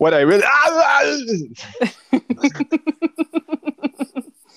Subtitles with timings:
[0.00, 0.42] What I really.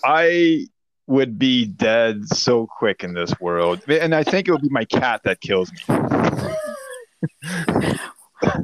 [0.06, 0.68] I
[1.08, 3.82] would be dead so quick in this world.
[3.90, 5.80] And I think it would be my cat that kills me.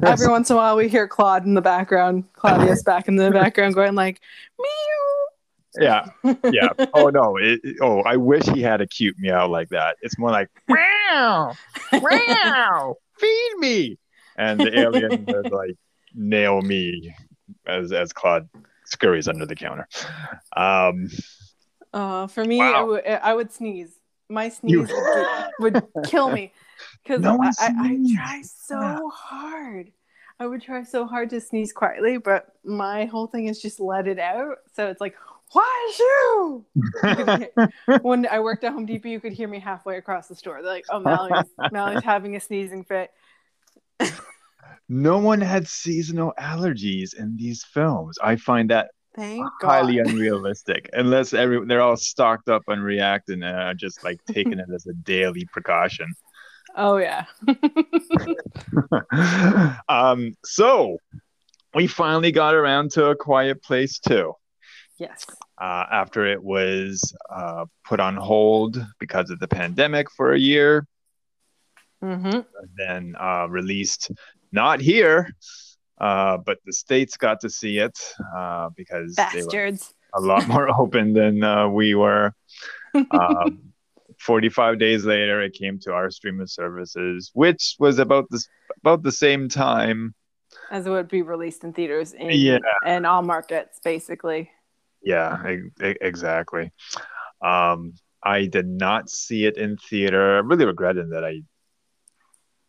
[0.02, 2.24] Every once in a while, we hear Claude in the background.
[2.32, 4.22] Claudius back in the background going like,
[4.58, 5.26] meow.
[5.78, 6.06] Yeah.
[6.50, 6.70] Yeah.
[6.94, 7.36] Oh, no.
[7.36, 9.98] It, oh, I wish he had a cute meow like that.
[10.00, 11.52] It's more like, meow,
[11.92, 13.98] meow, feed me.
[14.38, 15.76] And the alien would like
[16.14, 17.14] nail me
[17.66, 18.48] as, as Claude
[18.84, 19.86] scurries under the counter.
[20.56, 21.08] Um,
[21.92, 22.72] Uh, for me, Wow.
[22.74, 23.96] I would- I would sneeze.
[24.28, 24.92] My You- sneeze
[25.58, 26.52] would, would kill me
[27.02, 29.90] because No I, I, I try so hard.
[30.38, 34.06] I would try so hard to sneeze quietly, but my whole thing is just let
[34.06, 34.58] it out.
[34.72, 35.16] So it's like,
[35.52, 36.64] why you?
[37.02, 37.68] You
[38.02, 40.62] when I worked at Home Depot, you could hear me halfway across the store.
[40.62, 43.10] They're like, "Oh, Mallory's, Mallory's having a sneezing fit."
[44.90, 48.18] no one had seasonal allergies in these films.
[48.20, 50.08] I find that Thank highly God.
[50.08, 54.86] unrealistic unless every they're all stocked up on Reactine uh, just like taking it as
[54.86, 56.06] a daily precaution
[56.76, 57.24] Oh yeah.
[59.88, 60.98] um so
[61.74, 64.34] we finally got around to a quiet place too
[64.96, 65.26] yes.
[65.60, 70.86] uh, after it was uh, put on hold because of the pandemic for a year
[72.02, 72.40] Mm-hmm.
[72.78, 74.10] then uh, released
[74.52, 75.28] not here
[76.00, 77.98] uh, but the states got to see it
[78.34, 79.92] uh, because they were Bastards.
[80.14, 82.32] a lot more open than uh, we were.
[83.12, 83.72] Um,
[84.18, 88.48] 45 days later, it came to our streaming services, which was about this
[88.80, 90.14] about the same time.
[90.70, 92.58] As it would be released in theaters in Yeah.
[92.84, 94.50] and all markets, basically.
[95.02, 96.72] Yeah, e- exactly.
[97.42, 100.38] Um, I did not see it in theater.
[100.38, 101.42] I'm really regretting that I,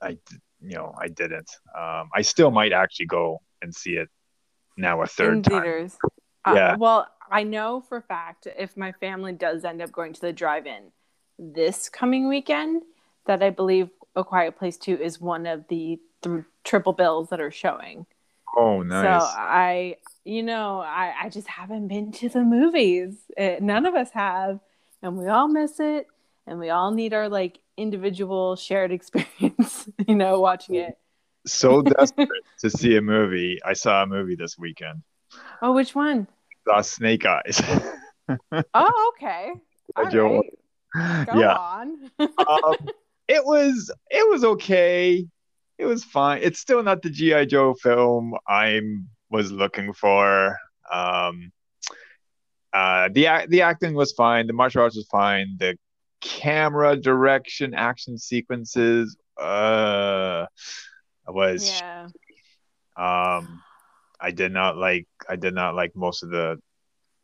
[0.01, 0.17] I,
[0.61, 1.49] you know, I didn't.
[1.77, 4.09] Um, I still might actually go and see it
[4.77, 5.61] now a third in time.
[5.61, 5.97] theaters.
[6.45, 6.73] Yeah.
[6.73, 10.21] Uh, well, I know for a fact if my family does end up going to
[10.21, 10.91] the drive-in
[11.37, 12.83] this coming weekend,
[13.25, 17.41] that I believe A Quiet Place Two is one of the th- triple bills that
[17.41, 18.05] are showing.
[18.55, 19.03] Oh, nice.
[19.03, 23.15] So I, you know, I, I just haven't been to the movies.
[23.39, 24.59] Uh none of us have,
[25.01, 26.07] and we all miss it,
[26.45, 29.89] and we all need our like individual shared experience.
[30.07, 30.97] You know, watching it.
[31.45, 33.59] so desperate to see a movie.
[33.65, 35.03] I saw a movie this weekend.
[35.61, 36.27] Oh, which one?
[36.67, 37.61] Saw Snake Eyes.
[38.73, 39.51] Oh, okay.
[39.97, 40.13] All right.
[40.13, 41.55] Go yeah.
[41.55, 42.11] on.
[42.19, 42.75] um,
[43.27, 45.27] it was it was okay.
[45.77, 46.41] It was fine.
[46.41, 48.79] It's still not the GI Joe film I
[49.29, 50.57] was looking for.
[50.91, 51.51] Um,
[52.73, 54.47] uh, the the acting was fine.
[54.47, 55.57] The martial arts was fine.
[55.59, 55.77] The
[56.21, 60.45] camera direction, action sequences, uh,
[61.27, 62.07] was yeah.
[62.95, 63.61] um,
[64.19, 65.07] I did not like.
[65.27, 66.59] I did not like most of the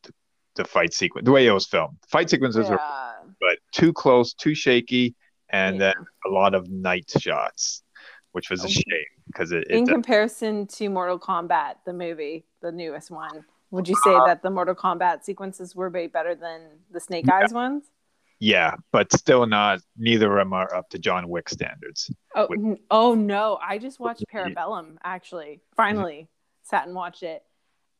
[0.04, 0.12] the,
[0.56, 1.26] the fight sequence.
[1.26, 1.98] The way it was filmed.
[2.10, 3.32] Fight sequences were Yeah.
[3.40, 5.16] but too close, too shaky,
[5.50, 5.94] and Yeah.
[5.94, 7.84] then a lot of night shots,
[8.32, 8.72] which was a Oh.
[8.72, 13.88] shame because it, In it comparison to Mortal Kombat, the movie, the newest one, would
[13.88, 17.54] you say Uh, that the Mortal Kombat sequences were way better than the Snake Eyes
[17.54, 17.92] ones?
[18.40, 19.80] Yeah, but still not.
[19.98, 22.12] Neither of them are up to John Wick standards.
[22.36, 23.60] Oh, With- oh no!
[23.62, 24.24] I just watched.
[24.34, 24.98] Parabellum.
[25.04, 26.28] Actually, finally
[26.64, 27.44] sat and watched it,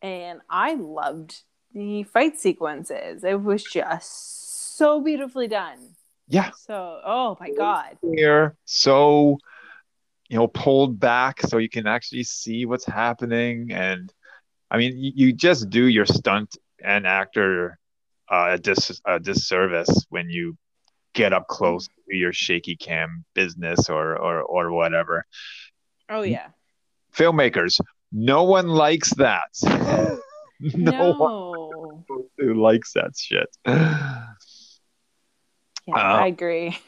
[0.02, 1.42] and I loved
[1.74, 3.24] the fight sequences.
[3.24, 5.80] It was just so beautifully done.
[6.30, 7.98] Yeah, So, oh my god!
[8.02, 9.38] clear, so
[10.30, 13.72] you know, pulled back so you can actually see what's happening.
[13.72, 14.14] And
[14.70, 17.80] I mean, you, you just do your stunt and actor
[18.32, 20.58] uh, a, dis- a disservice when you
[21.14, 25.26] get up close to your shaky cam business or or or whatever.
[26.10, 26.48] Oh yeah.
[27.16, 27.80] filmmakers.
[28.12, 29.50] No one likes that.
[29.64, 31.14] no, No.
[31.14, 32.04] one
[32.38, 33.48] who likes that shit.
[35.90, 36.78] Yeah, Uh, I agree.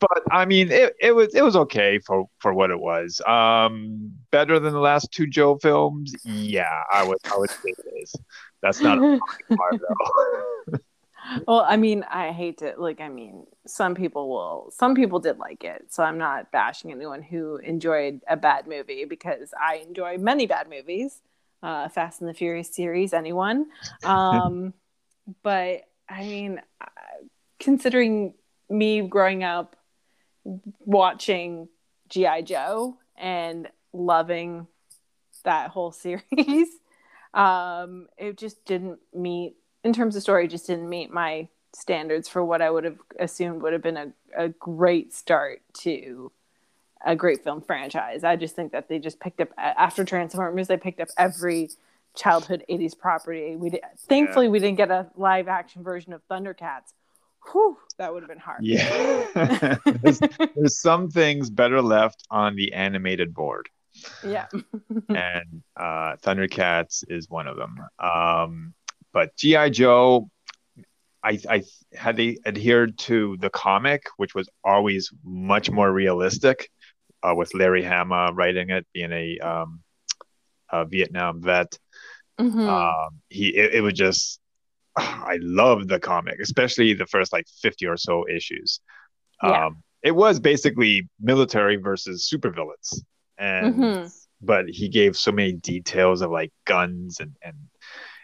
[0.00, 3.20] But I mean, it, it was it was okay for for what it was.
[3.26, 6.14] Um, better than the last two Joe films.
[6.24, 8.14] Yeah, I would I would say it is.
[8.62, 9.18] That's not a
[9.56, 10.78] far though.
[11.46, 13.00] well, I mean, I hate to like.
[13.00, 14.70] I mean, some people will.
[14.72, 19.04] Some people did like it, so I'm not bashing anyone who enjoyed a bad movie
[19.04, 21.20] because I enjoy many bad movies.
[21.62, 23.66] Uh, Fast and the Furious series, anyone.
[24.04, 24.72] Um,
[25.42, 26.86] but I mean, uh,
[27.58, 28.34] considering
[28.68, 29.76] me growing up
[30.80, 31.68] watching
[32.08, 34.66] GI Joe and loving
[35.44, 36.68] that whole series.
[37.34, 40.48] Um, it just didn't meet in terms of story.
[40.48, 44.12] Just didn't meet my standards for what I would have assumed would have been a,
[44.36, 46.32] a great start to
[47.04, 48.24] a great film franchise.
[48.24, 51.70] I just think that they just picked up after Transformers, they picked up every
[52.14, 53.56] childhood 80s property.
[53.56, 54.50] We did, thankfully yeah.
[54.50, 56.92] we didn't get a live action version of Thundercats.
[57.52, 58.62] Whew, that would have been hard.
[58.62, 59.78] Yeah.
[60.02, 60.20] there's,
[60.54, 63.70] there's some things better left on the animated board.
[64.24, 64.46] Yeah.
[65.08, 67.76] and uh, Thundercats is one of them.
[67.98, 68.74] Um,
[69.12, 69.70] but G.I.
[69.70, 70.30] Joe,
[71.22, 71.62] I, I
[71.94, 76.70] had they adhered to the comic, which was always much more realistic,
[77.22, 79.80] uh, with Larry Hama writing it, being a, um,
[80.70, 81.78] a Vietnam vet.
[82.40, 82.68] Mm-hmm.
[82.68, 84.40] Um, he it, it was just
[84.96, 88.80] I love the comic, especially the first like fifty or so issues.
[89.42, 89.66] Yeah.
[89.66, 93.02] Um, it was basically military versus supervillains,
[93.40, 94.06] and mm-hmm.
[94.40, 97.56] but he gave so many details of like guns and and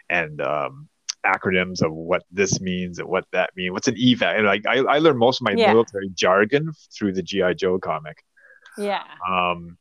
[0.09, 0.87] and um,
[1.25, 3.73] acronyms of what this means and what that means.
[3.73, 4.37] What's an evac?
[4.37, 5.73] And like I, I learned most of my yeah.
[5.73, 8.23] military jargon through the GI Joe comic.
[8.77, 9.03] Yeah.
[9.29, 9.77] Um,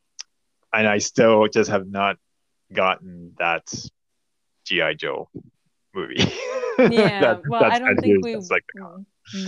[0.73, 2.17] and I still just have not
[2.73, 3.73] gotten that
[4.65, 5.29] GI Joe
[5.95, 6.33] movie.
[6.79, 7.21] Yeah.
[7.21, 8.65] that, well, I don't think we like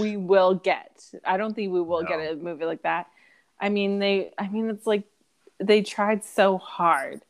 [0.01, 0.99] we will get.
[1.27, 3.09] I don't think we will get a movie like that.
[3.61, 4.33] I mean, they.
[4.39, 5.05] I mean, it's like
[5.59, 7.23] they tried so hard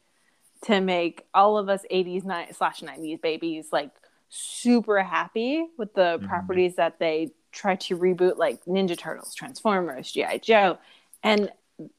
[0.62, 3.90] to make all of us 80s slash 90s babies like
[4.28, 6.26] super happy with the mm-hmm.
[6.26, 10.78] properties that they try to reboot like ninja turtles transformers gi joe
[11.22, 11.50] and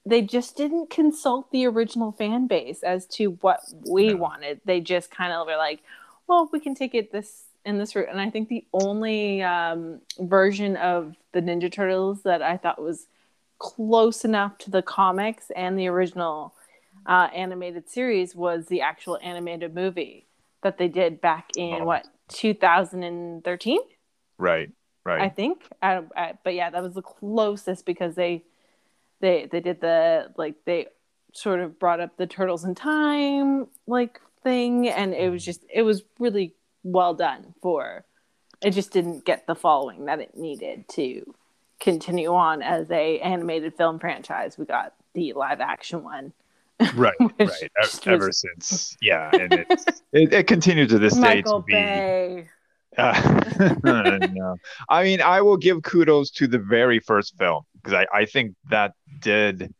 [0.06, 4.18] they just didn't consult the original fan base as to what we no.
[4.18, 5.81] wanted they just kind of were like
[6.28, 10.00] well we can take it this in this route and i think the only um,
[10.20, 13.08] version of the ninja turtles that i thought was
[13.59, 16.53] close enough to the comics and the original
[17.06, 20.25] uh, animated series was the actual animated movie
[20.63, 21.85] that they did back in oh.
[21.85, 23.79] what 2013
[24.38, 24.71] right
[25.06, 25.21] right.
[25.21, 25.63] I think.
[25.81, 28.44] I, I, but yeah that was the closest because they
[29.19, 30.88] they they did the like they
[31.33, 35.83] sort of brought up the turtles in time like thing and it was just it
[35.83, 38.06] was really well done for
[38.61, 41.35] it just didn't get the following that it needed to
[41.80, 46.34] continue on as a animated film franchise we got the live action one
[46.96, 47.72] right right
[48.06, 49.54] ever, since yeah and
[50.14, 52.50] it, it continued to this Michael day to be
[52.98, 53.76] uh,
[54.34, 54.56] no.
[54.90, 58.56] I mean, I will give kudos to the very first film because I, I think
[58.70, 59.74] that did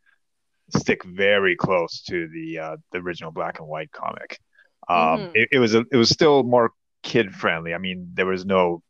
[0.76, 4.38] stick very close to the uh, the original black and white comic.
[4.88, 5.30] Um, mm-hmm.
[5.34, 7.74] it, it, was a, it was still more kid friendly.
[7.74, 8.82] I mean, there was no,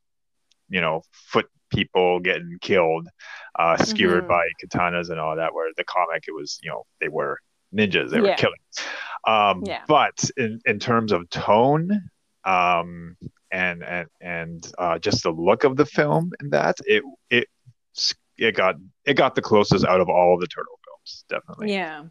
[0.68, 3.08] you know, foot people getting killed,
[3.58, 4.28] uh, skewered mm-hmm.
[4.28, 5.54] by katanas and all that.
[5.54, 7.38] Where the comic, it was you know they were
[7.74, 8.10] ninjas.
[8.10, 8.30] They yeah.
[8.30, 8.56] were killing.
[9.26, 9.82] Um, yeah.
[9.86, 11.90] But in, in terms of tone
[12.44, 13.16] um,
[13.50, 17.48] and and and uh, just the look of the film and that it it
[18.38, 21.72] it got it got the closest out of all of the turtle films, definitely.
[21.72, 22.04] Yeah.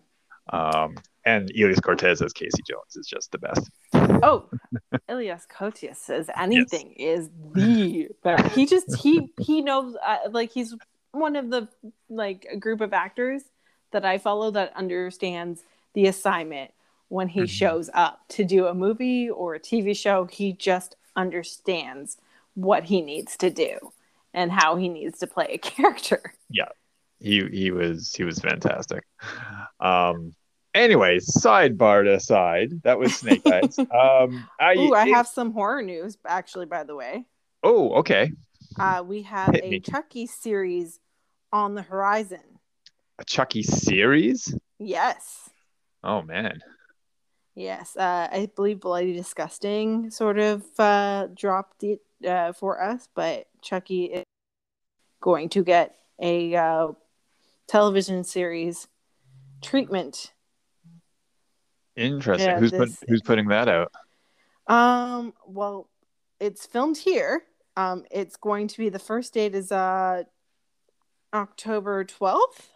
[0.52, 3.70] Um, and Elias Koteas as Casey Jones is just the best.
[3.94, 4.50] Oh,
[5.10, 7.20] Elias Koteas says anything yes.
[7.20, 8.56] is the best.
[8.56, 10.76] He just he he knows uh, like he's
[11.12, 11.68] one of the
[12.10, 13.44] like a group of actors
[13.92, 15.64] that I follow that understands
[15.94, 16.72] the assignment
[17.10, 17.48] when he mm-hmm.
[17.48, 20.26] shows up to do a movie or a TV show.
[20.26, 22.18] He just understands
[22.54, 23.78] what he needs to do
[24.34, 26.34] and how he needs to play a character.
[26.50, 26.70] Yeah.
[27.20, 29.04] He he was he was fantastic.
[29.82, 30.34] Um
[30.74, 33.78] anyway, sidebar aside, that was Snake Eyes.
[33.80, 37.26] um I Ooh, I it, have some horror news actually by the way.
[37.64, 38.32] Oh, okay.
[38.80, 39.80] Uh we have Hit a me.
[39.80, 41.00] Chucky series
[41.52, 42.42] on the horizon
[43.20, 44.56] a Chucky series?
[44.80, 45.50] Yes.
[46.04, 46.60] Oh man.
[47.56, 53.48] Yes, uh, I believe Bloody Disgusting sort of uh, dropped it uh, for us, but
[53.62, 54.24] Chucky is
[55.20, 56.88] going to get a uh,
[57.68, 58.88] television series
[59.62, 60.32] treatment.
[62.00, 62.50] Interesting.
[62.50, 63.92] Yeah, who's this, put, who's putting that out?
[64.68, 65.34] Um.
[65.46, 65.90] Well,
[66.40, 67.44] it's filmed here.
[67.76, 68.06] Um.
[68.12, 70.24] It's going to be the first date is uh
[71.34, 72.72] October twelfth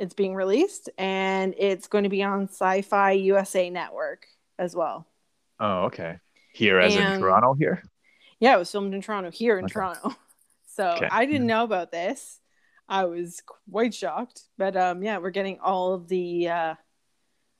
[0.00, 4.26] it's being released and it's going to be on Syfy USA Network
[4.58, 5.06] as well.
[5.60, 6.16] Oh, okay.
[6.54, 7.82] Here as and, in Toronto here?
[8.40, 9.72] Yeah, it was filmed in Toronto here in okay.
[9.74, 10.16] Toronto.
[10.72, 11.08] So okay.
[11.10, 12.38] I didn't know about this.
[12.88, 14.44] I was quite shocked.
[14.56, 16.74] But um yeah, we're getting all of the uh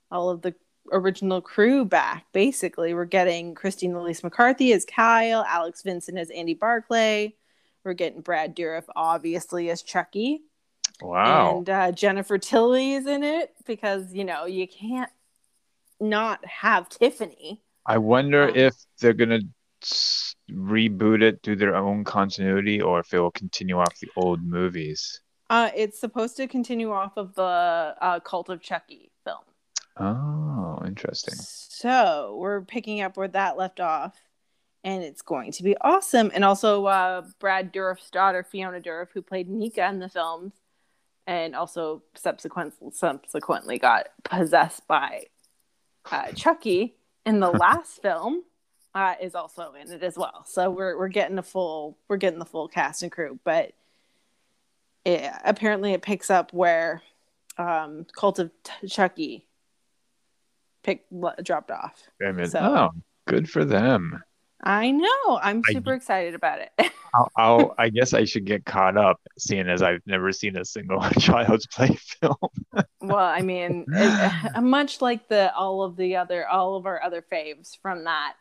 [0.09, 0.55] all of the
[0.91, 2.93] original crew back basically.
[2.93, 7.35] We're getting Christine Elise McCarthy as Kyle, Alex Vincent as Andy Barclay.
[7.83, 10.41] We're getting Brad Dourif obviously as Chucky.
[11.01, 11.57] Wow.
[11.57, 15.09] And uh, Jennifer Tilly is in it because you know you can't
[15.99, 17.61] not have Tiffany.
[17.85, 19.39] I wonder Um, if they're gonna
[19.81, 24.43] s- reboot it, do their own continuity, or if it will continue off the old
[24.43, 25.21] movies.
[25.49, 27.41] Uh, it's supposed to continue off of the
[27.99, 29.10] uh, Cult of Chucky.
[29.97, 31.35] Oh, interesting.
[31.35, 34.15] So we're picking up where that left off,
[34.83, 36.31] and it's going to be awesome.
[36.33, 40.53] And also, uh, Brad Dourif's daughter, Fiona Dourif, who played Nica in the films,
[41.27, 45.25] and also subsequent, subsequently got possessed by
[46.11, 46.95] uh, Chucky
[47.25, 48.43] in the last film,
[48.95, 50.45] uh, is also in it as well.
[50.47, 53.73] So we're we're getting a full we're getting the full cast and crew, but
[55.05, 57.01] it, apparently it picks up where
[57.57, 59.45] um, Cult of T- Chucky
[60.83, 61.11] picked
[61.43, 62.01] dropped off.
[62.25, 62.89] I mean, So- oh,
[63.27, 64.21] good for them.
[64.63, 65.39] I know.
[65.41, 66.71] I'm I- super excited about it.
[67.13, 70.63] I'll, I'll, I guess I should get caught up, seeing as I've never seen a
[70.63, 72.35] single Child's Play film.
[73.01, 77.21] well, I mean, it, much like the all of the other all of our other
[77.21, 78.35] faves from that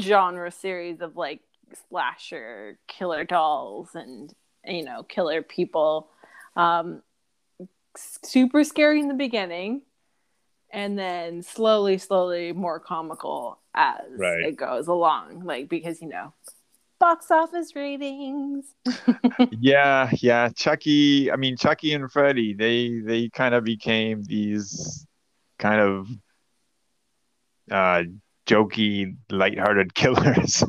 [0.00, 1.40] genre series of like
[1.88, 4.32] slasher killer dolls and
[4.66, 6.08] you know killer people
[6.56, 7.02] um
[7.96, 9.82] super scary in the beginning
[10.74, 14.44] and then slowly slowly more comical as Right.
[14.44, 16.34] it goes along like because you know
[17.00, 18.74] box office ratings
[19.50, 20.48] yeah, yeah.
[20.54, 25.06] Chucky, I mean Chucky and Freddy, they they kind of became these
[25.58, 26.08] kind of
[27.70, 28.02] uh
[28.46, 30.62] jokey, lighthearted killers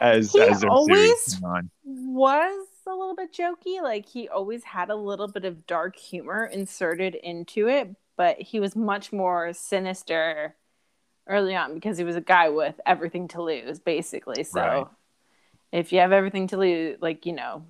[0.00, 1.40] as He as always-
[1.84, 3.82] was a little bit jokey.
[3.82, 8.60] Like he always had a little bit of dark humor inserted into it, but he
[8.60, 10.54] was much more sinister
[11.26, 14.44] early on because he was a guy with everything to lose, basically.
[14.44, 14.86] So Right.
[15.72, 17.66] if you have everything to lose, like, you know,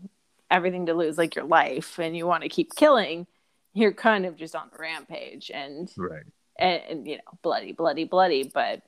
[0.50, 3.26] everything to lose, like your life, and you want to keep killing,
[3.72, 6.22] you're kind of just on a rampage and, Right.
[6.58, 8.44] and, and you know, bloody, bloody, bloody.
[8.44, 8.82] But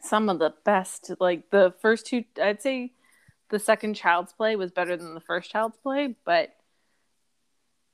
[0.00, 2.92] some of the best, like the first two, I'd say
[3.50, 6.54] the second Child's Play was better than the first Child's Play, but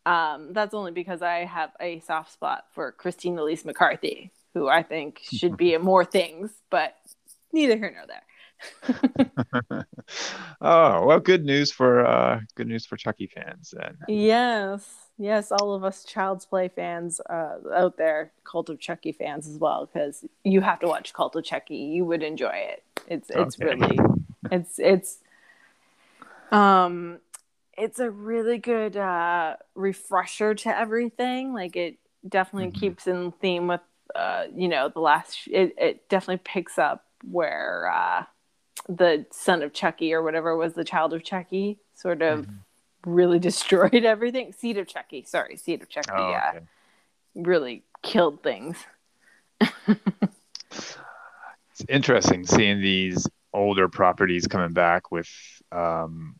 [0.06, 4.82] um, that's only because I have a soft spot for Christine Elise McCarthy, who I
[4.82, 6.96] think should be in more things, but
[7.52, 8.22] neither here nor there.
[10.60, 13.96] oh well, good news for uh good news for Chucky fans then.
[14.06, 19.46] yes, yes, all of us Child's Play fans uh, out there, Cult of Chucky fans
[19.48, 21.76] as well, because you have to watch Cult of Chucky.
[21.76, 22.82] You would enjoy it.
[23.06, 23.64] It's it's Okay.
[23.64, 23.98] really
[24.50, 25.18] it's it's
[26.52, 27.18] um
[27.80, 32.74] it's a really good uh refresher to everything like it definitely Mhm.
[32.78, 33.80] keeps in theme with
[34.14, 38.24] uh you know the last it, it definitely picks up where uh
[38.88, 42.58] the son of chucky or whatever was the child of chucky sort of Mhm.
[43.06, 46.64] really destroyed everything seed of chucky sorry seed of chucky Oh, yeah okay.
[47.34, 48.76] really killed things
[51.72, 55.28] It's interesting seeing these older properties coming back with
[55.72, 56.36] um,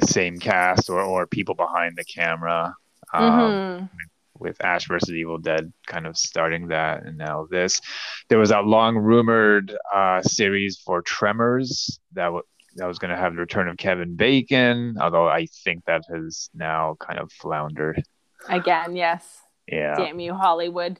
[0.00, 2.74] same cast or, or people behind the camera.
[3.12, 3.90] Um, Mhm.
[4.38, 7.80] With Ash versus Evil Dead kind of starting that, and now this.
[8.28, 12.42] There was that long rumored uh, series for Tremors that w-
[12.76, 16.48] that was going to have the return of Kevin Bacon, although I think that has
[16.54, 18.02] now kind of floundered.
[18.48, 20.98] again yes Yeah, damn you hollywood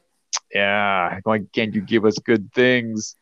[0.54, 1.18] yeah.
[1.24, 3.16] Why can't you give us good things?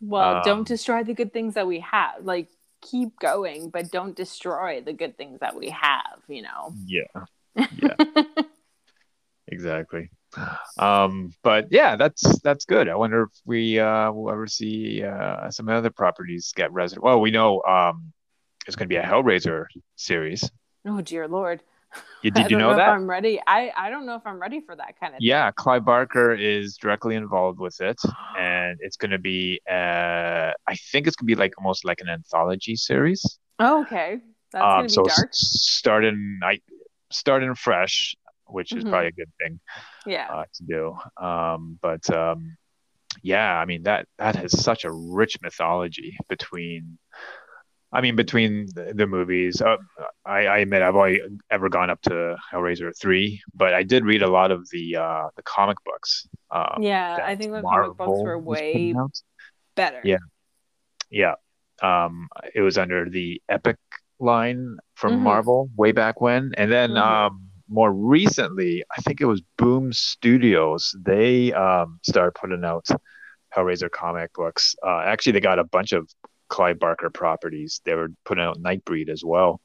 [0.00, 2.24] Well, Um, don't destroy the good things that we have.
[2.24, 2.48] Like
[2.90, 6.74] keep going, but don't destroy the good things that we have, you know.
[6.86, 7.24] Yeah.
[7.56, 8.22] Yeah.
[9.48, 10.10] exactly
[10.78, 15.48] um but yeah that's that's good i wonder if we uh will ever see uh
[15.50, 18.12] some other properties get resident well we know um
[18.66, 20.50] it's going to be a hellraiser series
[20.86, 21.62] oh dear lord.
[22.22, 23.40] You, did you know if that I'm ready.
[23.46, 26.76] I I don't know if I'm ready for that kind of yeah clive barker is
[26.76, 28.00] directly involved with it
[28.38, 32.00] and it's going to be uh i think it's going to be like almost like
[32.00, 34.18] an anthology series Oh, okay.
[34.52, 36.58] That's um gonna be so s- starting i
[37.10, 38.14] starting fresh
[38.46, 38.90] which is Mhm.
[38.90, 39.60] probably a good thing
[40.06, 40.26] Yeah.
[40.30, 41.24] uh, to do.
[41.24, 42.56] Um, but um,
[43.22, 46.98] yeah, I mean that that has such a rich mythology between.
[47.94, 49.76] I mean, between the, the movies, uh,
[50.26, 51.20] I, I admit I've only
[51.50, 55.28] ever gone up to Hellraiser three, but I did read a lot of the uh,
[55.36, 56.26] the comic books.
[56.50, 58.94] Um, yeah, I think the comic books were way
[59.76, 60.00] better.
[60.04, 60.18] Yeah.
[61.10, 61.34] Yeah,
[61.82, 63.76] um, it was under the Epic
[64.18, 65.22] line from Mhm.
[65.22, 66.98] Marvel way back when, and then Mhm.
[66.98, 70.94] um, more recently, I think it was Boom Studios.
[71.00, 72.86] They um, started putting out
[73.54, 74.74] Hellraiser comic books.
[74.84, 76.08] Uh, actually, they got a bunch of
[76.54, 77.80] Clive Barker properties.
[77.84, 79.60] They were putting out Nightbreed as well.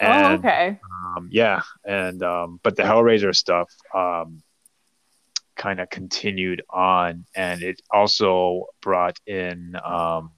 [0.00, 0.80] Oh, okay.
[1.16, 4.42] Um, yeah, and um, but the Hellraiser stuff um,
[5.56, 10.32] kind of continued on, and it also brought in um,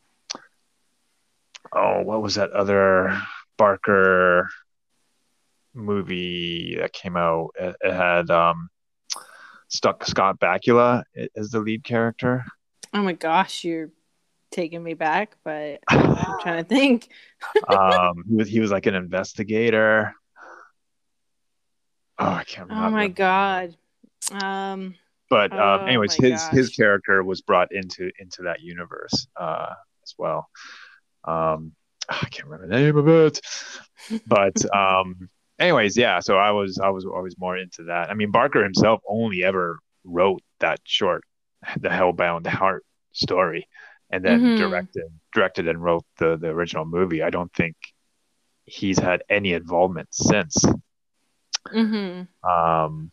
[1.72, 3.18] oh, what was that other
[3.56, 4.50] Barker
[5.72, 7.52] movie that came out?
[7.58, 8.68] It, it had um,
[9.68, 11.04] Stuck Scott Bakula
[11.34, 12.44] as the lead character.
[12.92, 13.88] Oh my gosh, you're
[14.54, 17.08] taking me back, but I'm trying to think.
[17.68, 20.14] um, he was he was like an investigator.
[22.18, 22.88] Oh, I can't remember.
[22.88, 23.76] Oh my god.
[24.30, 24.94] Um,
[25.28, 26.52] but um, Oh anyways, his gosh.
[26.52, 30.48] his character was brought into into that universe uh, as well.
[31.24, 31.72] Um,
[32.08, 33.40] I can't remember the name of it,
[34.26, 36.20] but um, anyways, yeah.
[36.20, 38.10] So I was I was always more into that.
[38.10, 41.24] I mean, Barker himself only ever wrote that short,
[41.80, 43.66] the Hellbound Heart story,
[44.14, 44.56] and then Mhm.
[44.56, 45.04] directed
[45.34, 47.22] directed and wrote the the original movie.
[47.22, 47.74] I don't think
[48.64, 50.64] he's had any involvement since.
[51.72, 52.28] mhm.
[52.42, 53.10] Um,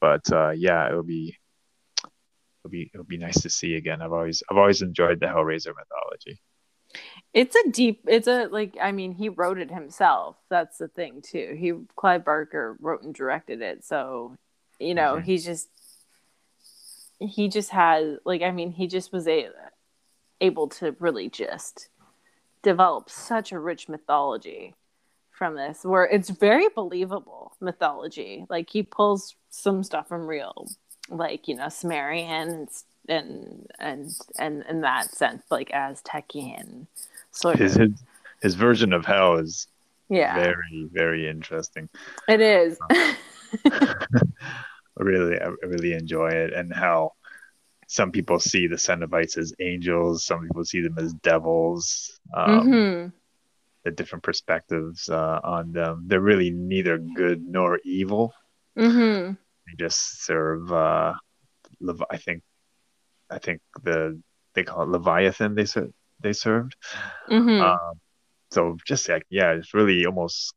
[0.00, 1.36] but uh, yeah, it would be
[2.60, 4.02] it'll be it'll be nice to see again.
[4.02, 6.40] I've always I've always enjoyed the Hellraiser mythology.
[7.32, 8.04] It's a deep.
[8.06, 8.76] It's a like.
[8.80, 10.36] I mean, he wrote it himself.
[10.50, 11.56] That's the thing too.
[11.58, 13.84] He Clive Barker wrote and directed it.
[13.84, 14.34] So,
[14.78, 15.24] you know, Mhm.
[15.24, 15.68] he's just
[17.20, 18.42] he just had like.
[18.42, 19.50] I mean, he just was a,
[20.40, 21.88] able to really just
[22.62, 24.74] develop such a rich mythology
[25.32, 28.46] from this, where it's very believable mythology.
[28.48, 30.68] Like he pulls some stuff from real,
[31.08, 32.68] like you know, Sumerian and
[33.08, 36.86] and and and in that sense, like Aztecian
[37.32, 37.76] sort His of.
[37.76, 37.90] his,
[38.42, 39.66] his version of hell is
[40.08, 41.88] Yeah, very very interesting.
[42.28, 42.78] it is.
[42.90, 43.14] I
[44.96, 47.12] really I really enjoy it and how
[47.88, 52.20] some people see the Cenobites as angels, some people see them as devils.
[52.34, 53.06] Um, hmm
[53.84, 56.04] The different perspectives uh, on them.
[56.06, 58.34] They're really neither good nor evil.
[58.76, 59.32] hmm
[59.66, 60.70] They just serve.
[60.70, 61.14] Uh,
[61.80, 62.42] Lev- I think.
[63.30, 64.20] I think the
[64.54, 65.54] they call it Leviathan.
[65.54, 66.76] They ser- they served.
[67.28, 67.94] hmm Um,
[68.50, 70.52] so just like yeah, it's really almost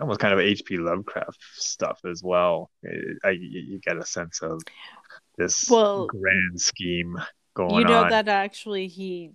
[0.00, 0.76] almost kind of H.P.
[0.78, 2.70] Lovecraft stuff as well.
[3.24, 4.62] I, you get a sense of
[5.38, 7.16] this Well, grand scheme
[7.54, 7.78] going on.
[7.80, 8.10] you know on.
[8.10, 9.30] that actually he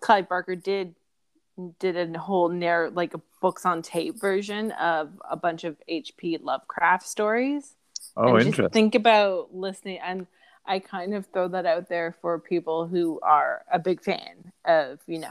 [0.00, 0.94] Clive Barker did
[1.78, 6.38] did a whole narr like a books on tape version of a bunch of H.P.
[6.42, 7.76] Lovecraft stories.
[8.16, 8.70] oh, and just interesting.
[8.72, 10.26] think about listening and
[10.66, 14.98] I kind of throw that out there for people who are a big fan of,
[15.06, 15.30] you know,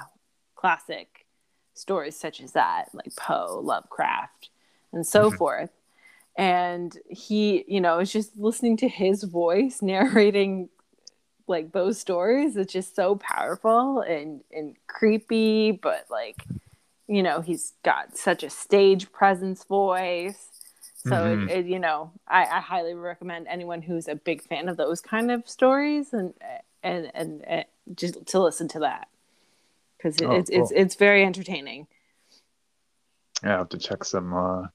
[0.55, 1.25] classic
[1.73, 4.49] stories such as that, like Poe, Lovecraft,
[4.93, 5.37] and so Mhm.
[5.37, 5.71] forth.
[6.37, 10.69] And he, you know, is just listening to his voice narrating
[11.47, 12.57] like those stories.
[12.57, 16.45] It's just so powerful and and creepy, but like,
[17.07, 20.49] you know, he's got such a stage presence voice.
[21.05, 21.47] So Mhm.
[21.49, 25.01] it, it, you know, I, I highly recommend anyone who's a big fan of those
[25.01, 26.33] kind of stories and
[26.83, 29.07] and and, and just to listen to that
[29.97, 31.87] because it, Oh, it's it's it's very entertaining.
[33.43, 34.67] Yeah, I have to check some uh,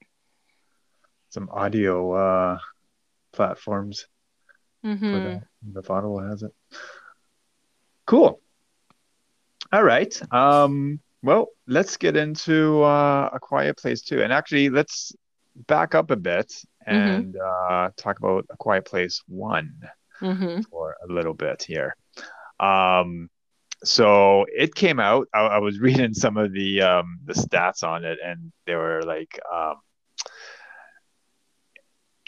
[1.31, 2.59] some audio uh,
[3.33, 4.07] platforms
[5.09, 5.43] for hmm that.
[5.75, 6.51] If Audible has it.
[8.05, 8.41] Cool.
[9.73, 10.13] All right.
[10.33, 14.21] Um, well, let's get into uh, A Quiet Place too.
[14.23, 15.13] And actually, let's
[15.67, 16.51] back up a bit
[16.85, 19.71] and uh, talk about A Quiet Place 1
[20.21, 21.95] hmm for a little bit here.
[22.59, 23.29] Um,
[23.83, 25.27] so it came out.
[25.33, 29.01] I, I was reading some of the um, the stats on it, and they were
[29.03, 29.75] like um,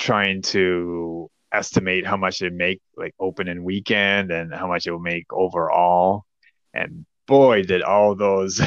[0.04, 4.92] trying to estimate how much it make like open and weekend, and how much it
[4.92, 6.26] will make overall.
[6.74, 8.62] And boy, did all those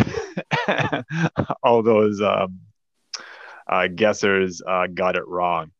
[1.62, 2.61] all those um,
[3.68, 5.72] uh, guessers uh, got it wrong.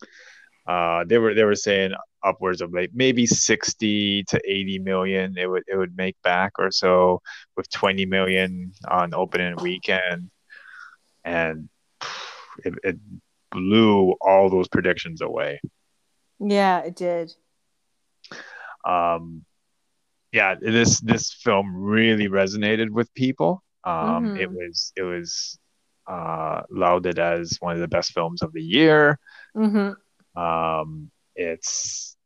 [0.66, 1.92] Uh, they were they were saying
[2.22, 6.72] upwards of like maybe 60 to 80 million it would it would make back or
[6.72, 7.22] so
[7.56, 10.28] with 20 million on opening weekend
[11.24, 11.68] and
[12.64, 12.96] it, it
[13.50, 15.61] blew all those predictions away
[16.40, 17.35] Yeah, it did.
[18.87, 19.44] um
[20.32, 24.40] yeah this this film really resonated with people um Mhm.
[24.40, 25.59] it was it was
[26.06, 29.18] uh lauded as one of the best films of the year
[29.54, 29.90] hmm
[30.37, 32.16] Um, it's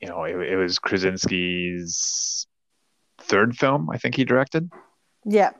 [0.00, 2.46] you know it, it was Krasinski's
[3.20, 4.70] third film I think he directed,
[5.24, 5.50] Yeah.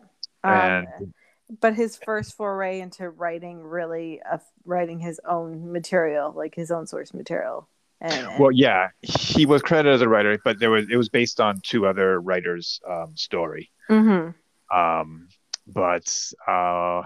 [0.44, 1.14] Um, and
[1.60, 6.86] but his first foray into writing really uh, writing his own material like his own
[6.86, 7.68] source material
[8.00, 11.40] and well yeah he was credited as a writer, but there was it was based
[11.40, 13.70] on two other writers' um, story.
[13.88, 14.34] Mhm.
[14.72, 15.28] Um,
[15.66, 16.08] but
[16.46, 17.02] uh,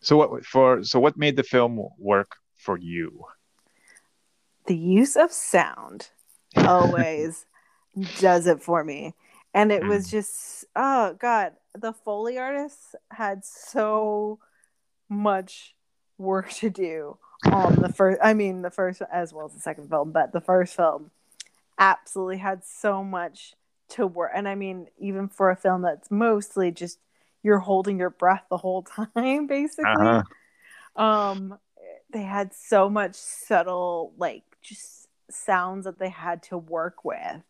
[0.00, 0.84] So what for?
[0.84, 3.24] So what made the film work for you?
[4.66, 6.10] The use of sound
[6.56, 7.46] always
[8.18, 9.14] does it for me,
[9.54, 10.10] and it was Mm.
[10.10, 14.38] just oh god, the foley artists had so
[15.08, 15.74] much
[16.18, 17.18] work to do
[17.50, 18.18] on the first.
[18.22, 21.10] I mean, the first as well as the second film, but the first film
[21.78, 23.54] absolutely had so much
[23.90, 24.32] to work.
[24.34, 26.98] And I mean, even for a film that's mostly just
[27.42, 28.82] you're holding your breath the whole
[29.14, 29.84] time, basically.
[29.86, 30.22] Uh-huh.
[31.02, 31.58] Um,
[32.10, 37.42] they had so much subtle, like just sounds that they had to work with.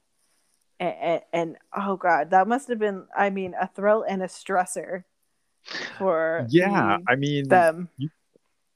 [0.81, 4.27] And, and, and oh god, that must have been, I mean, a thrill and a
[4.29, 5.05] stressor
[5.99, 7.88] for Yeah, the- I mean, them.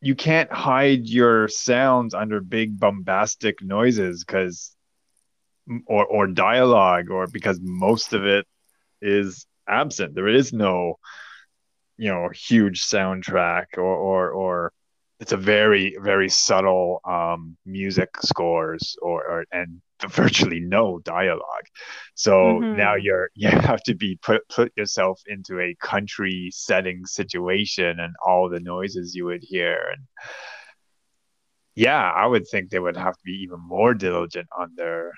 [0.00, 4.74] you can't hide your sounds under big bombastic noises because
[5.86, 8.46] or or dialogue or because most of it
[9.00, 10.98] is absent there is no
[11.96, 14.72] you know huge soundtrack or or or
[15.22, 21.66] it's a very very subtle um music scores or, or and virtually no dialogue
[22.14, 22.72] so Mhm.
[22.72, 28.14] now you're you have to be put put yourself into a country setting situation and
[28.26, 30.02] all the noises you would hear and
[31.76, 35.12] yeah i would think they would have to be even more diligent on their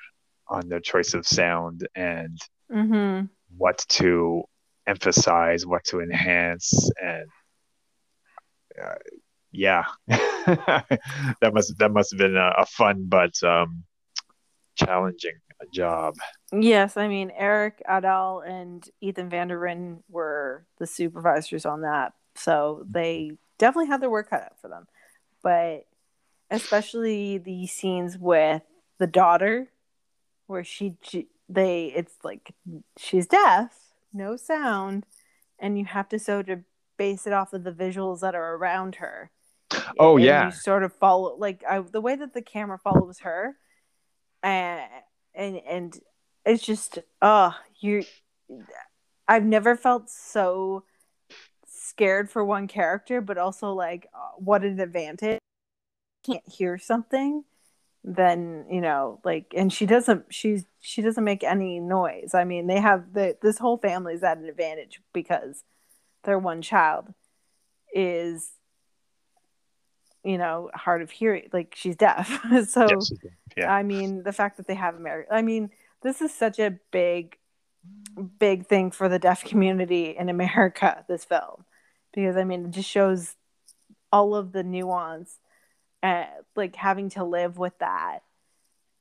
[0.49, 2.38] on their choice of sound and
[2.73, 3.27] Mm-hmm.
[3.57, 4.45] what to
[4.87, 7.29] emphasize what to enhance and
[8.83, 8.95] uh,
[9.55, 13.85] yeah that must that must have been a, a fun but um
[14.77, 15.33] challenging
[15.73, 16.14] job
[16.53, 22.12] Yes, I mean Erik Aadahl and Ethan Van der Ryn were the supervisors on that,
[22.35, 24.87] so they definitely had their work cut out for them.
[25.43, 25.87] But
[26.51, 28.62] especially the scenes with
[28.99, 29.69] the daughter,
[30.47, 30.97] where she,
[31.49, 32.55] they it's like
[32.99, 33.75] she's deaf,
[34.12, 35.07] no sound,
[35.59, 36.61] and you have to sort of
[36.97, 39.31] base it off of the visuals that are around her.
[39.98, 40.46] Oh, And yeah.
[40.46, 43.57] you sort of follow like I, the way that the camera follows her,
[44.42, 44.83] and
[45.35, 46.00] and and
[46.44, 48.05] it's just oh you
[49.27, 50.85] i've never felt so
[51.66, 55.38] scared for one character but also like uh, what an advantage
[56.24, 57.44] can't hear something
[58.03, 62.66] then you know like and she doesn't she's she doesn't make any noise i mean
[62.66, 65.64] they have the this whole family's at an advantage because
[66.24, 67.12] their one child
[67.94, 68.53] is
[70.25, 73.13] you know hard of hearing like she's deaf so Yes,
[73.57, 75.33] yeah I mean, the fact that they have America.
[75.33, 75.71] I mean,
[76.03, 77.39] this is such a big,
[78.39, 81.05] big thing for the deaf community in America.
[81.09, 81.65] This film,
[82.13, 83.37] because I mean, it just shows
[84.13, 85.39] all of the nuance,
[86.03, 88.21] and like having to live with that,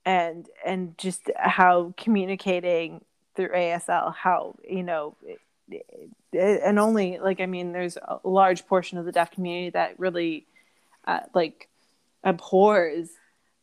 [0.06, 3.04] and and just how communicating
[3.36, 5.16] through ASL, how you know.
[5.26, 5.40] It,
[6.34, 10.46] and only like I mean, there's a large portion of the deaf community that really,
[11.06, 11.70] uh, like,
[12.24, 13.10] abhors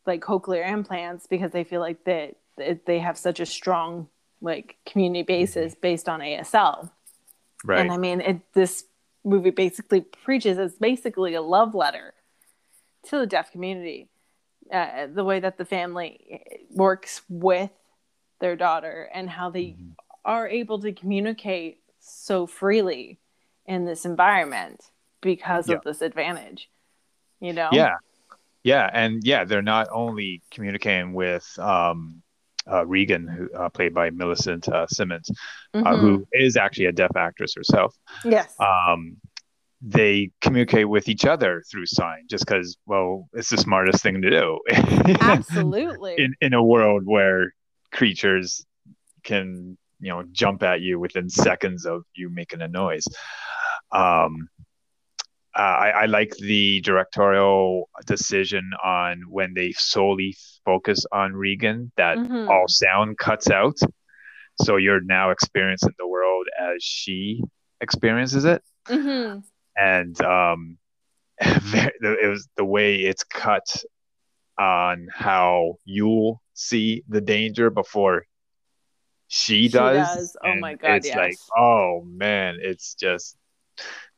[0.05, 4.07] like cochlear implants because they feel like that that they have such a strong
[4.41, 6.91] like community basis based on ASL.
[7.63, 8.85] right And I mean, it, this
[9.23, 12.13] movie basically preaches it's basically a love letter
[13.09, 14.09] to the deaf community.
[14.71, 17.71] Uh, the way that the family works with
[18.39, 19.95] their daughter and how they Mhm.
[20.23, 23.19] are able to communicate so freely
[23.65, 25.77] in this environment because Yeah.
[25.77, 26.69] of this advantage.
[27.41, 27.69] You know?
[27.73, 27.95] Yeah,
[28.63, 32.21] yeah, and yeah, they're not only communicating with um,
[32.71, 35.29] uh, Regan, who uh, played by Millicent uh, Simmonds,
[35.73, 35.99] uh, Mhm.
[35.99, 37.95] who is actually a deaf actress herself.
[38.23, 38.55] Yes.
[38.59, 39.17] Um,
[39.81, 44.29] they communicate with each other through sign, just because, well, it's the smartest thing to
[44.29, 44.59] do
[45.19, 46.15] Absolutely.
[46.19, 47.51] in in a world where
[47.91, 48.63] creatures
[49.23, 53.07] can, you know, jump at you within seconds of you making a noise.
[53.91, 54.49] Um,
[55.57, 60.35] uh, I, I like the directorial decision on when they solely
[60.65, 62.49] focus on Regan that Mhm.
[62.49, 63.77] all sound cuts out.
[64.61, 67.43] So you're now experiencing the world as she
[67.81, 68.63] experiences it.
[68.87, 69.43] Mhm.
[69.75, 70.77] And um,
[71.39, 73.83] it was the way it's cut
[74.59, 78.25] on how you'll see the danger before
[79.27, 80.07] she She does.
[80.07, 80.37] does.
[80.43, 83.37] Oh my God, It's like, oh man, it's just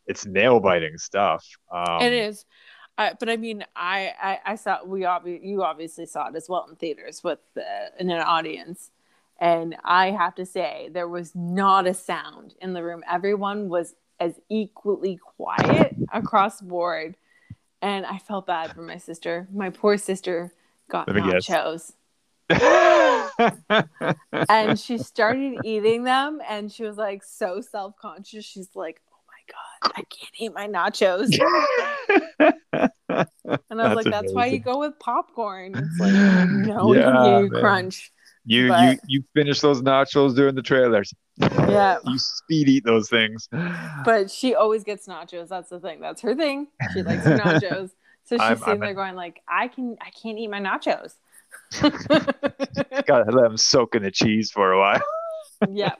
[0.07, 1.45] it's nail biting stuff.
[1.71, 2.45] Um, it is.
[2.97, 6.47] I, but I mean, I, I, I saw we obvi- you obviously saw it as
[6.47, 7.63] well in theaters with the,
[7.99, 8.91] in an audience,
[9.39, 13.03] and I have to say there was not a sound in the room.
[13.09, 17.17] Everyone was as equally quiet across board,
[17.81, 19.47] and I felt bad for my sister.
[19.51, 20.53] My poor sister
[20.89, 21.47] got Let me guess.
[21.47, 21.93] nachos.
[24.49, 29.01] and she started eating them and she was like so self-conscious she's like
[29.51, 31.37] god, I can't eat my nachos.
[32.39, 32.53] and
[33.09, 35.73] I was That's like, that's why you go with popcorn.
[35.75, 36.13] It's like
[36.67, 37.61] no Yeah, you man.
[37.61, 38.11] crunch.
[38.45, 41.13] You you But- you finish those nachos during the trailers.
[41.37, 41.97] Yeah.
[42.05, 43.47] you speed eat those things.
[44.05, 45.47] But she always gets nachos.
[45.47, 45.99] That's the thing.
[46.01, 46.67] That's her thing.
[46.93, 47.91] She likes her nachos.
[48.25, 50.59] So she's I'm- sitting I'm there a- going like, I can I can't eat my
[50.59, 51.13] nachos.
[53.05, 55.01] Gotta let them soak in the cheese for a while.
[55.69, 55.95] yeah.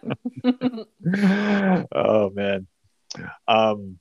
[1.95, 2.67] oh man.
[3.47, 3.99] Um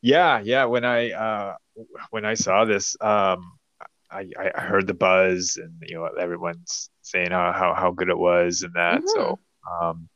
[0.00, 1.54] yeah, yeah, when I uh
[2.10, 3.58] when I saw this, um
[4.10, 8.18] I, I heard the buzz and you know everyone's saying how how, how good it
[8.18, 9.02] was and that.
[9.06, 9.38] So
[9.80, 10.08] um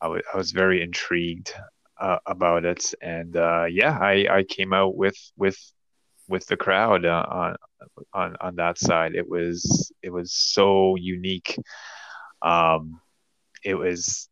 [0.00, 1.52] I was I was very intrigued
[1.98, 5.58] uh, about it and uh yeah, I I came out with with
[6.28, 7.56] with the crowd uh, on
[8.12, 9.14] on on that side.
[9.14, 11.58] It was it was so unique.
[12.42, 13.00] Um
[13.64, 14.28] it was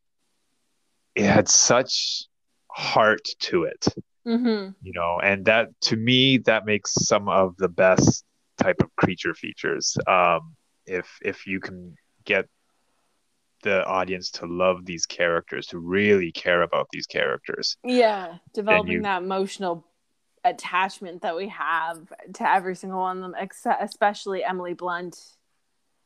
[1.14, 2.26] it had such
[2.74, 3.86] heart to it
[4.24, 8.24] hmm you know and that to me that makes some of the best
[8.58, 10.54] type of creature features um
[10.86, 12.46] if if you can get
[13.62, 18.38] the audience to love these characters to really care about these characters Yeah.
[18.52, 19.86] Developing you- that emotional
[20.44, 25.18] attachment that we have to every single one of them, except especially Emily Blunt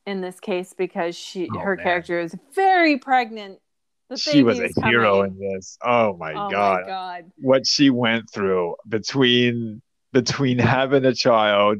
[0.05, 1.83] in this case because she Oh, her man.
[1.83, 3.59] character is very pregnant.
[4.17, 7.31] She was a is hero in this oh my oh god my god.
[7.37, 9.81] what she went through between
[10.13, 11.77] between having a child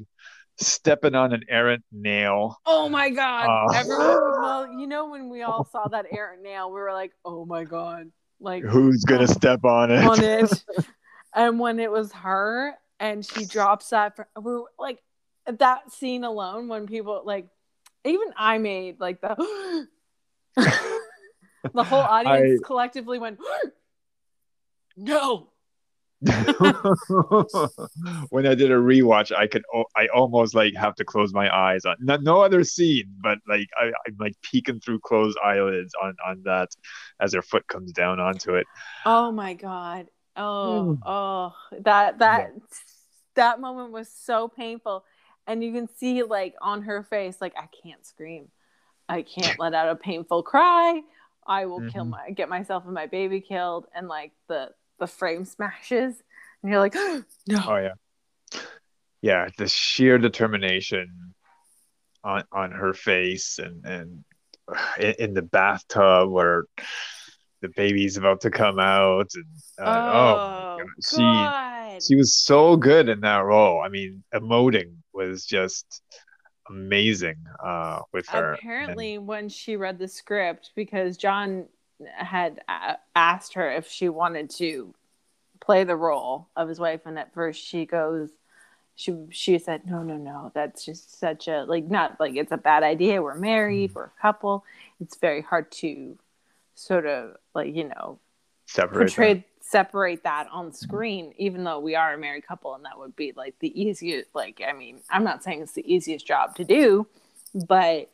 [0.58, 3.48] stepping on an errant nail Oh my god.
[3.50, 3.74] Oh.
[3.74, 7.46] Everyone well, you know when we all saw that errant nail, we were like, "Oh
[7.46, 10.64] my god." Like who's gonna um, step on it on it.
[11.36, 15.00] and when it was her and she drops that, fr- we were like
[15.46, 16.68] that scene alone.
[16.68, 17.48] When people like,
[18.06, 19.88] even I made like the
[21.74, 23.40] the whole audience collectively went,
[24.98, 25.54] "No."
[28.30, 29.64] when I did a rewatch, I could
[29.96, 33.70] I almost like have to close my eyes on no, no other scene, but like
[33.80, 36.70] I, I'm like peeking through closed eyelids on on that
[37.22, 38.68] as her foot comes down onto it.
[39.06, 40.08] Oh my god.
[40.36, 41.00] Oh, Mm.
[41.06, 42.52] oh, that that
[43.36, 45.06] that moment was so painful,
[45.48, 48.50] and you can see like on her face, like I can't scream,
[49.10, 51.02] I can't let out a painful cry.
[51.46, 52.10] I will kill Mhm.
[52.10, 56.22] my get myself and my baby killed, and like the the frame smashes,
[56.62, 56.94] and you're like,
[57.48, 57.94] no, Oh yeah,
[59.22, 59.48] yeah.
[59.58, 61.34] The sheer determination
[62.24, 64.24] on on her face and and
[65.00, 66.66] in, in the bathtub where
[67.62, 69.46] the baby's about to come out and
[69.86, 70.88] uh, oh, God.
[71.04, 72.02] she God.
[72.02, 73.82] she was so good in that role.
[73.82, 76.02] I mean, emoting was just
[76.70, 78.54] amazing uh, with her.
[78.54, 81.66] apparently when she read the script because john
[82.16, 82.62] had
[83.16, 84.94] asked her if she wanted to
[85.60, 88.30] play the role of his wife and at first she goes
[88.96, 92.58] she she said no no no that's just such a like not like it's a
[92.58, 94.64] bad idea we're married we're a couple
[95.02, 96.18] it's very hard to
[96.76, 98.20] sort of like you know
[98.70, 99.44] Separate them.
[99.70, 103.34] Separate that on screen even though we are a married couple and that would be
[103.36, 107.06] like the easiest like i mean i'm not saying it's the easiest job to do
[107.68, 108.10] but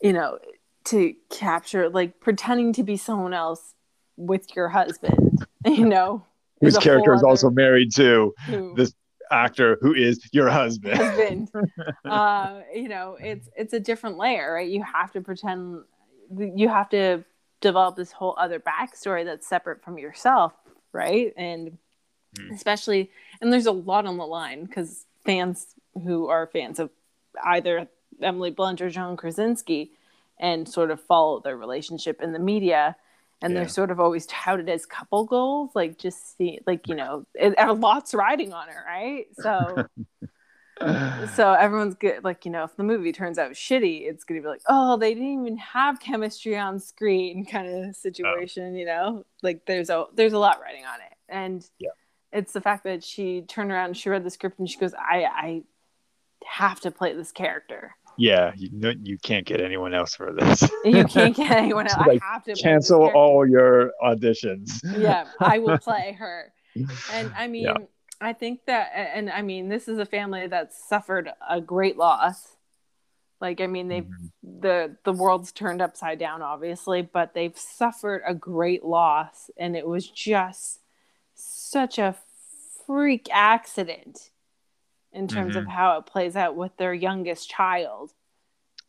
[0.00, 0.38] you know
[0.84, 3.74] to capture like pretending to be someone else
[4.16, 6.24] with your husband you know?
[6.60, 8.94] Whose character is also married to who- this
[9.30, 10.96] actor who is your husband.
[10.96, 11.50] husband.
[12.04, 14.68] Uh you know it's it's a different layer right?
[14.68, 15.82] You have to pretend
[16.38, 17.24] you have to
[17.60, 20.52] develop this whole other backstory that's separate from yourself
[20.92, 21.78] right and
[22.36, 22.54] Mhm.
[22.54, 26.90] especially and there's a lot on the line because fans who are fans of
[27.44, 27.88] either
[28.20, 29.90] emily blunt or john krasinski
[30.38, 32.94] and sort of follow their relationship in the media
[33.40, 33.60] and Yeah.
[33.60, 37.54] they're sort of always touted as couple goals like just see like you know it,
[37.56, 39.86] and lots riding on it right so
[41.34, 44.46] so everyone's good like you know if the movie turns out shitty it's gonna be
[44.46, 47.92] like oh they didn't even have chemistry on screen kind of oh.
[47.92, 51.90] situation you know like there's a there's a lot writing on it and Yeah.
[52.32, 54.92] it's the fact that she turned around and she read the script and she goes
[54.94, 55.62] i i
[56.46, 60.62] have to play this character yeah, you know, you can't get anyone else for this.
[60.86, 64.80] you can't get anyone else Like, i have to Cancel all your auditions.
[64.98, 66.52] yeah i will play her
[67.12, 67.74] and i mean Yeah.
[68.20, 72.56] I think that and i mean this is a family that's suffered a great loss
[73.40, 74.30] like i mean they've Mhm.
[74.60, 79.86] the the world's turned upside down obviously but they've suffered a great loss and it
[79.86, 80.80] was just
[81.34, 82.16] such a
[82.86, 84.30] freak accident
[85.12, 85.70] in terms of Mhm.
[85.70, 88.12] how it plays out with their youngest child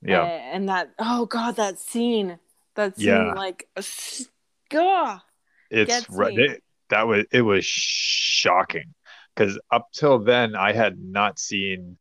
[0.01, 2.39] Yeah, and, and that oh god that scene
[2.75, 3.33] that scene Yeah.
[3.33, 5.21] like ugh,
[5.69, 6.37] it's right.
[6.37, 8.93] It, that was it was shocking
[9.37, 11.97] because up till then I had not seen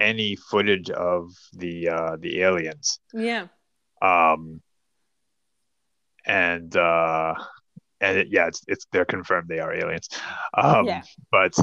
[0.00, 2.98] any footage of the uh, the aliens.
[3.12, 3.48] Yeah.
[4.00, 4.62] Um.
[6.24, 7.34] And uh,
[8.00, 10.08] and it, yeah, it's it's they're confirmed they are aliens.
[10.54, 11.02] Um, Yeah.
[11.30, 11.54] but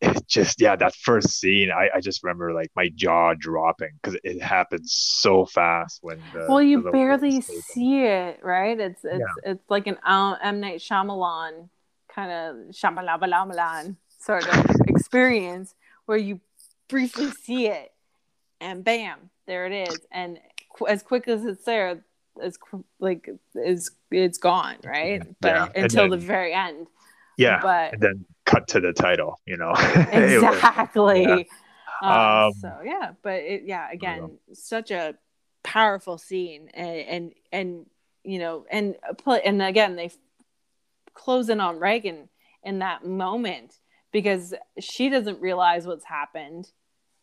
[0.00, 4.18] it just yeah, that first scene, I I just remember like my jaw dropping because
[4.22, 8.78] it happens so fast when the well, you barely see it, right?
[8.78, 11.68] It's it's it's like an um, M Night Shyamalan
[12.14, 15.74] kind of Shyamalan sort of experience
[16.06, 16.40] where you
[16.88, 17.92] briefly see it,
[18.60, 20.38] and bam, there it is, and
[20.70, 22.02] qu- as quick as it's there,
[22.42, 25.22] as qu- like is it's gone, right?
[25.40, 26.86] But Yeah, until the very end,
[27.36, 29.40] Yeah, but and then cut to the title.
[29.46, 31.22] You know, was- exactly.
[31.22, 31.34] yeah.
[32.02, 35.14] Um, Um, so yeah, but it, yeah, again, such a
[35.62, 37.86] powerful scene, and and and
[38.24, 40.10] you know, and play, and again, they
[41.14, 42.28] close in on Regan
[42.64, 43.78] in that moment
[44.12, 46.70] because she doesn't realize what's happened,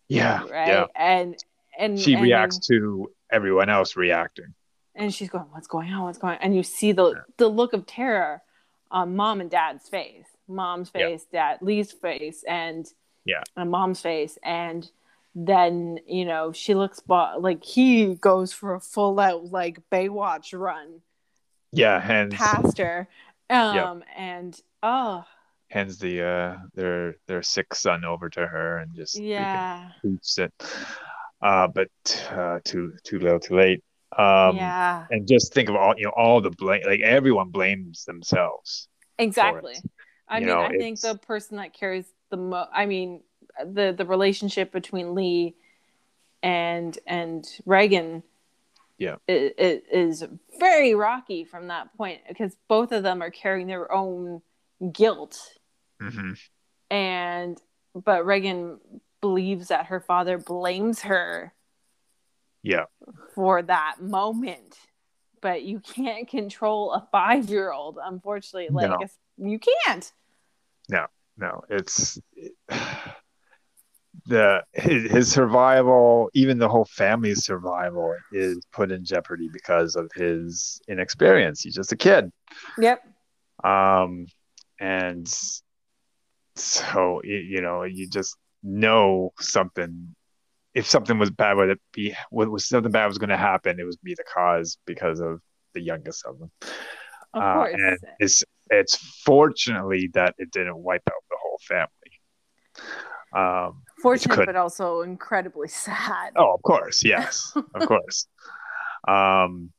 [0.08, 0.68] yeah, right?
[0.68, 0.86] yeah.
[0.96, 1.36] And
[1.78, 4.54] and She and reacts to everyone else reacting.
[4.96, 6.04] and she's going, "What's going on?
[6.04, 6.42] What's going?" on?
[6.42, 8.42] And you see the the look of terror
[8.92, 11.10] on mom and dad's face, mom's Yeah.
[11.10, 12.86] face, dad Lee's face, and
[13.26, 13.44] Yeah.
[13.56, 14.90] and mom's face, and
[15.36, 21.02] then you know she looks like he goes for a full out like Baywatch run
[21.72, 23.08] Yeah, hands past her,
[23.50, 25.24] um, and oh
[25.70, 30.52] hands the uh their their sick son over to her and just yeah, boots it.
[31.42, 31.90] Uh, but
[32.32, 33.84] uh, too too little, too late.
[34.18, 38.06] Um, yeah, and just think of all you know all the blame like everyone blames
[38.06, 39.76] themselves exactly.
[40.28, 43.22] I You mean, know, I think the person that carries the mo I mean,
[43.64, 45.56] the the relationship between Lee
[46.44, 48.24] and and Regan,
[48.98, 49.16] Yeah.
[49.28, 50.24] i- i- is
[50.60, 54.42] very rocky from that point because both of them are carrying their own
[54.92, 55.40] guilt,
[56.02, 56.32] hmm
[56.92, 57.62] and
[57.94, 58.80] but Regan
[59.22, 61.54] believes that her father blames her
[62.64, 62.86] yeah
[63.36, 64.78] for that moment.
[65.42, 68.70] But you can't control a five year old, unfortunately.
[68.72, 69.08] Like No.
[69.50, 70.12] you can't.
[70.90, 71.06] no
[71.38, 72.20] no, it's
[74.26, 80.12] the his, his survival even the whole family's survival is put in jeopardy because of
[80.16, 82.32] his inexperience he's just a kid
[82.80, 83.02] Yep.
[83.64, 84.26] um
[84.80, 85.32] and
[86.64, 90.16] so you know you just know something
[90.74, 93.80] if something was bad would it be what was something bad was going to happen
[93.80, 95.42] it would be the cause because of
[95.74, 96.52] the youngest of them
[97.34, 97.74] Of Uh, course.
[97.76, 98.96] and it's it's
[99.26, 102.12] fortunately that it didn't wipe out the whole family
[103.36, 106.32] um Fortunate, but also incredibly sad.
[106.38, 108.28] Oh, of course, yes, of course.
[109.06, 109.72] Um,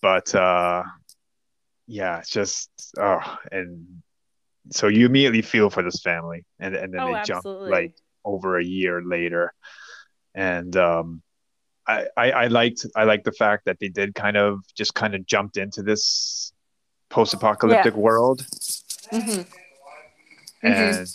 [0.00, 0.82] but uh,
[1.86, 4.02] yeah, it's just oh, and
[4.70, 8.58] so you immediately feel for this family, and and then oh, they jump like over
[8.58, 9.52] a year later,
[10.34, 11.22] and um,
[11.86, 15.14] I, I I liked I liked the fact that they did kind of just kind
[15.14, 16.52] of jumped into this
[17.08, 18.46] post-apocalyptic world.
[19.10, 19.46] Mhm.
[20.62, 21.08] and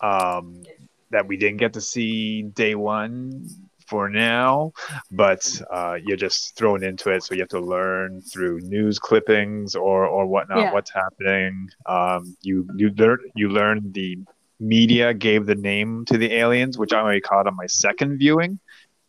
[0.00, 0.62] um,
[1.10, 3.48] that we didn't get to see day one
[3.86, 4.72] for now,
[5.10, 9.74] but uh, you're just thrown into it, so you have to learn through news clippings
[9.74, 10.72] or or whatnot Yeah.
[10.72, 11.68] what's happening.
[11.86, 14.18] Um, you you learn you learn the
[14.58, 18.58] media gave the name to the aliens, which I only caught on my second viewing.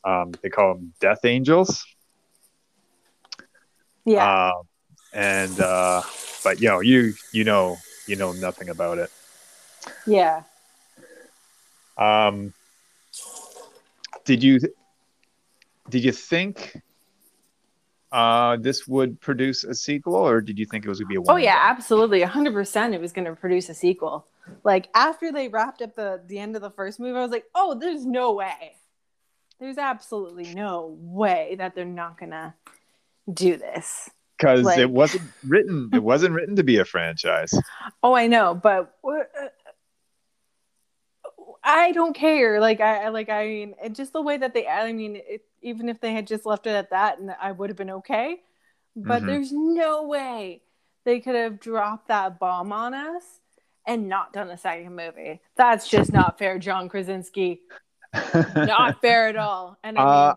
[0.04, 1.84] Um, they call them Death Angels.
[4.06, 4.48] Yeah.
[4.52, 4.62] Um,
[5.14, 6.02] and uh,
[6.44, 9.10] but you know you you know you know nothing about it.
[10.06, 10.44] yeah.
[11.98, 12.54] Um,
[14.28, 14.60] did you
[15.90, 16.82] did you think
[18.12, 21.16] uh, this would produce a sequel, or did you think it was going to be
[21.16, 21.34] a one?
[21.34, 22.22] Oh yeah, absolutely.
[22.22, 24.28] 100% it was going to produce a sequel.
[24.64, 27.46] Like after they wrapped up the the end of the first movie, I was like,
[27.56, 28.76] "Oh, there's no way.
[29.60, 32.54] There's absolutely no way that they're not going to
[33.34, 35.90] do this." because like- it wasn't written.
[35.94, 37.54] It wasn't written to be a franchise.
[38.04, 39.48] Oh, I know, but what- uh,
[41.68, 42.60] I don't care.
[42.62, 44.68] Like I like I mean, it, just the way that they.
[44.68, 47.70] I mean, it, even if they had just left it at that, and I would
[47.70, 48.42] have been okay.
[48.96, 49.28] But Mhm.
[49.28, 50.64] there's no way
[51.06, 53.24] they could have dropped that bomb on us
[53.88, 55.42] and not done a second movie.
[55.58, 57.62] That's just not fair, John Krasinski.
[58.64, 59.78] Not fair at all.
[59.84, 60.36] And I Uh, mean,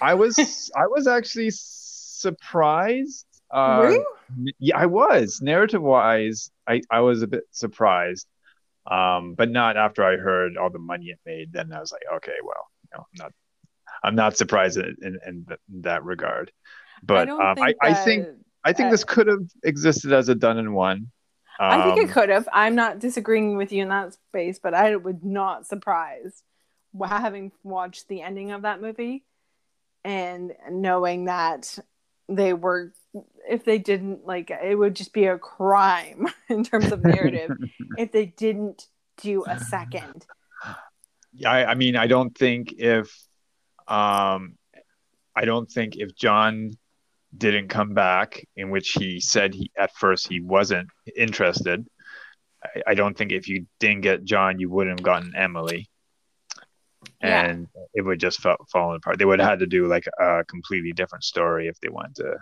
[0.00, 3.26] I was I was actually surprised.
[3.50, 4.04] Uh, were you?
[4.58, 5.40] Yeah, I was.
[5.42, 8.26] Narrative wise, I, I was a bit surprised.
[8.90, 11.52] Um, but not after I heard all the money it made.
[11.52, 13.32] Then I was like, okay, well, you know, I'm not
[14.02, 16.52] I'm not surprised in in, in, th- in that regard.
[17.02, 18.28] But don't um, I, I think
[18.64, 21.10] I think uh, this could have existed as a done in one.
[21.60, 22.48] I think it Um, could have.
[22.52, 26.42] I'm not disagreeing with you in that space, but I would not surprised
[27.00, 29.24] having watched the ending of that movie
[30.04, 31.78] and knowing that
[32.28, 32.92] they were
[33.48, 37.50] if they didn't like it would just be a crime in terms of narrative
[37.98, 38.88] if they didn't
[39.22, 40.26] do a second.
[41.44, 43.12] I, I mean, I don't think if,
[43.88, 44.56] um,
[45.36, 46.70] I don't think if John
[47.36, 51.86] didn't come back, in which he said he at first he wasn't interested.
[52.62, 55.88] I, I don't think if you didn't get John, you wouldn't have gotten Emily,
[57.22, 57.44] Yeah.
[57.46, 59.18] and it would just fall falling apart.
[59.18, 62.36] They would have had to do like a completely different story if they wanted to,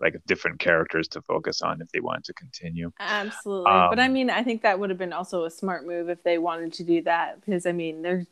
[0.00, 2.92] like different characters to focus on if they wanted to continue.
[3.00, 3.86] Absolutely.
[3.90, 6.22] but I Um, mean, I think that would have been also a smart move if
[6.22, 8.26] they wanted to do that because I mean, they're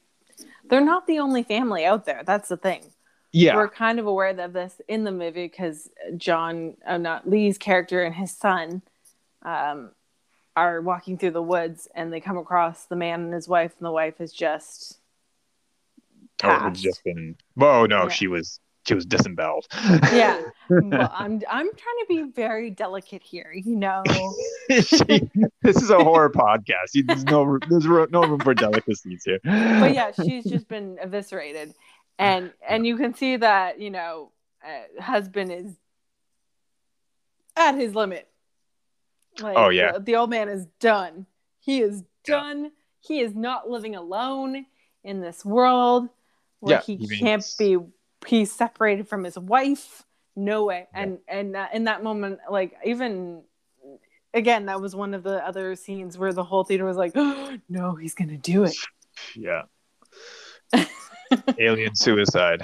[0.69, 2.23] they're not the only family out there.
[2.25, 2.83] That's the thing.
[3.33, 7.59] Yeah, We're kind of aware of this in the movie because John, uh, not Lee's
[7.59, 8.83] character and his son,
[9.43, 9.91] um,
[10.57, 13.87] are walking through the woods and they come across the man and his wife, and
[13.87, 14.99] the wife is just
[16.45, 16.83] Oh, passed.
[16.83, 17.37] just been.
[17.55, 18.09] Whoa, no, Yeah.
[18.09, 19.67] she was she was disemboweled.
[20.13, 20.41] yeah.
[20.71, 24.03] Well, I'm I'm trying to be very delicate here, you know.
[24.71, 25.31] She-
[25.63, 26.91] this is a horror podcast.
[27.07, 29.39] There's no there's no room for delicacies here.
[29.45, 31.73] but yeah, she's just been eviscerated,
[32.19, 34.33] and and you can see that you know,
[34.65, 35.73] uh, husband is
[37.57, 38.29] at his limit.
[39.41, 39.93] Like, Oh, yeah.
[39.93, 41.27] the, the old man is done.
[41.61, 42.35] He is Yeah.
[42.41, 42.73] done.
[43.01, 44.67] He is not living alone
[45.05, 46.09] in this world
[46.61, 47.79] where Yeah, he he can't means- be.
[48.27, 50.03] He's separated from his wife.
[50.35, 50.89] No way.
[50.93, 53.43] And and that, in that moment, like even
[54.35, 57.57] again, that was one of the other scenes where the whole theater was like, oh,
[57.69, 58.77] "No, he's gonna do it."
[59.35, 59.63] Yeah.
[61.59, 62.63] Alien suicide.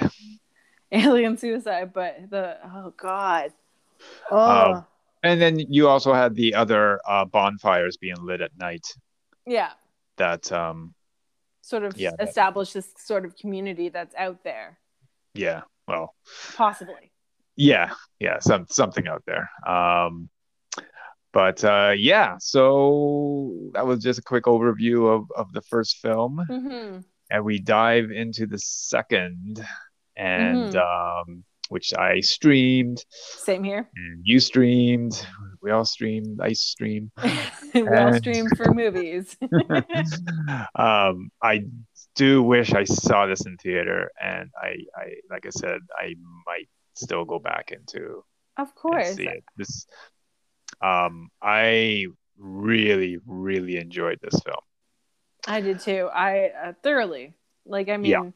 [0.91, 3.51] alien suicide but the oh god
[4.29, 4.85] oh Um,
[5.23, 8.85] And then you also had the other uh, bonfires being lit at night.
[9.47, 9.71] yeah
[10.17, 10.93] That um
[11.63, 14.77] sort of Yeah, establish this sort of community that's out there.
[15.33, 16.13] Yeah well.
[16.55, 17.11] Possibly.
[17.55, 19.49] Yeah yeah some something out there.
[19.67, 20.29] Um
[21.31, 26.39] but uh yeah so that was just a quick overview of of the first film.
[26.47, 26.99] Hmm
[27.31, 29.65] and we dive into the second
[30.15, 33.03] and um which I streamed.
[33.09, 33.89] Same here.
[34.23, 35.25] You streamed.
[35.61, 36.39] We all streamed.
[36.41, 37.11] I streamed
[37.73, 39.35] we all And- stream for movies.
[40.75, 41.65] Um I
[42.15, 46.69] do wish I saw this in theater and I I like I said I might
[46.95, 48.23] still go back into
[48.57, 49.43] of course see it.
[49.57, 49.87] This,
[50.81, 52.05] um, I
[52.37, 54.57] really, really enjoyed this film.
[55.47, 56.09] i did too.
[56.13, 57.33] I uh, thoroughly.
[57.65, 58.29] Like i mean Yeah.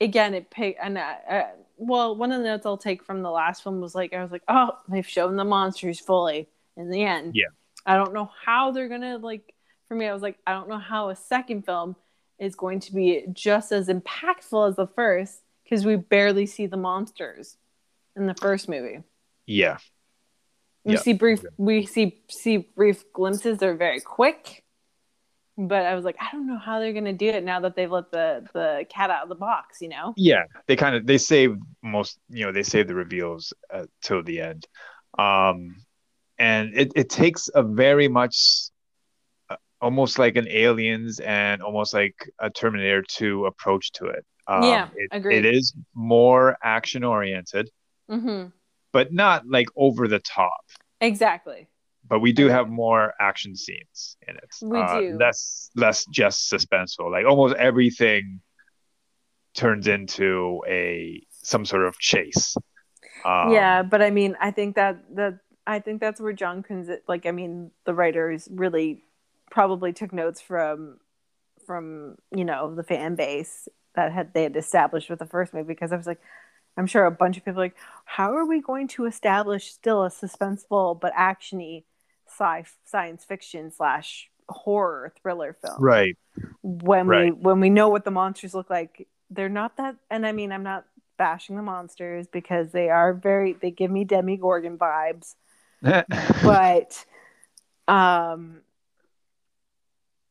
[0.00, 1.46] again it pick and uh, uh,
[1.82, 4.30] well one of the notes i'll take from the last one was like i was
[4.30, 7.34] like oh they've shown the monsters fully in the end.
[7.34, 7.46] Yeah.
[7.86, 9.54] i don't know how they're gonna like
[9.88, 11.96] for me i was like i don't know how a second film
[12.38, 16.76] is going to be just as impactful as the first because we barely see the
[16.76, 17.56] monsters
[18.16, 19.02] in the first movie.
[19.46, 19.78] Yeah,
[20.84, 20.98] we Yeah.
[21.00, 24.64] see brief we see see brief glimpses they're very quick
[25.58, 27.90] but i was like i don't know how they're gonna do it now that they've
[27.90, 30.44] let the the cat out of the box you know yeah.
[30.66, 34.40] They kind of they save most, you know, they save the reveals uh, till the
[34.40, 34.66] end,
[35.18, 35.76] um,
[36.38, 38.36] and it it takes a very much.
[39.50, 44.24] uh, Almost like an Aliens and almost like a Terminator 2 approach to it.
[44.46, 45.44] Um, Yeah, it, agreed.
[45.46, 47.70] it is more action oriented,
[48.10, 48.48] mm-hmm.
[48.92, 50.60] but not like over the top.
[51.00, 51.66] exactly
[52.10, 54.50] but we do have more action scenes in it.
[54.60, 55.16] We Uh, do.
[55.18, 57.10] less less just suspenseful.
[57.10, 58.40] Like almost everything
[59.54, 62.56] turns into a some sort of chase.
[63.24, 66.88] Um, yeah but i mean i think that that i think that's where john Kunz,
[67.06, 69.04] like i mean the writers really
[69.50, 70.98] probably took notes from
[71.66, 75.66] from you know the fan base that had they had established with the first movie
[75.66, 76.20] because i was like
[76.78, 80.08] i'm sure a bunch of people like how are we going to establish still a
[80.08, 81.84] suspenseful but actiony
[82.30, 85.76] sci science fiction slash horror thriller film.
[85.78, 86.16] Right.
[86.62, 90.32] when we when we know what the monsters look like they're not that and i
[90.32, 90.84] mean i'm not
[91.20, 95.34] bashing the monsters because they are very they give me Demogorgon vibes.
[96.42, 97.04] But
[97.86, 98.62] um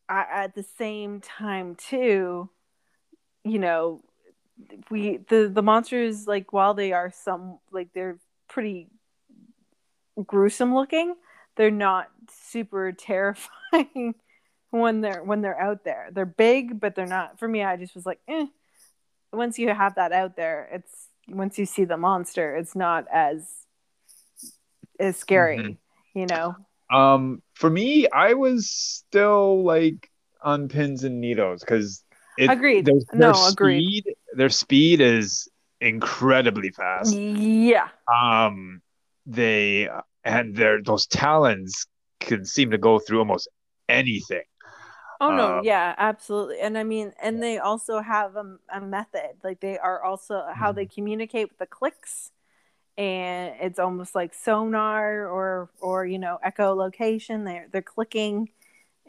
[0.10, 2.50] I, at the same time too
[3.44, 4.04] you know
[4.90, 8.88] we the the monsters like while they are some like they're pretty
[10.26, 11.14] gruesome looking
[11.60, 14.16] they're not super terrifying
[14.72, 17.94] when they're when they're out there they're big but they're not for me i just
[17.94, 18.46] was like eh.
[19.34, 23.46] once you have that out there it's once you see the monster it's not as
[25.00, 25.78] as scary Mhm.
[26.16, 26.56] you know
[26.92, 30.10] Um, for me, I was still like
[30.42, 32.04] on pins and needles because
[32.40, 32.86] Agreed.
[32.86, 34.04] Their, their No, agreed.
[34.04, 35.48] speed, their speed is
[35.82, 37.14] incredibly fast.
[37.14, 37.90] Yeah.
[38.12, 38.82] Um,
[39.28, 39.88] they
[40.30, 41.88] and their those talons
[42.22, 43.50] can seem to go through almost
[43.90, 44.44] anything.
[45.22, 46.60] Oh no, Um, yeah, absolutely.
[46.62, 49.32] And I mean, and they also have a, a method.
[49.44, 50.74] Like they are also how Mm-hmm.
[50.74, 52.32] they communicate with the clicks,
[52.98, 57.46] and it's almost like sonar or or you know echolocation.
[57.46, 58.50] They're they're clicking.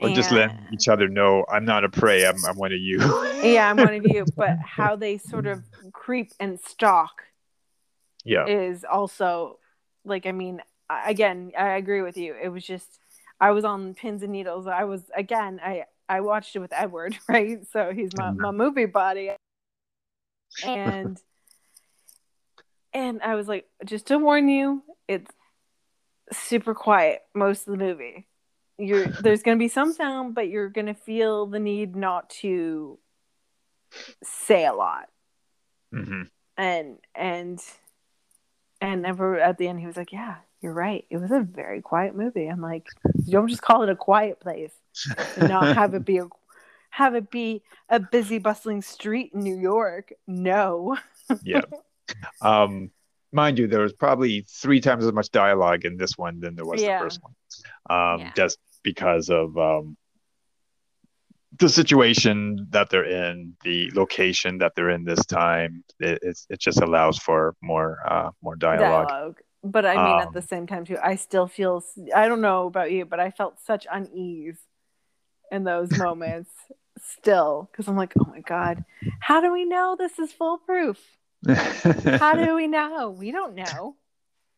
[0.03, 2.25] Or just let each other know I'm not a prey.
[2.27, 2.99] I'm I'm one of you.
[3.41, 4.27] yeah, I'm one of you.
[4.37, 5.62] But how they sort of
[5.93, 7.23] creep and stalk
[8.25, 8.47] yeah.
[8.47, 9.59] is also
[10.05, 10.62] like I mean,
[11.07, 12.34] again, I agree with you.
[12.41, 12.99] It was just
[13.41, 14.66] I was on pins and needles.
[14.66, 17.66] I was again, I I watched it with Edward, right?
[17.72, 19.32] So he's my, my movie buddy.
[20.62, 21.16] And
[22.93, 25.30] and I was like, just to warn you, it's
[26.32, 28.26] super quiet most of the movie.
[28.78, 32.99] You're there's gonna be some sound, but you're gonna feel the need not to
[34.22, 35.09] say a lot
[35.93, 36.22] hmm
[36.57, 37.61] and and
[38.80, 41.80] and ever at the end he was like yeah you're right it was a very
[41.80, 42.86] quiet movie i'm like
[43.24, 44.72] you don't just call it a quiet place
[45.36, 46.26] and not have it be a
[46.90, 50.96] have it be a busy bustling street in new york no
[51.42, 51.61] yeah.
[52.42, 52.90] Um,
[53.32, 56.64] mind you, there was probably three times as much dialogue in this one than there
[56.64, 56.98] was Yeah.
[56.98, 57.34] the first one.
[57.88, 58.32] Um, Yeah.
[58.34, 59.96] just because of um,
[61.58, 65.84] the situation that they're in, the location that they're in this time.
[65.98, 69.08] It, it's, it just allows for more uh, more dialogue.
[69.08, 71.84] dialogue but i mean at Um, the same time too i still feel
[72.14, 74.58] i don't know about you but i felt such unease
[75.50, 76.50] in those moments
[76.98, 78.84] still because i'm like oh my god
[79.20, 80.98] how do we know this is foolproof?
[81.46, 83.11] How do we know?
[83.11, 83.96] We don't know.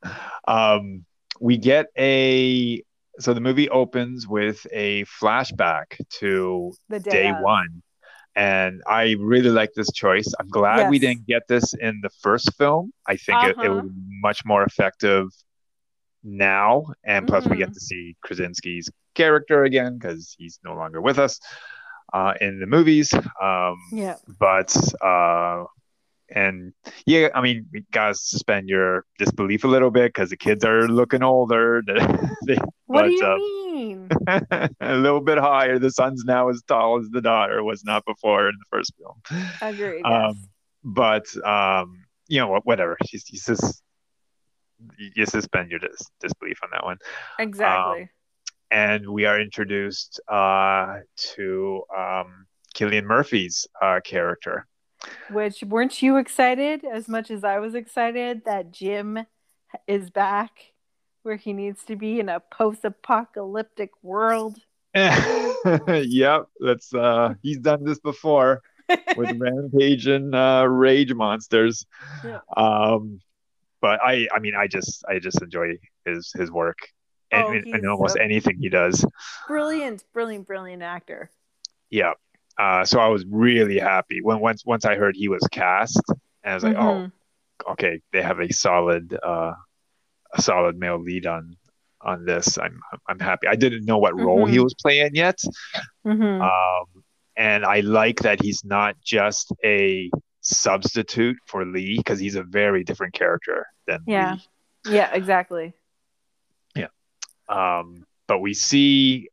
[0.49, 1.05] Um,
[1.41, 2.83] we get a
[3.21, 7.83] so the movie opens with a flashback to the day, day one
[8.35, 12.49] and i really like this choice i'm glad we didn't get this in the first
[12.57, 13.75] film i think it, it Uh-huh.
[13.75, 15.27] would be much more effective
[16.25, 17.59] now and plus we Mhm.
[17.65, 21.39] get to see krasinski's character again because he's no longer with us
[22.15, 23.13] uh, in the movies
[23.43, 24.71] um, yeah but
[25.03, 25.65] uh
[26.35, 26.73] and
[27.05, 30.87] yeah i mean you gotta suspend your disbelief a little bit because the kids are
[30.89, 31.83] looking older
[32.47, 32.57] They-
[32.87, 33.62] What But, do you uh, mean?
[34.81, 38.49] a little bit higher the son's now as tall as the daughter was not before
[38.49, 39.21] in the first film
[39.61, 40.03] Agreed.
[40.05, 40.47] um, yes.
[40.85, 43.83] but um you know what whatever he's, he's just
[44.99, 46.99] you suspend your dis- disbelief on that one
[47.39, 48.11] Exactly.
[48.71, 50.97] and we are introduced uh
[51.35, 54.67] to um Cillian Murphy's uh character
[55.31, 59.27] Which weren't you excited as much as I was excited that Jim
[59.87, 60.72] is back
[61.23, 64.59] where he needs to be in a post-apocalyptic world?
[64.95, 68.63] yep, that's uh he's done this before
[69.17, 71.87] with rampage and uh rage monsters.
[72.25, 72.41] Yeah.
[72.57, 73.21] Um
[73.81, 76.79] but I I mean I just I just enjoy his his work
[77.31, 79.05] and, Oh, and almost a- anything he does.
[79.49, 81.31] brilliant, brilliant, brilliant actor.
[81.91, 82.13] Yeah.
[82.59, 86.03] Uh so I was really happy when once once I heard he was cast
[86.45, 87.13] and I was like, Mhm.
[87.67, 89.53] oh okay, they have a solid uh
[90.33, 91.57] a solid male lead on
[92.01, 92.59] on this.
[92.59, 93.47] I'm I'm happy.
[93.47, 94.65] I didn't know what role he Mhm.
[94.65, 95.39] was playing yet.
[96.05, 96.41] Mhm.
[96.43, 97.05] Um,
[97.37, 100.11] and I like that he's not just a
[100.41, 104.37] substitute for Lee because he's a very different character than Yeah.
[104.85, 105.73] yeah, exactly.
[106.75, 106.89] Yeah,
[107.49, 109.29] Um, but we see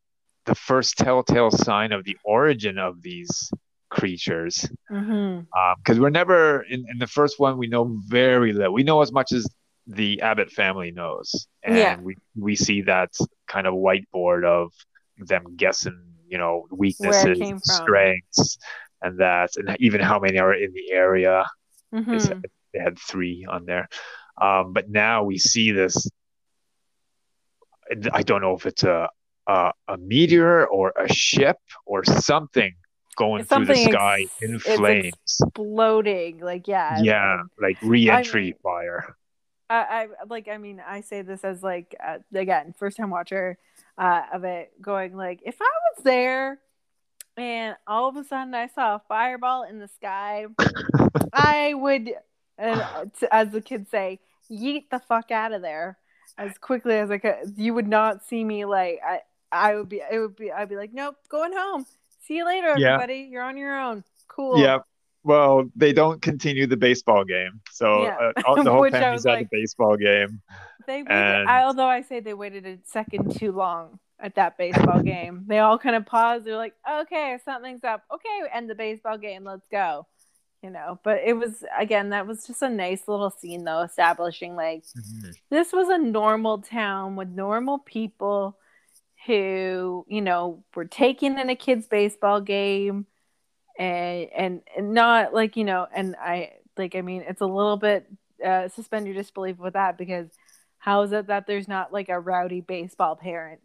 [0.45, 3.51] the first telltale sign of the origin of these
[3.89, 9.01] creatures because we're never in, in the first one we know very little we know
[9.01, 9.47] as much as
[9.91, 11.47] the abbott family knows.
[11.63, 11.97] And Yeah.
[11.99, 13.11] we we see that
[13.47, 14.71] kind of whiteboard of
[15.17, 18.57] them guessing you know weaknesses strengths
[19.01, 21.43] and that and even how many are in the area.
[21.91, 22.39] They, hmm
[22.71, 23.89] they had three on there.
[24.39, 26.07] Um, but now we see this
[28.13, 29.09] i don't know if it's a
[29.47, 32.71] a, a meteor or a ship or something
[33.17, 35.13] going It's through the sky ex- in flames.
[35.41, 39.15] Exploding, like yeah, yeah, and- like re-entry fire.
[39.69, 43.57] I, I like I mean I say this as like uh, again first time watcher
[43.97, 45.65] uh, of it going like if I
[45.95, 46.59] was there
[47.37, 50.47] and all of a sudden I saw a fireball in the sky
[51.33, 52.11] I would
[52.57, 54.19] uh, t- as the kids say
[54.51, 55.97] yeet the fuck out of there
[56.37, 57.53] as quickly as I could.
[57.57, 60.75] You would not see me like I I would be it would be I'd be
[60.77, 61.85] like nope going home.
[62.27, 62.93] See you later Yeah.
[62.95, 63.27] everybody.
[63.31, 64.03] You're on your own.
[64.27, 64.59] Cool.
[64.59, 64.79] Yeah.
[65.23, 68.31] Well, they don't continue the baseball game, so Yeah.
[68.45, 70.41] uh, the whole family's at like- the baseball game.
[70.87, 74.57] They waited, And- I, although I say they waited a second too long at that
[74.57, 75.43] baseball game.
[75.47, 76.45] They all kind of paused.
[76.45, 78.03] They're like, "Okay, something's up.
[78.13, 79.43] Okay, end the baseball game.
[79.43, 80.07] Let's go."
[80.63, 84.55] You know, but it was again that was just a nice little scene though, establishing
[84.57, 85.33] like Mhm.
[85.49, 88.57] this was a normal town with normal people
[89.25, 93.05] who you know were taking in a kid's baseball game
[93.79, 97.77] and and, and not like you know and i like i mean it's a little
[97.77, 98.05] bit
[98.45, 100.29] uh suspend your disbelief with that because
[100.77, 103.59] how is it that there's not like a rowdy baseball parent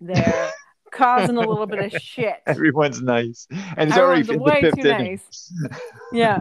[0.00, 0.50] there
[0.92, 3.46] causing a little bit of shit Everyone's nice,
[3.76, 5.20] and it's already Everyone's in way the too inning.
[6.12, 6.40] yeah.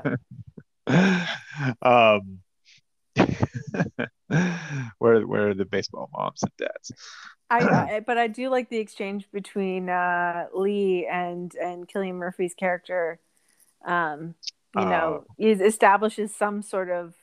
[1.84, 2.40] Um,
[4.98, 6.92] where where are the baseball moms and dads?
[7.50, 7.60] I,
[7.96, 13.20] I but I do like the exchange between uh, Lee and and Cillian Murphy's character.
[13.86, 14.36] Um,
[14.76, 17.16] you know, it establishes some sort of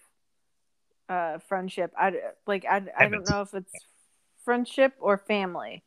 [1.09, 1.93] uh, friendship.
[1.97, 2.13] I
[2.47, 3.73] like I, I don't know if it's
[4.45, 5.85] friendship or family.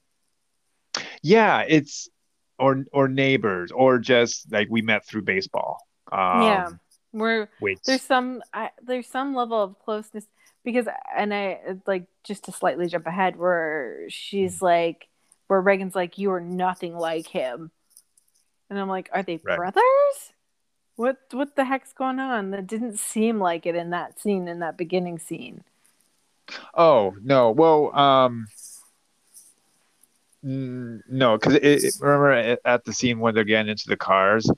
[1.21, 2.09] Yeah, it's
[2.57, 5.79] or or neighbors or just like we met through baseball.
[6.11, 6.69] Um, Yeah.
[7.11, 10.25] Where Which there's some I, there's some level of closeness
[10.63, 10.87] because
[11.17, 15.07] and I like just to slightly jump ahead where she's like
[15.47, 17.71] where Regan's like you are nothing like him,
[18.69, 19.55] and I'm like are they Right.
[19.57, 20.33] brothers?
[20.95, 22.51] What what the heck's going on?
[22.51, 25.63] That didn't seem like it in that scene in that beginning scene.
[26.73, 27.51] Oh no!
[27.51, 28.47] Well, um,
[30.43, 31.53] mm, no, because
[31.99, 34.49] remember at, at the scene when they're getting into the cars,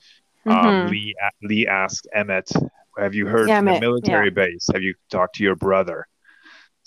[0.46, 0.54] um,
[0.86, 0.90] Mhm.
[0.90, 2.50] Lee Lee asked Emmett,
[2.98, 4.68] "Have you heard from Emmett, the military base?
[4.72, 6.06] Have you talked to your brother?"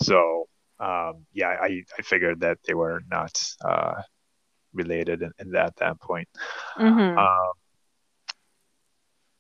[0.02, 0.48] So,
[0.80, 4.02] um, yeah, I I figured that they were not uh,
[4.74, 6.28] related in, in that that point.
[6.78, 7.18] Mhm.
[7.18, 7.52] Um,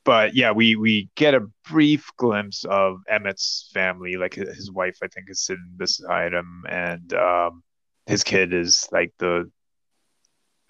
[0.03, 4.15] but yeah, we we get a brief glimpse of Emmett's family.
[4.15, 7.63] Like his, his wife, I think, is sitting beside him, and um,
[8.05, 9.51] his kid is like the.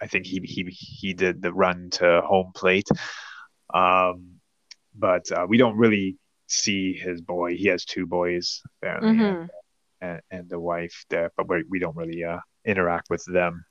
[0.00, 2.88] I think he he he did the run to home plate,
[3.72, 4.40] um,
[4.94, 7.56] but uh, we don't really see his boy.
[7.56, 9.48] He has two boys, apparently, and, Mhm.
[10.00, 13.64] and and the wife there, but we we don't really uh, interact with them.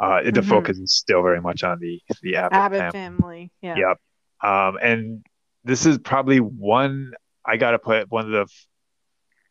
[0.00, 0.48] Uh, the Mhm.
[0.48, 2.92] focus is still very much on the the Abbott, Abbott family.
[2.92, 3.52] family.
[3.62, 3.76] Yeah.
[3.76, 3.98] Yep.
[4.40, 5.26] Um, and
[5.64, 7.14] this is probably one
[7.44, 8.46] I gotta put one of the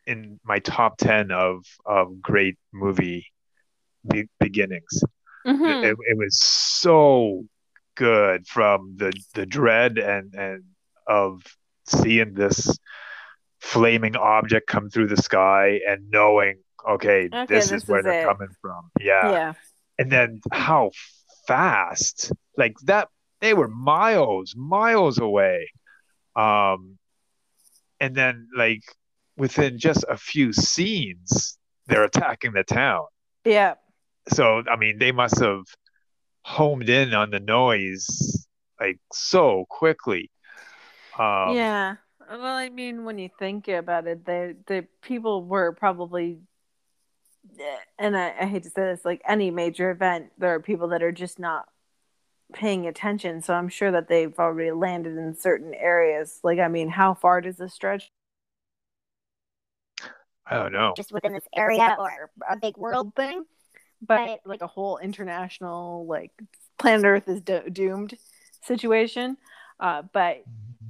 [0.06, 3.26] in my top ten of of great movie
[4.10, 5.02] be- beginnings.
[5.46, 5.84] Mhm.
[5.84, 7.44] It, it was so
[7.98, 10.62] good from the the dread and and
[11.06, 11.42] of
[11.86, 12.78] seeing this
[13.60, 16.56] flaming object come through the sky and knowing
[16.88, 18.30] okay, Okay, this, this is where is they're it.
[18.32, 18.82] coming from.
[19.00, 19.52] Yeah yeah.
[19.98, 20.90] and then how
[21.48, 23.08] fast like that
[23.40, 25.70] they were miles miles away
[26.36, 26.98] um
[28.00, 28.82] and then like
[29.36, 33.04] within just a few scenes they're attacking the town
[33.44, 33.74] Yeah.
[34.28, 35.62] so i mean they must have
[36.42, 38.46] homed in on the noise
[38.80, 40.30] like so quickly
[41.18, 41.96] um yeah.
[42.30, 46.40] Well, I mean, when you think about it, the the people were probably,
[47.98, 51.02] and I, I hate to say this, like any major event, there are people that
[51.02, 51.68] are just not
[52.52, 53.40] paying attention.
[53.40, 56.40] So I'm sure that they've already landed in certain areas.
[56.42, 58.10] Like, I mean, how far does this stretch?
[60.46, 63.44] i don't know just within this area or a big world thing.
[64.00, 66.32] But like a whole international, like
[66.78, 68.14] planet Earth is do- doomed
[68.64, 69.36] situation.
[69.80, 70.44] Uh, but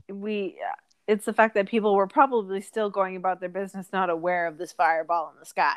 [0.09, 0.59] we
[1.07, 4.59] it's the fact that people were probably still going about their business not aware of
[4.59, 5.77] this fireball in the sky.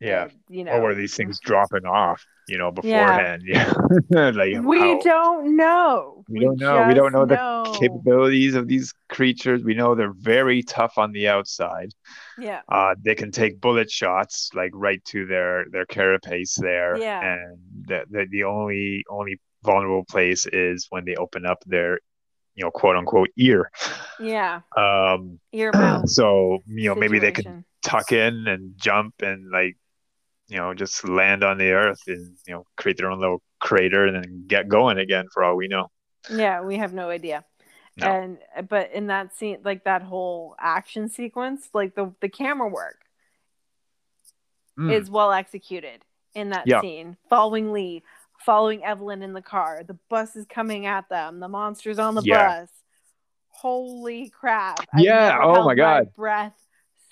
[0.00, 0.24] Yeah.
[0.24, 0.72] And, you know.
[0.72, 3.72] or were these things dropping off you know beforehand yeah,
[4.10, 6.86] like we how- don't know We don't know.
[6.88, 9.62] We don't just know the capabilities of these creatures.
[9.64, 11.90] We know they're very tough on the outside.
[12.38, 16.96] yeah Uh, they can take bullet shots like right to their their carapace there.
[16.98, 17.20] Yeah.
[17.20, 21.98] And the, the the only only vulnerable place is when they open up their,
[22.54, 23.70] you know, quote unquote ear.
[24.18, 27.64] yeah Um, ear mouth so you know maybe they could situation.
[27.82, 29.76] tuck in and jump and like,
[30.48, 34.06] you know, just land on the earth and you know create their own little crater
[34.06, 35.88] and then get going again for all we know.
[36.28, 37.44] Yeah we have no idea
[37.96, 38.06] No.
[38.06, 42.96] and but in that scene like that whole action sequence like the the camera work
[44.78, 44.92] Mm.
[44.92, 46.00] is well executed
[46.34, 46.80] in that Yeah.
[46.80, 47.16] scene.
[47.28, 48.02] Following Lee,
[48.38, 52.22] following Evelyn in the car, the bus is coming at them, the monsters on the
[52.22, 52.60] Yeah.
[52.60, 52.70] bus.
[53.48, 54.86] Holy crap!
[54.96, 56.14] Yeah, oh my God.
[56.14, 56.54] breath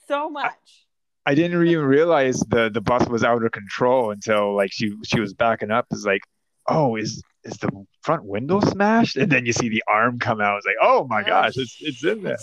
[0.06, 0.86] so much.
[1.26, 5.20] I didn't even realize the the bus was out of control until like she she
[5.20, 5.86] was backing up.
[5.90, 6.22] It's like,
[6.68, 7.70] oh, is is the
[8.02, 9.16] front window smashed?
[9.16, 10.58] And then you see the arm come out.
[10.58, 12.38] It's like, oh my Oh, gosh, it's it's in there.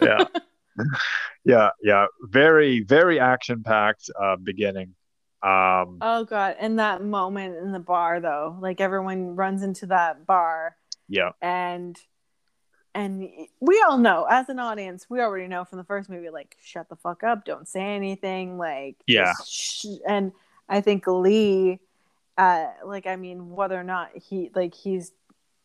[0.00, 0.24] Yeah.
[1.44, 2.06] yeah, yeah.
[2.22, 4.94] Very, very action packed uh, beginning.
[5.42, 10.24] Um, Oh god, and that moment in the bar though, like everyone runs into that
[10.26, 10.76] bar
[11.08, 11.98] yeah, and
[12.94, 13.28] and
[13.60, 16.88] we all know as an audience, we already know from the first movie like shut
[16.88, 19.32] the fuck up, don't say anything, like Yeah.
[19.36, 20.30] just sh- and
[20.68, 21.80] I think Lee
[22.38, 25.12] uh like I mean whether or not he like he's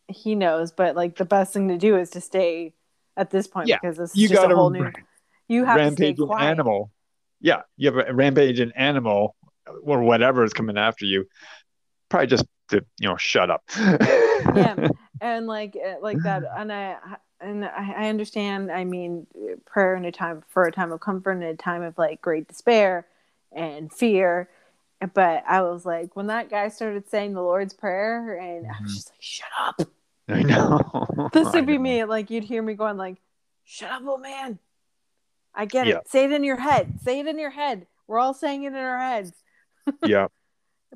[0.07, 2.73] he knows, but like the best thing to do is to stay
[3.15, 4.91] at this point Yeah, because this is you just a whole new
[5.47, 6.91] you have rampage an animal.
[7.39, 9.35] Yeah, you have a rampage an animal
[9.83, 11.25] or whatever is coming after you.
[12.09, 13.63] Probably just to you know shut up.
[13.77, 14.89] yeah
[15.21, 16.95] and like uh, like that and i
[17.39, 19.25] and I, I understand i mean
[19.65, 22.47] prayer in a time for a time of comfort and a time of like great
[22.47, 23.07] despair
[23.51, 24.49] and fear
[25.13, 28.83] but i was like when that guy started saying the lord's prayer and i Mhm.
[28.83, 29.81] was just like shut up
[30.29, 31.29] I know.
[31.33, 33.17] this would be me like you'd hear me going like
[33.63, 34.57] shut up old man
[35.53, 35.97] i get Yeah.
[35.97, 38.67] it say it in your head say it in your head we're all saying it
[38.67, 39.33] in our heads
[40.03, 40.27] Yeah,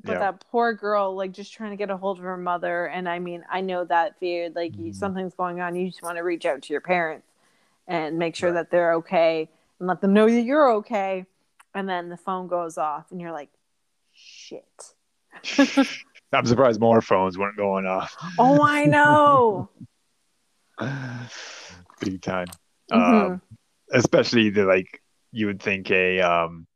[0.02, 0.18] but Yeah.
[0.18, 3.18] that poor girl like just trying to get a hold of her mother and i
[3.18, 4.94] mean i know that fear like you, Mhm.
[4.96, 7.26] something's going on you just want to reach out to your parents
[7.86, 8.60] and make sure Right.
[8.60, 9.48] that they're okay
[9.78, 11.26] and let them know that you're okay
[11.74, 13.50] and then the phone goes off and you're like
[14.22, 14.64] shit
[16.32, 18.16] I'm surprised more phones weren't going off.
[18.38, 19.68] oh i know
[22.00, 22.46] Big time.
[22.90, 23.26] Mhm.
[23.26, 23.40] Um,
[23.92, 26.66] especially the like you would think a um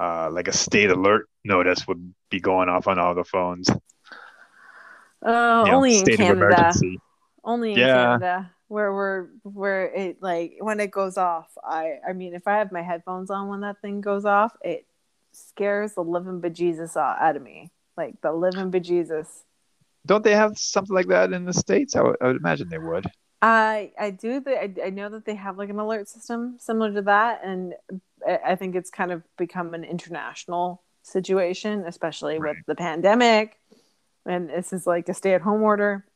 [0.00, 3.68] uh like a state alert notice would be going off on all the phones.
[5.22, 6.72] oh know, only in state canada
[7.44, 7.94] only in Yeah.
[7.94, 12.56] canada where we're where it like when it goes off i i mean if i
[12.56, 14.86] have my headphones on when that thing goes off it
[15.34, 19.28] scares the living bejesus out of me like the living bejesus
[20.06, 21.96] Don't they have something like that in the states?
[21.96, 23.06] I would, I would imagine they would.
[23.42, 26.92] i i do the, I, I know that they have like an alert system similar
[26.94, 27.74] to that and
[28.26, 33.60] i think it's kind of become an international situation especially with the pandemic
[34.26, 36.06] and this is like a stay-at-home order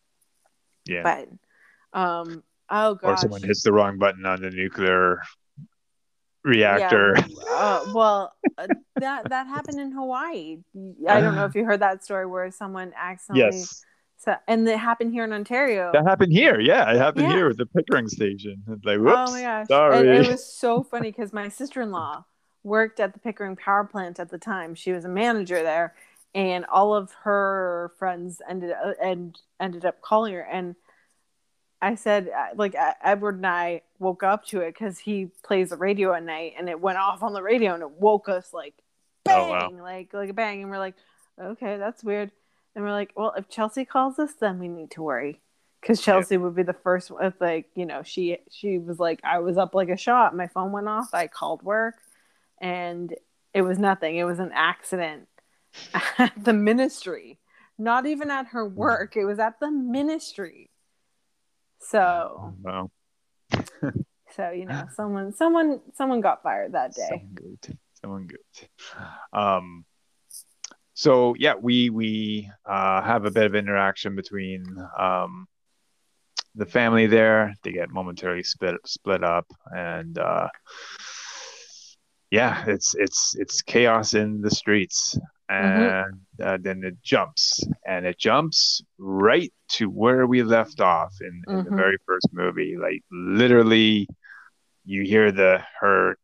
[0.87, 1.03] Yeah.
[1.03, 5.21] but um oh or gosh someone hits the wrong button on the nuclear
[6.49, 7.15] reactor.
[7.17, 10.59] Yeah, uh, well, uh, that that happened in Hawaii.
[11.09, 13.59] I don't know if you heard that story where someone accidentally.
[13.59, 13.85] yes.
[14.21, 15.93] So, and it happened here in Ontario.
[15.93, 16.59] That happened here.
[16.59, 17.37] Yeah, it happened Yeah.
[17.37, 18.65] here at the Pickering station.
[18.69, 19.69] It's like, whoops, oh my gosh!
[19.69, 19.99] sorry.
[19.99, 22.25] And it was so funny because my sister in law
[22.65, 24.75] worked at the Pickering Power Plant at the time.
[24.75, 25.95] She was a manager there,
[26.35, 30.43] and all of her friends ended uh, and ended up calling her.
[30.43, 30.75] And
[31.81, 32.75] I said, uh, like
[33.05, 36.69] Edward and I woke up to it because he plays the radio at night, and
[36.69, 38.75] it went off on the radio, and it woke us like
[39.29, 39.69] Oh, wow.
[39.69, 40.95] bang, like like a bang, and we're like,
[41.41, 42.31] okay, that's weird.
[42.75, 45.41] And we're like, well, if Chelsea calls us, then we need to worry
[45.81, 46.15] because Yeah.
[46.15, 47.11] Chelsea would be the first.
[47.11, 50.35] With like, you know, she she was like, I was up like a shot.
[50.35, 51.11] My phone went off.
[51.13, 51.97] I called work,
[52.61, 53.15] and
[53.55, 54.17] it was nothing.
[54.17, 55.29] It was an accident
[56.19, 57.39] at the ministry,
[57.79, 59.17] not even at her work.
[59.17, 60.71] It was at the ministry.
[61.81, 62.91] So, Wow.
[64.37, 67.09] so you know, someone, someone, someone got fired that day.
[67.09, 67.79] Someone good.
[68.01, 68.69] Someone good.
[69.33, 69.85] Um,
[70.95, 74.65] so yeah, we we uh, have a bit of interaction between
[74.99, 75.47] um,
[76.57, 77.55] the family there.
[77.63, 80.49] They get momentarily split split up, and uh,
[82.31, 85.17] yeah, it's it's it's chaos in the streets,
[85.49, 91.43] and uh, then it jumps, and it jumps right to where we left off in,
[91.49, 91.77] in the Mhm.
[91.77, 92.77] very first movie.
[92.77, 94.09] Like literally,
[94.85, 96.17] you hear the her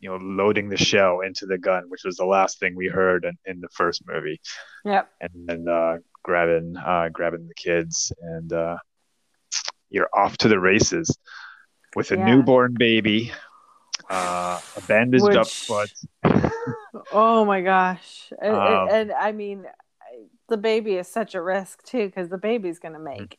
[0.00, 3.24] you know, loading the shell into the gun, which was the last thing we heard
[3.24, 4.40] in, in the first movie,
[4.84, 5.08] Yep.
[5.20, 8.78] and then uh, grabbing uh, grabbing the kids, and uh,
[9.90, 11.16] you're off to the races
[11.94, 12.24] with a Yeah.
[12.26, 13.30] newborn baby,
[14.10, 15.92] uh, a bandaged up Which- foot.
[17.12, 18.32] Oh my gosh.
[18.40, 19.66] And, Um, and I mean,
[20.48, 23.38] the baby is such a risk too because the baby's going to make.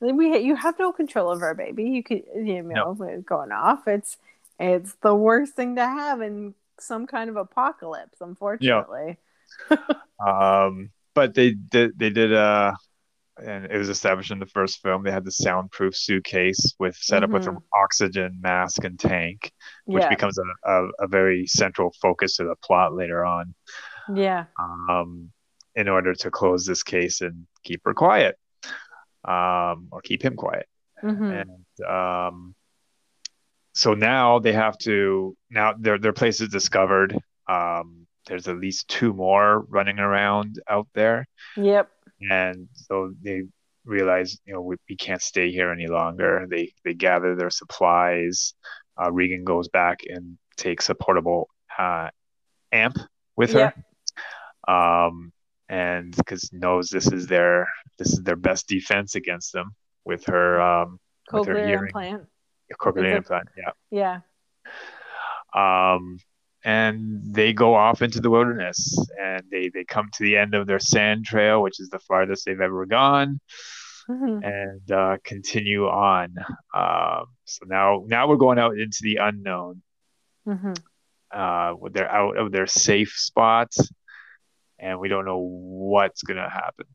[0.00, 1.84] We you have no control over a baby.
[1.84, 3.86] You could you know it's going off.
[3.86, 4.18] It's
[4.58, 8.20] it's the worst thing to have in some kind of apocalypse.
[8.20, 9.18] Unfortunately.
[9.70, 9.76] Yeah.
[10.20, 12.72] Um, but they did they did uh
[13.38, 17.22] and it was established in the first film they had the soundproof suitcase with set
[17.22, 19.52] up with an oxygen mask and tank
[19.84, 20.08] which yeah.
[20.08, 23.54] becomes a, a, a very central focus to the plot later on
[24.14, 24.44] yeah.
[24.58, 25.30] um,
[25.74, 28.36] in order to close this case and keep her quiet
[29.24, 30.66] um, or keep him quiet
[31.02, 31.24] mm-hmm.
[31.24, 32.54] and um,
[33.74, 37.16] so now they have to now their their place is discovered
[37.48, 41.26] um, there's at least two more running around out there
[41.56, 41.90] Yep.
[42.30, 43.42] And so they
[43.84, 48.54] realize you know we, we can't stay here any longer they they gather their supplies
[49.00, 51.48] uh, Regan goes back and takes a portable
[51.78, 52.08] uh,
[52.72, 52.96] amp
[53.36, 53.74] with Yep.
[54.66, 55.32] her, um,
[55.68, 57.66] and because knows this is their
[57.98, 60.98] this is their best defense against them with her um,
[61.32, 61.84] with her Cochlear hearing.
[61.86, 62.22] implant.
[62.80, 63.48] cochlear implant.
[63.56, 64.20] Yeah.
[65.54, 65.94] Yeah.
[65.94, 66.18] um,
[66.64, 70.66] and they go off into the wilderness and they, they come to the end of
[70.66, 73.40] their sand trail which is the farthest they've ever gone
[74.08, 74.44] Mhm.
[74.44, 76.34] and uh, continue on
[76.74, 79.82] um, so now now we're going out into the unknown
[80.46, 80.76] Mhm.
[81.32, 83.90] uh, they're out of their safe spots
[84.78, 86.86] and we don't know what's gonna happen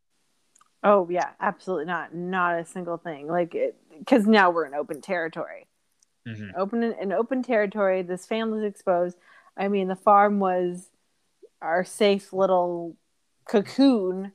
[0.84, 2.13] Oh yeah, absolutely not.
[2.13, 3.28] Not a single thing.
[3.28, 3.55] Like,
[3.97, 5.68] because now we're in open territory.
[6.28, 6.51] Mhm.
[6.55, 8.03] Open in open territory.
[8.03, 9.18] This family's exposed.
[9.57, 10.89] I mean, the farm was
[11.61, 12.95] our safe little
[13.45, 14.31] cocoon,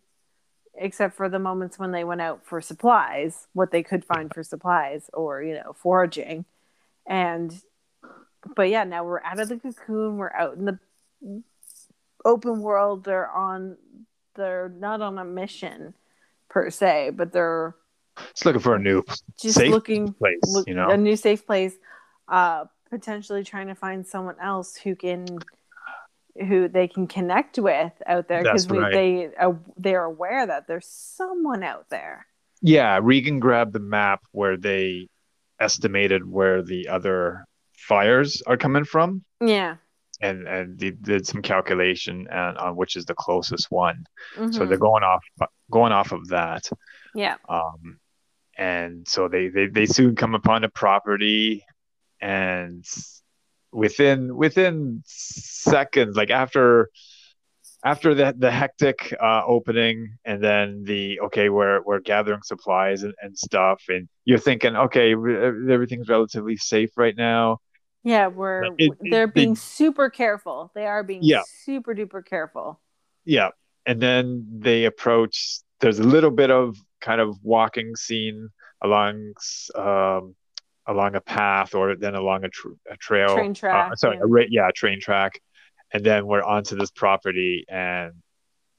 [0.75, 4.43] except for the moments when they went out for supplies, what they could find for
[4.43, 6.45] supplies, or you know, foraging.
[7.07, 7.55] And,
[8.57, 10.17] but yeah, now we're out of the cocoon.
[10.17, 10.79] We're out in the
[12.25, 13.05] open world.
[13.05, 13.77] They're on.
[14.35, 15.95] They're not on a mission
[16.49, 17.75] per se, but they're
[18.35, 19.03] just looking for a new
[19.41, 21.75] just safe looking place look, you know a new safe place
[22.29, 25.25] uh potentially trying to find someone else who can
[26.47, 28.93] who they can connect with out there because right.
[28.93, 32.27] they uh, they're aware that there's someone out there
[32.61, 35.09] Yeah, Regan grabbed the map where they
[35.59, 37.47] estimated where the other
[37.89, 39.77] fires are coming from, yeah
[40.21, 44.05] and and they did some calculation and on which is the closest one.
[44.37, 44.69] So Mhm.
[44.69, 45.25] they're going off
[45.71, 46.69] going off of that.
[47.15, 47.99] yeah Um,
[48.59, 51.65] and so they, they they soon come upon a property,
[52.23, 52.85] and
[53.73, 56.89] within within seconds, like after
[57.85, 63.15] after the the hectic uh, opening, and then the okay, we're we're gathering supplies and,
[63.21, 67.59] and stuff, and you're thinking, okay, re- everything's relatively safe right now.
[68.05, 71.43] yeah we're it- it- they're they- being super careful they are being Yeah.
[71.65, 72.81] super duper careful
[73.25, 73.51] Yeah,
[73.87, 74.25] and then
[74.67, 75.61] they approach.
[75.81, 78.49] There's a little bit of kind of walking scene
[78.83, 79.35] along
[79.75, 80.35] um,
[80.87, 83.35] along a path, or then along a, tr- a trail.
[83.35, 84.23] Train track, Uh, sorry, yeah.
[84.23, 85.41] a ra- yeah, a train track,
[85.93, 88.13] and then we're onto this property, and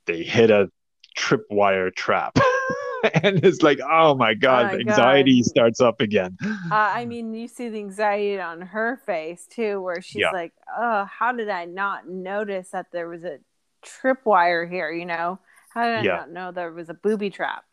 [0.06, 0.70] they hit a
[1.18, 2.38] tripwire trap,
[3.24, 5.46] and it's like, oh my god, Oh my anxiety God.
[5.46, 6.38] starts up again.
[6.44, 10.32] uh, i mean you see the anxiety on her face too where she's Yeah.
[10.32, 13.38] like oh how did i not notice that there was a
[13.86, 15.40] tripwire here you know
[15.70, 16.16] how did i Yeah.
[16.18, 17.64] not know there was a booby trap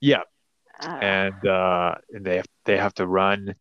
[0.00, 0.22] Yeah,
[0.80, 3.54] Uh, and uh, and they they have to run.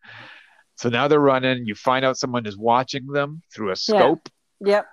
[0.75, 1.65] So now they're running.
[1.65, 4.85] You find out someone is watching them through a scope, yep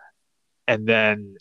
[0.66, 1.36] and then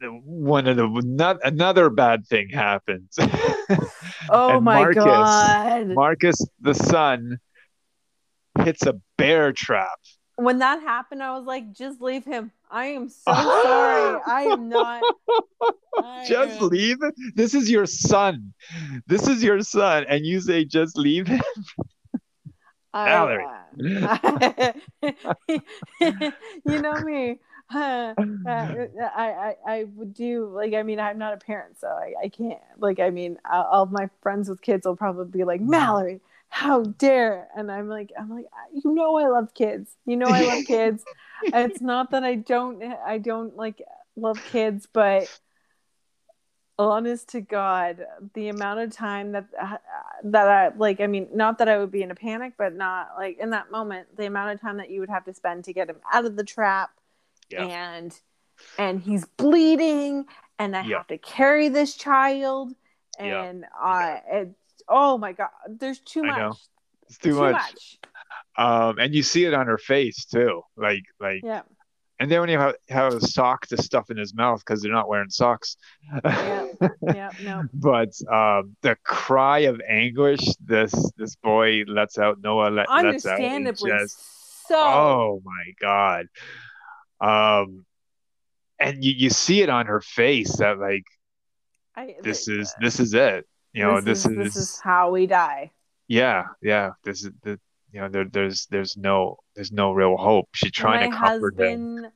[0.00, 3.16] one of the not, another bad thing happens.
[4.30, 7.38] oh my Marcus- god Marcus, the son,
[8.62, 9.98] hits a bear trap.
[10.38, 14.68] When that happened i was like just leave him i am so sorry i am
[14.68, 15.02] not
[16.00, 17.14] I Just am- leave it.
[17.34, 18.52] This is your son.
[19.08, 21.40] This is your son, and you say just leave him.
[22.94, 23.44] Valerie.
[23.44, 24.74] I,
[26.64, 27.38] you know me.
[27.70, 28.14] Uh,
[28.46, 32.28] I, I I would do like I mean I'm not a parent so I, I
[32.30, 35.60] can't like I mean all all of my friends with kids will probably be like
[35.60, 36.20] Mallory
[36.50, 40.40] how dare and I'm like I'm like you know I love kids you know I
[40.40, 41.04] love kids
[41.52, 43.82] it's not that I don't I don't like
[44.16, 45.28] love kids but
[46.78, 49.76] honest to God the amount of time that uh,
[50.24, 53.10] that I like I mean not that I would be in a panic but not
[53.18, 55.72] like in that moment the amount of time that you would have to spend to
[55.72, 56.90] get him out of the trap
[57.50, 57.64] Yeah.
[57.66, 58.18] and
[58.78, 60.26] and he's bleeding
[60.60, 60.98] and I Yeah.
[60.98, 62.72] have to carry this child
[63.20, 63.42] Yeah.
[63.44, 64.50] and I it,
[64.88, 66.54] oh my god there's too I much know.
[67.08, 67.52] It's too, much.
[67.52, 67.98] much.
[68.56, 70.62] Um, and you see it on her face too.
[70.76, 71.62] Like like yeah
[72.20, 74.92] And then when you have, have a sock to stuff in his mouth because they're
[74.92, 75.76] not wearing socks.
[76.24, 76.66] Yeah.
[77.02, 82.88] yeah no but um, the cry of anguish this this boy lets out, Noah let,
[82.90, 83.06] lets out.
[83.06, 83.92] understandably
[84.68, 86.26] so oh my god.
[87.20, 87.86] Um,
[88.78, 91.04] and you, you see it on her face that like
[91.96, 93.46] I, this th- is this is it.
[93.78, 95.70] You know this, is, this is how we die
[96.08, 97.60] yeah yeah this is the
[97.92, 100.48] you know there, there's there's no there's no real hope.
[100.54, 101.66] She's trying my to comfort him.
[101.66, 102.12] husband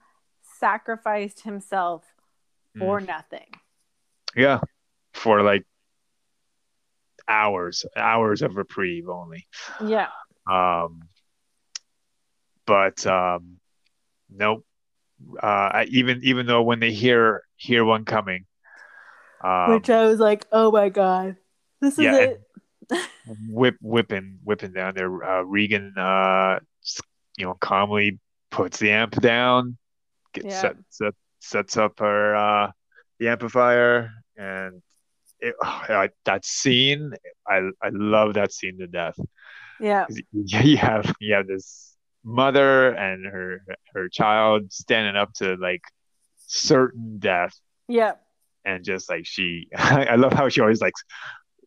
[0.59, 2.05] sacrificed himself
[2.79, 3.47] for nothing
[4.37, 4.61] Yeah,
[5.15, 5.65] for like
[7.29, 9.47] hours, hours of reprieve only.
[9.87, 10.09] yeah
[10.51, 11.01] Um,
[12.67, 13.59] but um,
[14.31, 14.65] nope.
[15.41, 18.45] Uh, even even though when they hear hear one coming,
[19.45, 21.37] um, which i was like oh my god
[21.83, 22.43] this is yeah, it
[23.49, 26.61] whip whipping whipping down there, uh, Regan, uh,
[27.37, 28.19] you know, calmly
[28.51, 29.77] puts the amp down,
[30.33, 30.61] gets Yeah.
[30.61, 32.71] set, set, sets up her uh,
[33.19, 34.83] the amplifier, and
[35.41, 37.13] it, I, that scene,
[37.47, 39.19] I I love that scene to death.
[39.81, 43.63] Yeah, You have you have this mother and her
[43.95, 45.83] her child standing up to like
[46.47, 47.55] certain death,
[47.89, 48.13] Yeah.
[48.65, 50.95] and just like she, I love how she always like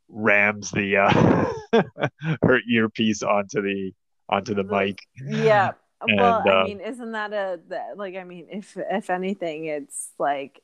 [0.10, 1.82] rams the uh,
[2.44, 3.92] her earpiece onto the
[4.30, 5.00] onto the mic.
[5.28, 5.74] Yeah.
[6.02, 7.60] well, And, I um, mean, isn't that a
[7.96, 8.16] like?
[8.16, 10.62] I mean, if if anything, it's like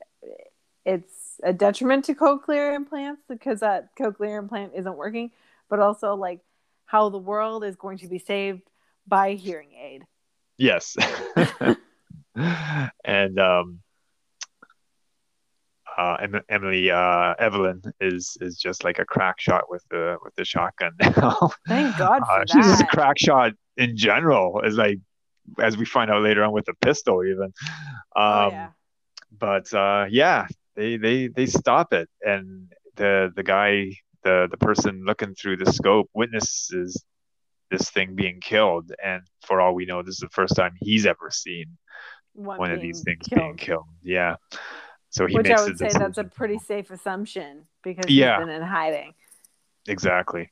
[0.86, 5.32] it's a detriment to cochlear implants because that cochlear implant isn't working,
[5.70, 6.42] but also like
[6.86, 8.64] how the world is going to be saved
[9.08, 10.06] by hearing aid.
[10.58, 10.96] Yes.
[12.36, 13.80] and um
[15.98, 16.18] uh
[16.50, 20.92] Emily uh Evelyn is is just like a crack shot with the with the shotgun
[21.02, 21.52] now.
[21.68, 25.00] Thank God for Uh, she's just a crack shot in general, is like
[25.60, 27.54] as we find out later on with the pistol even.
[28.16, 28.70] Um oh yeah.
[29.38, 33.92] but uh yeah, they they they stop it and the the guy
[34.24, 37.04] the the person looking through the scope witnesses
[37.72, 41.06] this thing being killed and for all we know this is the first time he's
[41.06, 41.78] ever seen
[42.34, 43.39] One, one of these things killed.
[43.42, 43.86] being killed.
[44.04, 44.36] Yeah.
[45.12, 48.38] So he Which makes I would say that's a pretty safe assumption because Yeah.
[48.39, 49.14] he's been in hiding.
[49.88, 50.51] exactly.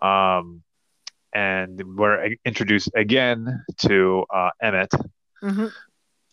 [0.00, 0.62] Um,
[1.34, 4.92] and we're introduced again to uh, Emmett,
[5.40, 5.66] hmm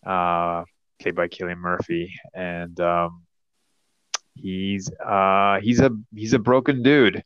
[0.04, 0.64] uh,
[1.00, 3.22] played by Cillian Murphy, and um,
[4.34, 7.22] he's uh, he's a he's a broken dude.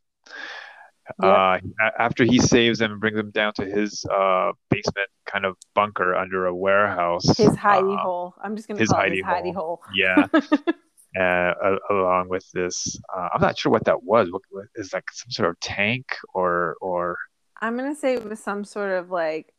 [1.21, 1.59] Uh,
[1.99, 6.15] after he saves them and brings them down to his uh, basement kind of bunker
[6.15, 7.25] under a warehouse.
[7.37, 8.33] His hidey uh, hole.
[8.43, 9.81] I'm just going to his call it his hidey hidey hole.
[9.93, 10.27] Yeah.
[11.19, 14.31] uh, along with this, uh, I'm not sure what that was.
[14.31, 17.17] What, what is like some sort of tank or or
[17.61, 19.53] I'm going to say it was some sort of like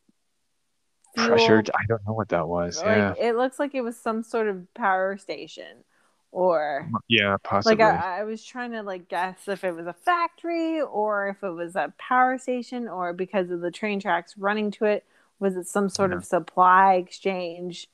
[1.15, 1.63] pressure?
[1.73, 2.81] I don't know what that was.
[2.83, 5.83] like yeah, it looks like it was some sort of power station
[6.31, 7.83] or yeah, possibly.
[7.85, 11.43] like I, I was trying to like guess if it was a factory or if
[11.43, 15.05] it was a power station or because of the train tracks running to it
[15.39, 16.17] was it some sort Yeah.
[16.17, 17.87] of supply exchange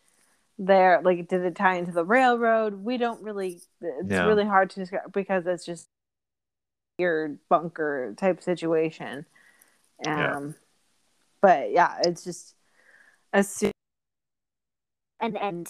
[0.59, 4.25] there like did it tie into the railroad we don't really it's Yeah.
[4.27, 5.87] really hard to describe because it's just
[6.99, 9.25] weird bunker type situation
[10.05, 10.51] um Yeah.
[11.41, 12.55] but yeah it's just
[13.33, 13.71] as soon
[15.19, 15.67] And and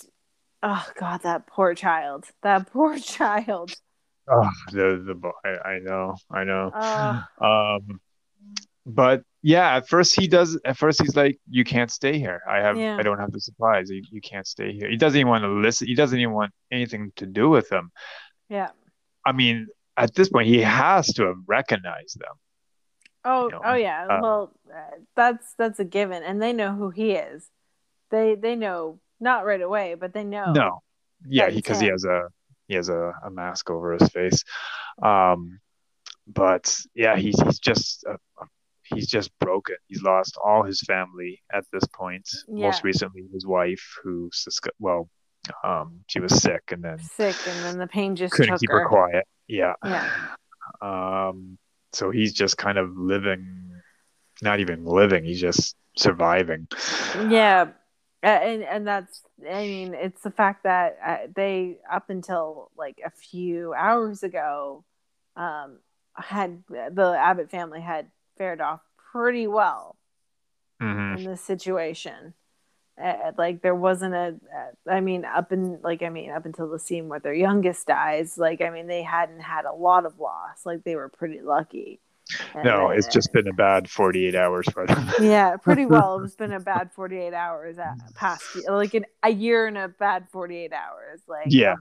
[0.63, 3.73] oh god that poor child that poor child
[4.29, 6.71] oh, the the I, I know, I know.
[6.73, 7.99] uh, Um,
[8.85, 10.59] but yeah, at first he does.
[10.65, 12.41] At first he's like, "You can't stay here.
[12.49, 12.77] I have.
[12.77, 12.97] Yeah.
[12.97, 13.89] I don't have the supplies.
[13.89, 15.87] You, you can't stay here." He doesn't even want to listen.
[15.87, 17.91] He doesn't even want anything to do with them.
[18.49, 18.71] yeah
[19.25, 22.35] I mean, at this point, he has to have recognized them.
[23.25, 24.05] Oh, you know, oh yeah.
[24.09, 24.51] uh, well,
[25.15, 27.47] that's that's a given, and they know who he is.
[28.11, 30.51] They they know not right away, but they know.
[30.51, 30.81] No,
[31.27, 31.93] yeah, because he can.
[31.93, 32.27] has a
[32.67, 34.43] he has a, a mask over his face.
[35.01, 35.59] Um,
[36.27, 38.45] but yeah, he's he's just uh,
[38.83, 39.75] he's just broken.
[39.87, 42.29] He's lost all his family at this point.
[42.47, 44.29] Most recently, his wife, who
[44.79, 45.09] well,
[45.63, 48.81] um, she was sick and then sick, and then the pain just couldn't keep her.
[48.81, 49.25] her quiet.
[49.47, 49.73] Yeah.
[49.83, 50.09] Yeah.
[50.81, 51.57] Um,
[51.91, 53.71] so he's just kind of living,
[54.41, 55.23] not even living.
[55.23, 56.67] He's just surviving.
[57.29, 57.69] Yeah,
[58.29, 63.11] and and that's I mean it's the fact that uh, they up until like a
[63.11, 64.85] few hours ago,
[65.35, 65.79] um,
[66.15, 69.97] had the Abbott family had fared off pretty well
[70.79, 72.33] hmm in this situation.
[73.03, 76.69] Uh, like there wasn't a, uh, I mean, up in like I mean, up until
[76.69, 80.19] the scene where their youngest dies, like I mean, they hadn't had a lot of
[80.19, 80.65] loss.
[80.65, 82.01] Like they were pretty lucky.
[82.63, 85.09] No, it's just been a bad 48 hours for them.
[85.21, 86.23] yeah, pretty well.
[86.23, 89.87] It's been a bad forty eight hours at past, like an, a year and a
[89.89, 91.73] bad forty eight hours, like Yeah.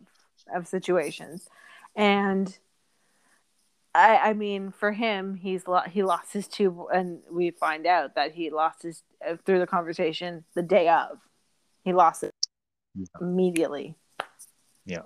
[0.55, 1.49] of, of situations,
[1.95, 2.59] and
[3.95, 8.15] I, I mean, for him, he's lo- he lost his two, and we find out
[8.15, 11.19] that he lost his uh, through the conversation the day of.
[11.85, 12.33] He lost it
[12.95, 13.05] Yeah.
[13.21, 13.97] immediately.
[14.87, 15.03] Yeah.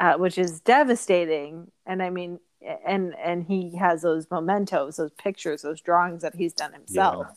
[0.00, 1.70] uh, which is devastating.
[1.86, 2.40] And I mean,
[2.86, 7.28] and and he has those mementos, those pictures, those drawings that he's done himself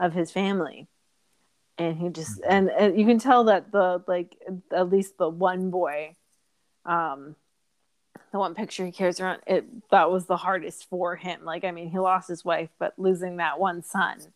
[0.00, 0.88] of his family.
[1.78, 4.36] And he just and, and you can tell that the like
[4.72, 6.16] at least the one boy,
[6.84, 7.34] um,
[8.32, 11.44] the one picture he carries around it that was the hardest for him.
[11.44, 14.32] Like I mean, he lost his wife, but losing that one son,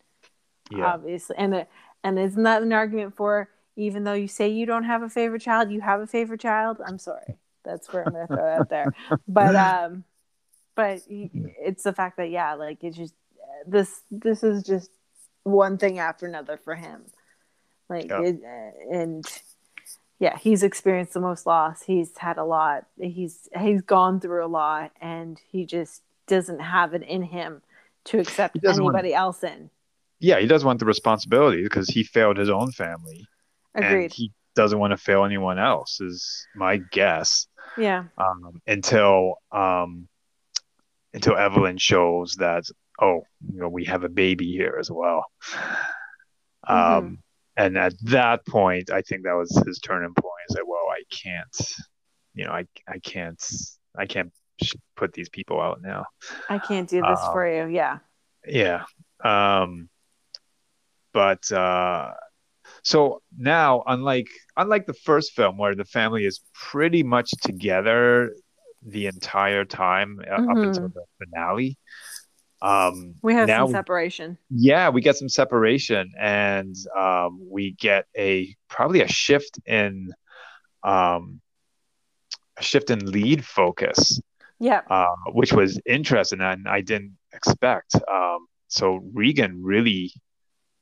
[0.70, 0.84] Yeah.
[0.84, 1.68] obviously, and it,
[2.04, 5.42] and isn't that an argument for even though you say you don't have a favorite
[5.42, 6.78] child, you have a favorite child?
[6.86, 7.36] I'm sorry,
[7.66, 8.94] that's where I'm gonna throw it out there.
[9.28, 10.04] But um,
[10.74, 13.14] but it's the fact that yeah, like it's just
[13.66, 14.90] this this is just
[15.42, 17.02] one thing after another for him.
[17.88, 18.22] Like, Yeah.
[18.22, 18.40] it,
[18.90, 19.24] and
[20.18, 21.82] yeah, he's experienced the most loss.
[21.82, 22.86] He's had a lot.
[22.98, 27.62] He's he's gone through a lot, and he just doesn't have it in him
[28.06, 29.70] to accept doesn't want- anybody else in.
[30.18, 33.26] Yeah, he does want the responsibility because he failed his own family,
[33.74, 34.12] and Agreed.
[34.14, 36.00] he doesn't want to fail anyone else.
[36.00, 37.46] Is my guess.
[37.78, 38.04] Yeah.
[38.18, 40.08] um, until um,
[41.14, 42.64] until Evelyn shows that
[43.00, 45.24] oh you know we have a baby here as well.
[46.66, 47.14] Um, Mm-hmm.
[47.58, 50.32] and at that point, I think that was his turning point.
[50.50, 51.74] Is like, well, I can't,
[52.34, 53.42] you know, I I can't
[53.96, 54.32] I can't
[54.96, 56.06] put these people out now.
[56.48, 57.72] I can't do this Um, for you.
[57.72, 57.98] Yeah.
[58.46, 58.84] Yeah.
[59.22, 59.88] Um,
[61.12, 62.12] but uh,
[62.90, 68.32] so now, unlike unlike the first film where the family is pretty much together
[68.82, 70.66] the entire time uh, up Mhm.
[70.68, 71.76] until the finale,
[72.62, 74.38] um, We have now some separation.
[74.50, 80.12] yeah, we get some separation, and um, we get a probably a shift in
[80.84, 81.40] um,
[82.56, 84.20] a shift in lead focus
[84.60, 84.82] Yeah.
[84.88, 87.96] uh, which was interesting and I didn't expect.
[88.08, 90.12] Um, so Regan really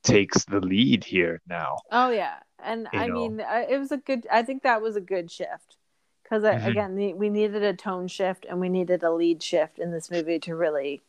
[0.05, 1.79] takes the lead here now.
[1.91, 3.15] Oh yeah, and You I know.
[3.15, 4.27] mean, uh, it was a good.
[4.31, 5.77] I think that was a good shift
[6.23, 6.67] because uh, Mhm.
[6.69, 10.39] again, we needed a tone shift and we needed a lead shift in this movie
[10.41, 11.03] to really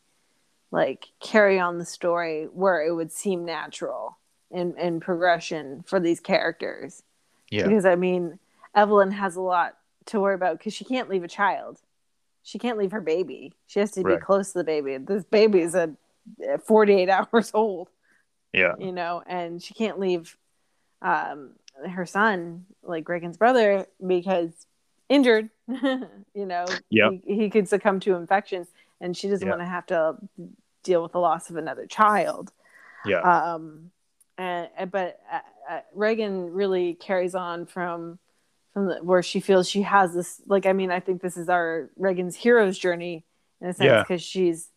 [0.72, 4.18] like carry on the story where it would seem natural
[4.52, 7.04] in in progression for these characters.
[7.52, 8.40] Yeah, Because I mean,
[8.76, 9.78] Evelyn has a lot
[10.08, 11.80] to worry about because she can't leave a child.
[12.44, 13.54] She can't leave her baby.
[13.66, 14.22] She has to be Right.
[14.22, 14.98] close to the baby.
[14.98, 15.96] This baby is a
[16.54, 17.90] uh, 48 hours old
[18.56, 20.38] yeah, you know, and she can't leave
[21.02, 21.52] um,
[21.90, 24.52] her son, like Regan's brother, because
[25.10, 27.12] injured, you know, Yep.
[27.26, 28.66] he, he could succumb to infection,
[29.02, 29.52] and she doesn't Yeah.
[29.56, 30.16] want to have to
[30.84, 32.52] deal with the loss of another child.
[33.06, 33.92] yeah, Um,
[34.38, 35.40] and but uh,
[35.70, 38.20] uh, Regan really carries on from
[38.74, 40.42] from the, where she feels she has this.
[40.48, 43.26] Like, I mean, I think this is our Regan's hero's journey
[43.62, 44.02] in a sense Yeah.
[44.02, 44.70] because she's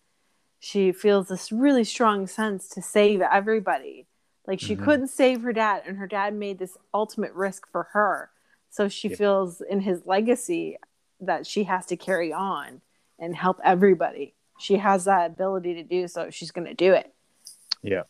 [0.59, 4.07] she feels this really strong sense to save everybody.
[4.47, 4.85] Like she Mhm.
[4.85, 8.31] couldn't save her dad, and her dad made this ultimate risk for her.
[8.71, 9.17] So she Yeah.
[9.17, 10.79] feels in his legacy
[11.21, 12.81] that she has to carry on
[13.19, 14.35] and help everybody.
[14.59, 16.31] She has that ability to do so.
[16.31, 17.15] She's going to do it.
[17.83, 18.05] Yeah.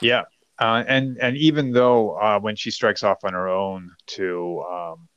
[0.00, 0.24] Yeah.
[0.60, 5.08] Uh, and and even though uh, when she strikes off on her own to um,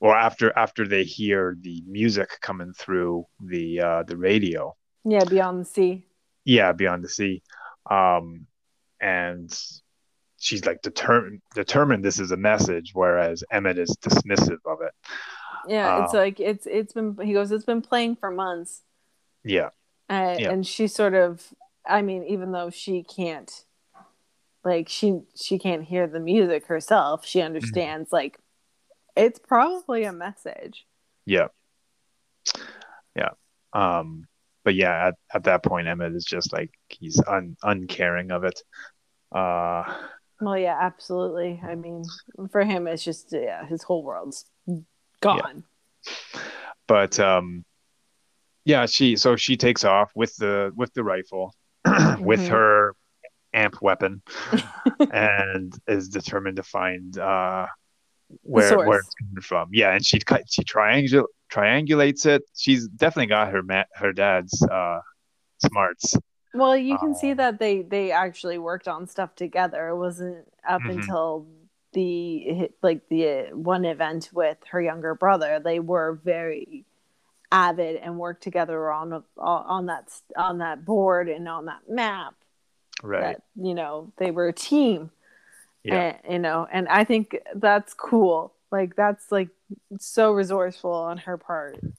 [0.00, 4.74] or after after they hear the music coming through the uh, the radio,
[5.04, 6.04] Yeah, beyond the sea.
[6.44, 7.42] yeah, beyond the sea,
[7.90, 8.46] um,
[9.00, 9.50] and
[10.38, 14.92] she's like determined determined this is a message, whereas Emmett is dismissive of it.
[15.68, 18.82] Yeah, it's Um, like it's it's been he goes it's been playing for months,
[19.44, 19.70] Yeah,
[20.08, 20.50] uh, Yeah.
[20.52, 21.52] and she sort of
[21.86, 23.50] I mean even though she can't
[24.64, 28.38] like she she can't hear the music herself, she understands like
[29.24, 30.86] it's probably a message.
[31.26, 31.48] Yeah.
[33.14, 33.30] Yeah.
[33.72, 34.26] Um,
[34.64, 38.62] but yeah, at, at that point, Emmett is just like he's un, uncaring of it.
[39.32, 39.84] Uh,
[40.40, 41.60] Well, yeah, absolutely.
[41.66, 42.02] I mean,
[42.50, 44.46] for him, it's just yeah, his whole world's
[45.20, 45.64] gone.
[46.88, 47.64] but um,
[48.64, 51.54] yeah, she so she takes off with the with the rifle,
[52.18, 52.48] with Mhm.
[52.48, 52.94] her
[53.52, 54.22] amp weapon,
[55.12, 57.66] and is determined to find uh
[58.42, 59.68] where where it's coming from.
[59.72, 62.42] Yeah, and she she triangul triangulates it.
[62.56, 65.00] She's definitely got her ma- her dad's uh
[65.66, 66.14] smarts.
[66.54, 69.88] Well, you can see Um, that they they actually worked on stuff together.
[69.88, 70.94] It wasn't up Mhm.
[71.00, 71.46] until
[71.92, 75.60] the like the one event with her younger brother.
[75.60, 76.84] They were very
[77.52, 82.34] avid and worked together on on that on that board and on that map.
[83.02, 83.20] Right.
[83.22, 85.10] That you know they were a team.
[85.84, 86.16] Yeah.
[86.24, 88.54] And, you know, and I think that's cool.
[88.70, 89.48] Like that's like
[89.98, 91.90] so resourceful on her part you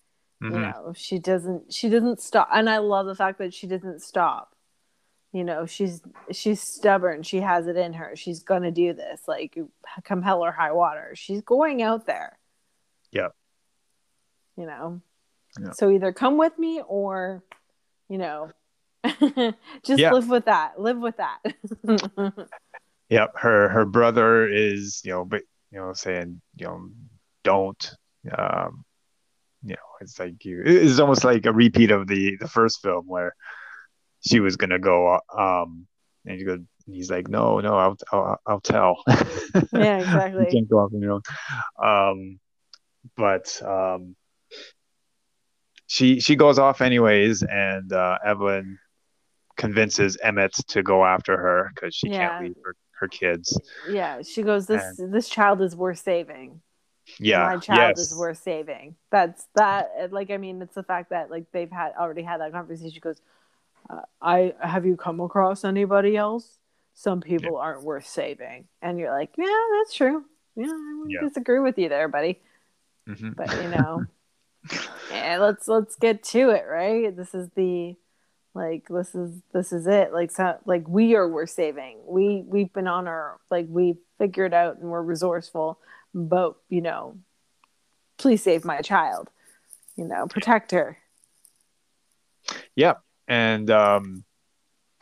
[0.50, 0.62] Mhm.
[0.74, 4.56] know she doesn't she doesn't stop and i love the fact that she doesn't stop
[5.34, 6.02] you know she's
[6.32, 9.56] she's stubborn she has it in her she's gonna do this like
[10.04, 12.40] come hell or high water she's going out there
[13.12, 13.28] Yeah.
[14.58, 15.02] you know
[15.60, 15.72] Yeah.
[15.74, 17.44] so either come with me or
[18.10, 18.50] you know
[19.84, 20.12] just Yeah.
[20.12, 21.40] live with that live with that
[23.12, 26.90] Yep, her her brother is you know, but you know, saying you know,
[27.44, 27.92] don't.
[28.38, 28.86] Um,
[29.64, 30.64] you know, it's like you.
[30.66, 33.36] It's almost like a repeat of the the first film where
[34.26, 35.20] she was gonna go.
[35.38, 35.86] Um,
[36.26, 36.58] and you go.
[36.88, 39.04] He's like, no, no, I'll I'll, I'll tell.
[39.74, 41.22] yeah you exactly can't go off on your own.
[41.84, 42.40] Um,
[43.18, 44.16] but um,
[45.88, 48.80] she she goes off anyways, and uh, Evelyn
[49.58, 52.30] convinces Emmett to go after her because she Yeah.
[52.30, 53.60] can't leave her, her kids.
[53.90, 54.68] Yeah, she goes.
[54.68, 56.62] This this child is worth saving.
[57.20, 58.00] Yeah, my child yes.
[58.00, 58.96] is worth saving.
[59.10, 60.12] That's that.
[60.12, 62.92] Like, I mean, it's the fact that like they've had already had that conversation.
[62.92, 63.20] She goes,
[63.90, 66.60] uh, "I have you come across anybody else?
[66.94, 70.24] Some people aren't worth saving." And you're like, "Yeah, that's true.
[70.56, 71.28] Yeah, I wouldn't Yeah.
[71.28, 72.40] disagree with you there, buddy."
[73.10, 73.36] Mhm.
[73.36, 74.06] But you know,
[75.12, 76.66] yeah, let's let's get to it.
[76.70, 77.14] Right?
[77.16, 77.96] This is the
[78.54, 80.12] like this is this is it.
[80.14, 82.00] Like so, like we are worth saving.
[82.06, 85.80] We we've been on our like we figured out and we're resourceful
[86.14, 87.18] but you know
[88.18, 89.30] please save my child
[89.96, 90.98] you know protect her
[92.76, 92.96] Yeah.
[93.28, 94.24] and um,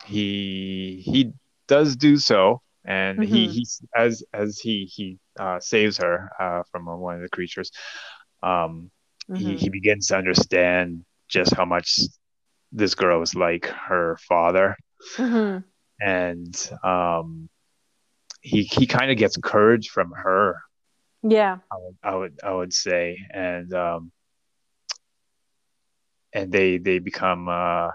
[0.06, 1.32] he he
[1.66, 3.52] does do so, and he Mhm.
[3.52, 7.70] he's as as he he uh, saves her uh, from one of the creatures.
[8.42, 8.90] Um,
[9.36, 9.58] he, Mhm.
[9.58, 11.98] he begins to understand just how much
[12.72, 14.76] this girl is like her father,
[15.16, 15.64] Mhm.
[16.00, 17.48] and um,
[18.42, 20.56] he he kind of gets courage from her.
[21.22, 24.12] yeah I would I would I would say, and um,
[26.32, 27.90] and they they become uh,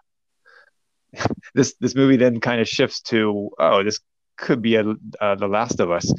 [1.54, 4.00] this this movie then kind of shifts to oh this
[4.38, 4.84] could be a
[5.22, 6.12] uh, the Last of Us.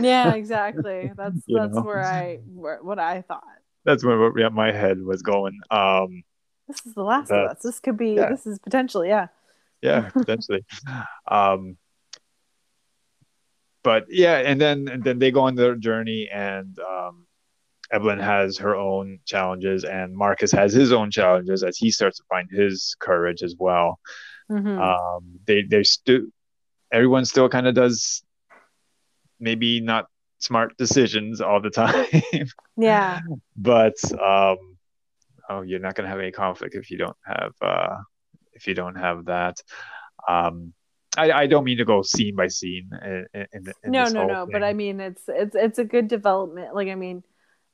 [0.00, 1.82] yeah exactly that's that's know?
[1.82, 3.44] where i where, what i thought
[3.84, 5.54] That's where yeah, my head was going.
[5.70, 6.22] Um,
[6.68, 8.30] this is the last of us this could be yeah.
[8.30, 9.28] this is potentially yeah
[9.82, 10.64] yeah, potentially.
[11.28, 11.76] um,
[13.82, 17.26] but yeah, and then and then they go on their journey, and um,
[17.92, 22.24] Evelyn has her own challenges, and Marcus has his own challenges as he starts to
[22.28, 24.00] find his courage as well.
[24.50, 24.78] Mhm.
[24.80, 26.22] Um, they they still
[26.90, 28.22] everyone still kind of does
[29.38, 30.06] maybe not
[30.38, 32.06] smart decisions all the time,
[32.76, 33.20] yeah
[33.56, 34.75] but um,
[35.48, 37.96] oh, you're not gonna have any conflict if you don't have uh,
[38.52, 39.56] if you don't have that.
[40.28, 40.72] Um,
[41.16, 42.90] I, I don't mean to go scene by scene.
[43.02, 43.46] In, in,
[43.84, 46.94] in no no no but i mean it's it's it's a good development like i
[46.94, 47.22] mean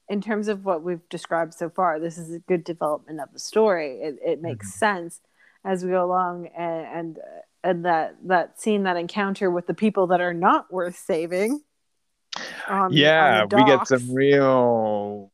[0.09, 3.39] in terms of what we've described so far this is a good development of the
[3.39, 4.79] story it, it makes Mm-hmm.
[4.79, 5.21] sense
[5.65, 7.19] as we go along and and,
[7.65, 11.61] and that that scene that encounter with the people that are not worth saving
[12.69, 15.31] on, yeah, we get some real.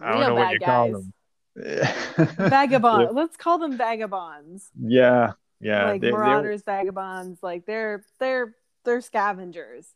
[0.00, 1.11] I don't know what you call them.
[1.56, 5.86] Vagabond let's call them vagabonds Yeah, yeah.
[5.90, 8.54] like they- marauders vagabonds like they're they're
[8.84, 9.88] they're scavengers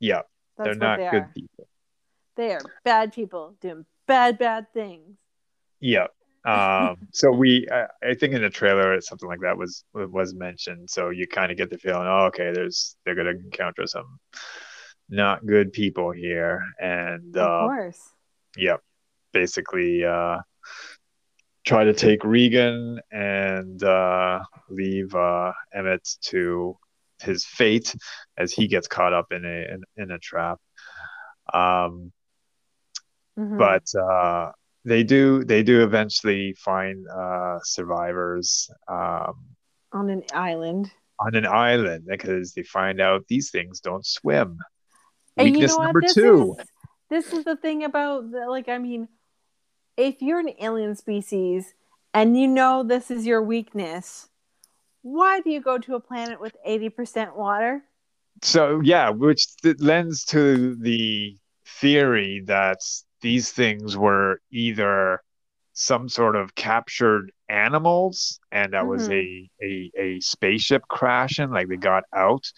[0.00, 0.22] yeah,
[0.56, 1.68] that's they're not they good people.
[2.36, 5.16] they are bad people doing bad bad things
[5.80, 6.06] Yeah.
[6.44, 10.88] Um, so we, I, I think in the trailer, something like that was was mentioned.
[10.88, 14.18] So you kind of get the feeling, oh, okay, there's they're gonna encounter some
[15.10, 18.00] not good people here, and of uh, course
[18.56, 18.80] yep,
[19.34, 20.38] basically uh,
[21.68, 24.40] try to take Regan and uh,
[24.70, 26.78] leave uh, Emmett to
[27.20, 27.94] his fate
[28.38, 30.58] as he gets caught up in a in, in a trap.
[31.52, 32.12] Um,
[33.38, 33.56] Mhm.
[33.56, 34.50] but uh,
[34.84, 39.36] they do they do eventually find uh, survivors um,
[39.92, 40.90] on an island
[41.20, 44.58] on an island because they find out these things don't swim.
[45.36, 45.84] And you Weakness know what?
[45.84, 46.56] number This two.
[46.58, 46.66] Is,
[47.10, 49.08] this is the thing about the, like I mean,
[49.98, 51.74] if you're an alien species
[52.14, 54.28] and you know this is your weakness,
[55.02, 57.82] why do you go to a planet with eighty percent water?
[58.40, 59.46] So yeah, which
[59.78, 62.78] lends to the theory that
[63.20, 65.20] these things were either
[65.72, 69.46] some sort of captured animals and that was mm-hmm.
[69.62, 72.52] a, a a spaceship crashing like they got out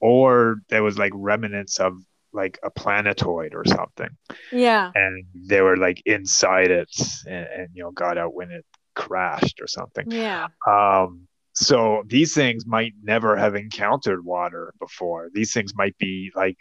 [0.00, 1.94] or there was like remnants of
[2.34, 4.08] like a planetoid or something
[4.52, 4.92] Yeah.
[4.94, 6.90] and they were like inside it
[7.26, 10.48] and, and you know got out when it crashed or something Yeah.
[10.68, 16.58] um so these things might never have encountered water before these things might be like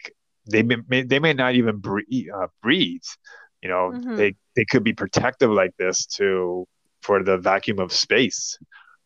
[0.52, 3.02] they may, they may not even breathe, uh, breathe
[3.62, 4.16] you know Mhm.
[4.18, 6.68] they they could be protective like this to
[7.02, 8.58] for the vacuum of space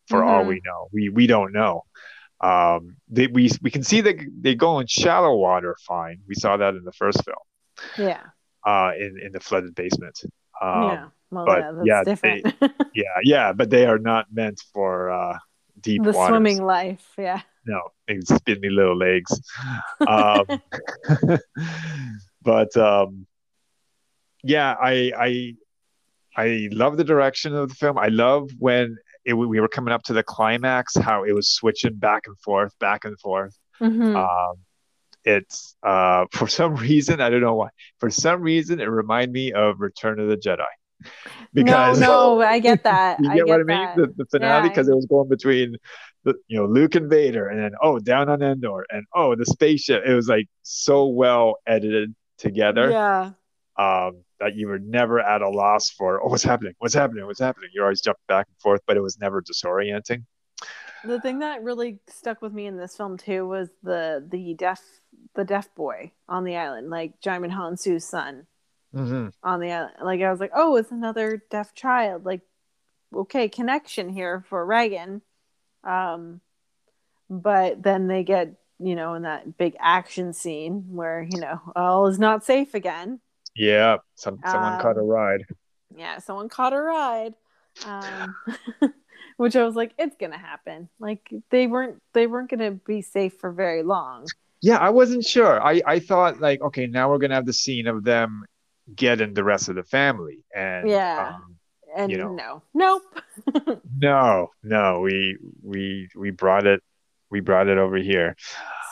[0.07, 0.47] for all Mhm.
[0.47, 1.83] we know we we don't know
[2.41, 6.55] um they we we can see that they go in shallow water fine we saw
[6.57, 7.37] that in the first film
[7.97, 8.21] Yeah.
[8.65, 10.19] uh in in the flooded basement
[10.61, 11.05] um yeah.
[11.29, 12.55] Well, but, yeah, that's yeah, different.
[12.95, 15.37] yeah yeah but they are not meant for uh
[15.81, 16.29] deep the waters.
[16.29, 17.05] swimming life.
[17.17, 17.41] Yeah.
[17.65, 19.31] no they spin little legs
[20.07, 20.45] um
[22.43, 23.25] but um
[24.43, 25.53] yeah i i
[26.37, 28.95] i love the direction of the film i love when
[29.27, 32.73] it, we were coming up to the climax how it was switching back and forth
[32.79, 34.15] back and forth Mhm.
[34.15, 34.55] um
[35.25, 39.53] it's uh for some reason i don't know why for some reason it reminded me
[39.53, 40.65] of return of the jedi
[41.53, 43.19] no, no, I get that.
[43.19, 43.89] you I get get what I mean?
[43.95, 45.75] The, the finale Yeah, because it was going between
[46.23, 49.45] the you know Luke and Vader, and then oh down on Endor, and oh the
[49.45, 50.03] spaceship.
[50.05, 53.31] It was like so well edited together Yeah.
[53.77, 57.39] um, that you were never at a loss for oh what's happening, what's happening, what's
[57.39, 57.69] happening.
[57.73, 60.23] You're always jumping back and forth, but it was never disorienting.
[61.03, 64.81] The thing that really stuck with me in this film too was the the deaf
[65.35, 68.47] the deaf boy on the island, like Jaimin Hansu's son
[68.95, 69.27] Mm-hmm.
[69.43, 69.95] on the island.
[70.01, 72.25] Like I was like, oh, it's another deaf child.
[72.25, 72.41] Like,
[73.13, 75.21] okay, connection here for Regan.
[75.83, 76.39] Um,
[77.29, 82.07] but then they get you know in that big action scene where you know all
[82.07, 83.19] is not safe again.
[83.57, 85.41] Yeah, some someone Um, caught a ride.
[85.95, 87.33] yeah, someone caught a ride.
[87.85, 88.35] Um,
[89.37, 90.89] which I was like, it's gonna happen.
[90.99, 94.27] Like they weren't they weren't gonna be safe for very long.
[94.61, 95.61] Yeah, I wasn't sure.
[95.61, 98.43] I I thought like okay now we're gonna have the scene of them
[98.95, 101.27] getting the rest of the family, and Yeah.
[101.27, 101.55] um,
[101.95, 102.35] And You know.
[102.35, 103.03] no, nope.
[103.97, 106.81] no, no, we we we brought it
[107.29, 108.35] we brought it over here.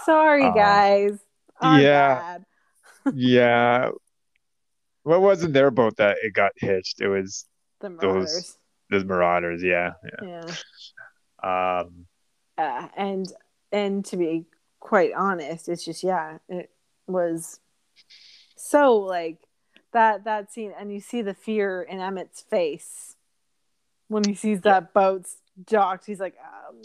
[0.06, 1.20] Sorry, Uh, guys.
[1.62, 2.38] Yeah.
[3.14, 3.90] yeah.
[5.06, 7.00] What wasn't their boat that it got hitched?
[7.00, 7.46] It was
[7.80, 8.58] The those- Marauders.
[8.90, 9.64] the Marauders.
[9.64, 9.94] Yeah.
[10.22, 10.44] Yeah.
[11.44, 11.80] yeah.
[11.80, 12.08] Um.
[12.58, 13.32] Uh, and
[13.72, 14.46] and to be
[14.80, 16.72] quite honest, it's just yeah, it
[17.06, 17.60] was
[18.56, 19.38] so like
[19.94, 23.16] that that scene, and you see the fear in Emmett's face
[24.08, 26.06] when he sees that boat's docked.
[26.06, 26.36] He's like,
[26.70, 26.82] um,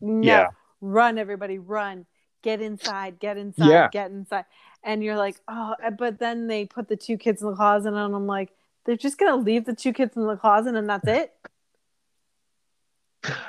[0.00, 0.46] no, Yeah.
[0.80, 2.06] run, everybody, run,
[2.42, 3.88] get inside, get inside, Yeah.
[3.90, 4.44] get inside,
[4.84, 7.98] and you're like, oh, but then they put the two kids in the closet, and
[7.98, 8.50] I'm like,
[8.84, 11.32] they're just gonna leave the two kids in the closet, and that's it.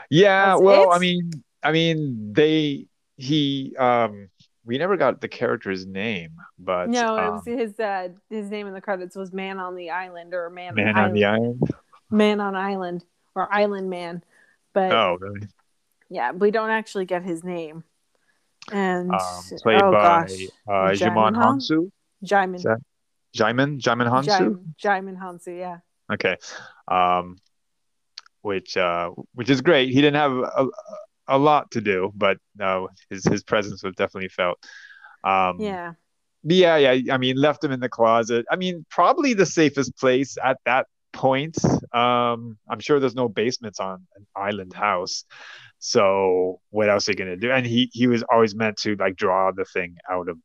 [0.10, 0.48] Yeah.
[0.48, 0.96] That's well, it?
[0.96, 1.32] I mean,
[1.64, 2.88] I mean, they
[3.18, 4.30] he um
[4.66, 8.68] we never got the character's name, but No, it um, was his uh, his name
[8.68, 11.62] in the credits was Man on the Island or Man, Man Island, on the Island.
[12.10, 13.04] Man on Island
[13.36, 14.24] or Island Man.
[14.74, 15.48] But Oh, really?
[16.10, 17.84] yeah, we don't actually get his name.
[18.72, 20.24] And Um, played oh by
[20.68, 21.92] uh, Jaimin Jimon Hansu.
[22.24, 22.64] Jaimin
[23.36, 23.80] Jaimin?
[23.82, 24.28] Jaimin Hansu?
[24.28, 25.78] Jaim- Jaimin Hansu, yeah.
[26.12, 26.38] Okay.
[26.88, 27.38] Um,
[28.42, 29.90] which uh, which is great.
[29.90, 30.68] He didn't have a,
[31.28, 34.58] a lot to do, but uh, his his presence was definitely felt.
[35.24, 35.94] Um, Yeah.
[36.44, 37.14] yeah, yeah.
[37.14, 38.46] I mean, left him in the closet.
[38.52, 41.58] I mean, probably the safest place at that point.
[41.94, 45.26] Um, I'm sure there's no basements on an island house.
[45.86, 47.52] So what else are you gonna do?
[47.52, 50.38] And he he was always meant to like draw the thing out of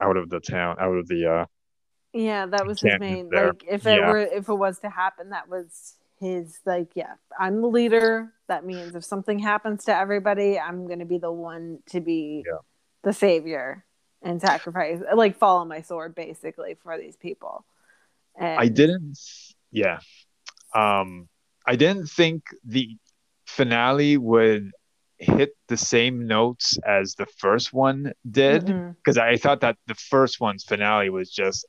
[0.00, 1.46] out of the town, out of the uh
[2.12, 3.48] Yeah, that was his main there.
[3.48, 4.08] like if it Yeah.
[4.08, 8.32] were if it was to happen, that was his like, yeah, I'm the leader.
[8.46, 12.58] That means if something happens to everybody, I'm gonna be the one to be Yeah.
[13.02, 13.84] the savior
[14.22, 17.66] and sacrifice like fall on my sword basically for these people.
[18.38, 19.18] And I didn't.
[19.72, 19.98] Yeah.
[20.72, 21.28] Um,
[21.66, 22.96] I didn't think the
[23.44, 24.70] finale would
[25.24, 28.90] hit the same notes as the first one did mm-hmm.
[28.92, 31.66] because I thought that the first one's finale was just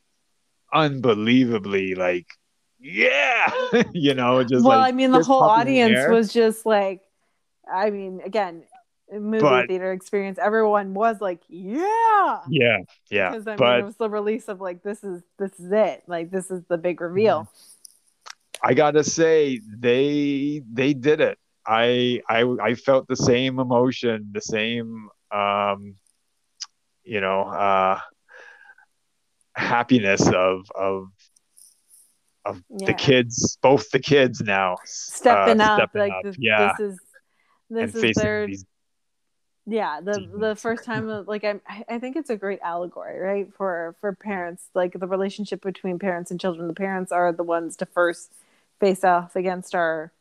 [0.73, 2.27] unbelievably like,
[2.80, 3.52] yeah,
[3.94, 7.02] you know, just well, like I mean, the whole in the audience was just like,
[7.72, 8.64] I mean, again,
[9.11, 10.38] movie But- theater experience.
[10.40, 12.77] Everyone was like, yeah, yeah,
[13.10, 15.72] yeah, because I mean, but it was the release of like, this is this is
[15.72, 16.03] it.
[16.07, 17.14] Like, this is the big mm-hmm.
[17.14, 17.52] reveal.
[18.61, 21.38] I gotta say they they did it.
[21.68, 25.96] I I I felt the same emotion, the same um,
[27.04, 28.00] you know, uh,
[29.56, 31.08] happiness of of
[32.46, 32.88] of Yeah.
[32.88, 36.80] the kids, both the kids now Stepping uh, up, stepping like up, this, yeah, this
[36.80, 37.00] is
[37.70, 38.66] this and is their these.
[39.66, 41.60] yeah the the first time like I
[41.90, 46.30] I think it's a great allegory right for for parents like the relationship between parents
[46.32, 46.68] and children.
[46.68, 48.32] The parents are the ones to first
[48.80, 50.12] face off against our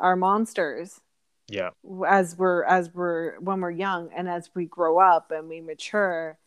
[0.00, 1.00] our monsters
[1.48, 1.70] Yeah,
[2.06, 6.38] as we're as we're when we're young and as we grow up and we mature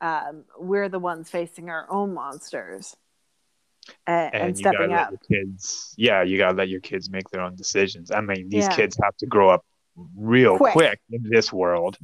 [0.00, 2.96] um, we're the ones facing our own monsters
[4.06, 5.94] and, and, and stepping up your kids.
[5.96, 8.10] Yeah, you gotta let your kids make their own decisions.
[8.10, 8.74] I mean, these Yeah.
[8.76, 9.64] kids have to grow up
[10.16, 10.72] real Quick.
[10.72, 11.96] quick in this world.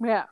[0.00, 0.24] yeah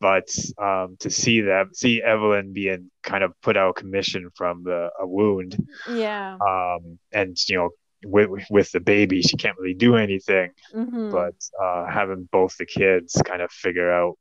[0.00, 4.64] but um, to see them, see Evelyn being kind of put out of commission from
[4.64, 5.56] the, a wound,
[5.90, 7.68] yeah um, and you know,
[8.04, 10.50] with with the baby, she can't really do anything.
[10.74, 11.10] Mhm.
[11.10, 14.16] But uh, having both the kids kind of figure out,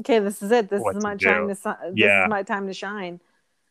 [0.00, 1.26] okay this is it this is my do.
[1.26, 2.24] time to this Yeah.
[2.24, 3.20] is my time to shine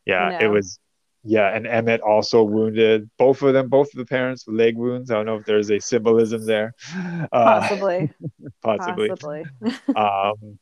[0.06, 0.80] yeah, You it was,
[1.23, 3.10] yeah, and Emmett also wounded.
[3.18, 5.10] Both of them, both of the parents, with leg wounds.
[5.10, 8.11] I don't know if there's a symbolism there, uh, possibly
[8.64, 9.10] possibly.
[9.10, 9.45] possibly
[9.95, 10.60] um,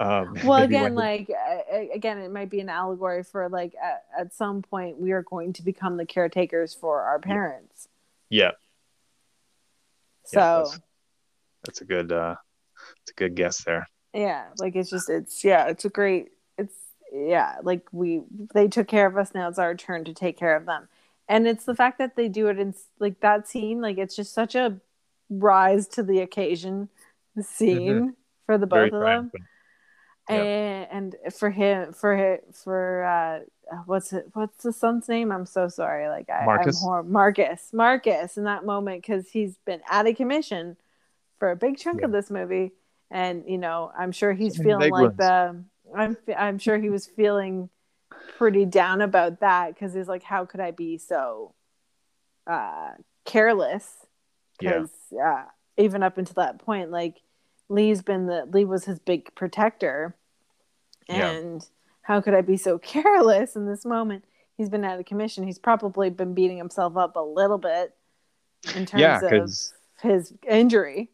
[0.00, 4.34] Um, well again like uh, again it might be an allegory for like at, at
[4.34, 7.88] some point we are going to become the caretakers for our parents
[8.30, 8.50] yeah,
[10.24, 10.80] so Yeah, that's-
[11.64, 12.34] that's a good uh,
[13.02, 13.86] it's a good guess there.
[14.12, 16.74] yeah like it's just it's yeah it's a great it's
[17.12, 18.22] yeah like we
[18.52, 20.88] they took care of us now it's our turn to take care of them
[21.28, 24.34] and it's the fact that they do it in like that scene like it's just
[24.34, 24.78] such a
[25.30, 26.88] rise to the occasion
[27.40, 28.14] scene
[28.46, 28.74] for the Mm-hmm.
[28.74, 29.00] Very both of
[29.32, 29.46] them.
[30.28, 30.88] Yep.
[30.92, 33.40] and, for him for for uh
[33.86, 36.82] what's it what's the son's name i'm so sorry like I, Marcus?
[36.82, 40.76] I'm hor- marcus marcus in that moment because he's been out of commission
[41.38, 42.72] for a big chunk of this movie
[43.10, 45.16] and you know i'm sure he's So feeling like ones.
[45.18, 45.64] the
[45.96, 47.68] i'm i'm sure he was feeling
[48.38, 51.54] pretty down about that because he's like how could i be so
[52.46, 52.90] uh
[53.24, 54.06] careless
[54.60, 54.70] Yeah.
[54.80, 54.90] because
[55.22, 55.44] uh,
[55.76, 57.20] even up until that point like
[57.68, 60.14] lee's been the lee was his big protector
[61.08, 61.32] Yeah.
[61.32, 61.66] and
[62.02, 64.24] how could i be so careless in this moment
[64.56, 67.94] he's been out of commission he's probably been beating himself up a little bit
[68.74, 69.20] in terms Yeah,
[70.02, 71.10] of his injury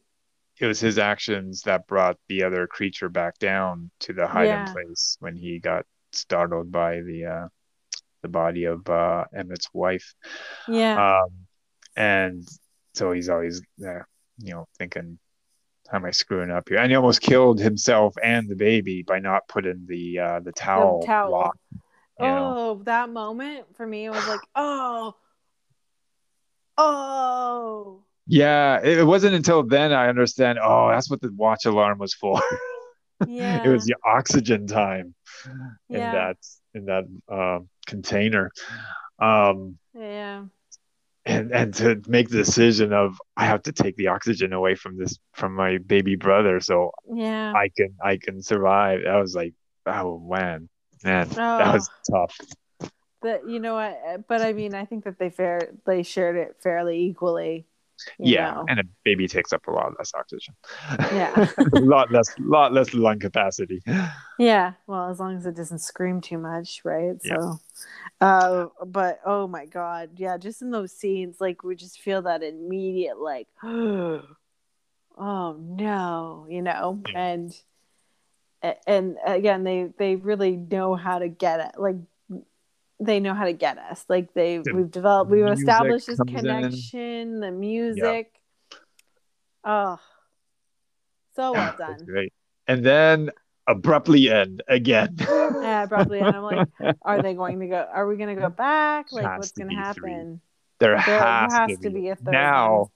[0.60, 4.72] it was his actions that brought the other creature back down to the hiding Yeah.
[4.72, 7.48] place when he got startled by the uh,
[8.22, 10.12] the body of uh, Emmett's wife.
[10.68, 11.30] yeah Um,
[11.96, 12.46] and
[12.94, 14.00] so he's always, uh,
[14.38, 15.18] you know, thinking,
[15.90, 19.18] "How am I screwing up here?" And he almost killed himself and the baby by
[19.18, 21.56] not putting the uh, the towel, the towel lock.
[21.72, 22.54] You know?
[22.56, 25.14] oh that moment for me it was like oh
[26.76, 30.58] oh Yeah, it, wasn't until then I understand.
[30.62, 32.40] Oh, that's what the watch alarm was for.
[33.26, 35.14] yeah it was the oxygen time
[35.88, 36.12] in Yeah.
[36.12, 36.36] that
[36.74, 38.50] in that um, container.
[39.18, 40.44] Um, yeah
[41.26, 44.96] and and to make the decision of I have to take the oxygen away from
[44.96, 49.00] this from my baby brother so yeah I can I can survive.
[49.08, 49.54] I was like,
[49.86, 50.68] oh man,
[51.04, 51.72] man, that Oh.
[51.72, 52.36] was tough.
[53.22, 56.56] that you know what but i mean i think that they fair they shared it
[56.62, 57.66] fairly equally
[58.18, 58.64] Yeah, know.
[58.66, 60.54] and a baby takes up a lot less oxygen.
[61.12, 61.46] Yeah.
[61.58, 63.82] a lot less, lot less lung capacity.
[64.38, 67.16] Yeah, well, as long as it doesn't scream too much, right?
[67.22, 67.56] Yeah.
[68.20, 72.42] Uh, but oh my god, yeah, just in those scenes, like we just feel that
[72.42, 74.22] immediate, like, oh
[75.18, 77.32] no, you know, Yeah.
[77.32, 81.96] and and again, they they really know how to get it, like
[83.00, 86.30] they know how to get us, like they The we've developed, we've established this comes
[86.32, 86.42] in.
[86.42, 88.32] connection, the music,
[89.64, 89.98] oh,
[91.34, 92.06] so well That's done.
[92.06, 92.32] great.
[92.68, 93.30] And then
[93.70, 95.16] abruptly end again.
[95.60, 96.68] Yeah, abruptly, and I'm like,
[97.02, 97.86] are they going to go?
[97.92, 99.12] Are we going to go back?
[99.12, 100.40] Like, Has what's going to happen?
[100.78, 102.00] there, There has, has to, to be.
[102.02, 102.78] be a third now.
[102.78, 102.86] one.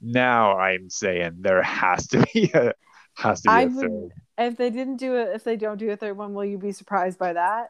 [0.00, 2.72] Now I'm saying there has to be a
[3.16, 4.10] has to be I a third.
[4.38, 6.72] if they didn't do it, if they don't do a third one, will you be
[6.72, 7.68] surprised by that?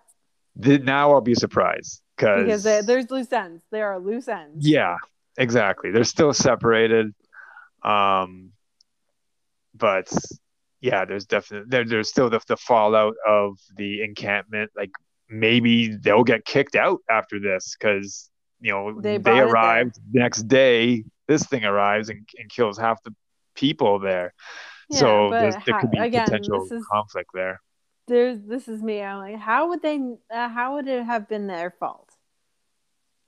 [0.63, 3.63] Th- now I'll be surprised Because they, there's loose ends.
[3.71, 4.67] There are loose ends.
[4.67, 4.97] yeah,
[5.39, 5.91] exactly.
[5.91, 7.15] They're still separated.
[7.83, 8.53] Um,
[9.75, 10.11] but
[10.81, 14.71] yeah, there's definitely there, there's still the, the fallout of the encampment.
[14.77, 14.91] Like
[15.29, 18.31] maybe they'll get kicked out after this because
[18.61, 19.49] you know They they, brought it there.
[19.49, 21.05] arrived next day.
[21.27, 23.15] This thing arrives and, and kills half the
[23.55, 24.33] people there.
[24.91, 27.61] Yeah, so there how- could be again, potential is- conflict there.
[28.07, 29.03] There's this is me.
[29.03, 30.01] I'm like, how would they?
[30.33, 32.09] Uh, how would it have been their fault?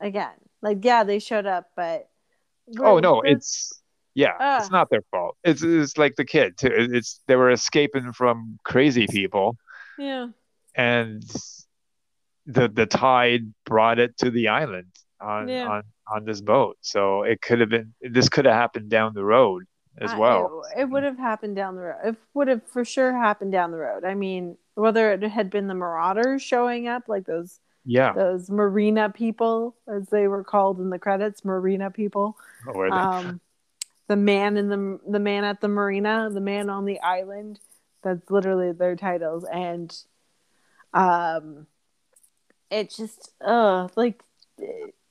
[0.00, 0.32] Again,
[0.62, 2.08] like, yeah, they showed up, but
[2.78, 3.78] Oh no, it's
[4.14, 4.58] yeah, Ah.
[4.58, 5.36] it's not their fault.
[5.44, 6.70] It's it's like the kid too.
[6.72, 9.56] It's they were escaping from crazy people,
[9.98, 10.28] yeah,
[10.74, 11.22] and
[12.46, 15.68] the the tide brought it to the island on Yeah.
[15.68, 15.82] on
[16.12, 16.76] on this boat.
[16.80, 19.64] So it could have been this could have happened down the road
[19.98, 20.62] as I- well.
[20.76, 21.96] It, it would have happened down the road.
[22.04, 24.04] It would have for sure happened down the road.
[24.04, 29.10] I mean, whether it had been the Marauders showing up, like those Yeah, those Marina
[29.10, 32.36] people, as they were called in the credits, Marina people.
[32.64, 33.40] the, Um,
[34.10, 37.60] the man in the the man at the marina, the man on the island.
[38.02, 39.96] That's literally their titles, and
[40.92, 41.68] um,
[42.70, 44.22] it just uh like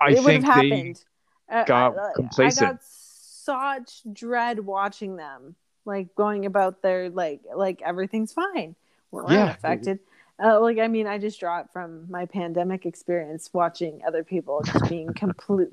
[0.01, 1.01] I it would have happened.
[1.49, 2.61] Uh, got I- I- complacent.
[2.67, 5.55] I got such dread watching them,
[5.85, 8.75] like going about their like like everything's fine.
[9.11, 9.49] We're not Yeah.
[9.51, 9.99] affected.
[10.43, 14.61] Uh, like I mean, I just draw it from my pandemic experience watching other people
[14.65, 15.71] just being complete,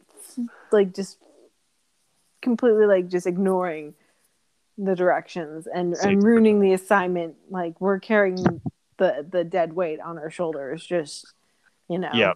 [0.71, 1.19] like just
[2.43, 3.95] completely like just ignoring
[4.79, 7.37] the directions and and ruining the assignment.
[7.51, 8.61] Like we're carrying
[8.99, 10.85] the the dead weight on our shoulders.
[10.85, 11.33] Just
[11.89, 12.11] you know.
[12.13, 12.33] yeah,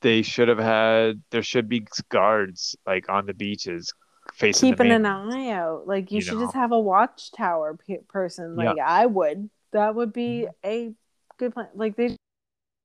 [0.00, 1.22] they should have had.
[1.30, 3.92] There should be guards like on the beaches
[4.34, 5.86] facing the keeping an eye out.
[5.86, 6.44] Like you, you should know.
[6.44, 8.56] just have a watchtower pe- person.
[8.58, 8.72] Yeah.
[8.72, 10.68] Like I would that would be mm-hmm.
[10.68, 10.94] a
[11.38, 11.68] good plan.
[11.74, 12.16] Like they,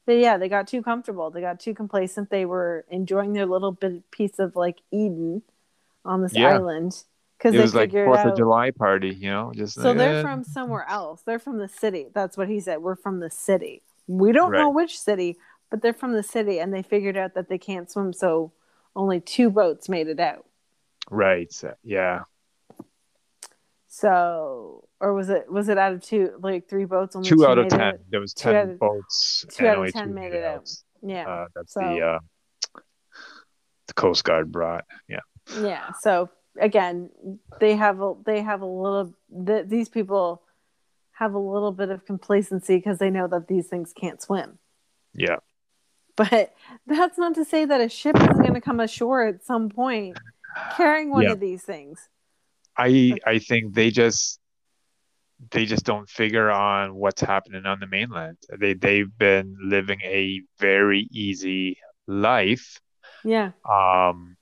[0.05, 1.29] they yeah, they got too comfortable.
[1.29, 2.29] They got too complacent.
[2.29, 5.43] They were enjoying their little bit piece of like Eden
[6.05, 6.49] on this Yeah.
[6.55, 7.03] island
[7.37, 8.27] because It they was like Fourth out.
[8.31, 10.21] of July party, you know, just So like, they're eh.
[10.21, 11.21] from somewhere else.
[11.23, 12.07] They're from the city.
[12.13, 12.81] That's what he said.
[12.81, 13.83] We're from the city.
[14.07, 15.37] We don't know which city,
[15.69, 18.51] but they're from the city, and they figured out that they can't swim, so
[18.95, 20.45] only two boats made it out.
[21.09, 21.51] right.
[21.83, 22.23] Yeah,
[23.87, 27.15] So, or was it was it out of two, like three boats?
[27.15, 27.95] Only two out of ten.
[27.95, 28.05] It?
[28.09, 30.55] There was Two ten of- boats, two out of only 10 made made it out.
[30.61, 30.69] out.
[31.01, 32.19] Yeah, Uh, that's So- the uh,
[33.87, 34.85] the Coast Guard brought.
[35.07, 35.19] Yeah,
[35.61, 35.91] yeah.
[36.01, 36.29] So
[36.59, 37.09] again,
[37.59, 39.13] they have a they have a little.
[39.45, 40.41] Th- these people
[41.11, 44.57] have a little bit of complacency because they know that these things can't swim.
[45.13, 45.37] yeah.
[46.15, 46.53] But
[46.85, 50.17] that's not to say that a ship isn't going to come ashore at some point
[50.77, 51.31] carrying one Yeah.
[51.31, 52.07] of these things.
[52.77, 54.39] I I think they just
[55.51, 58.37] they just don't figure on what's happening on the mainland.
[58.59, 62.79] They they've been living a very easy life.
[63.23, 64.37] Yeah, Um,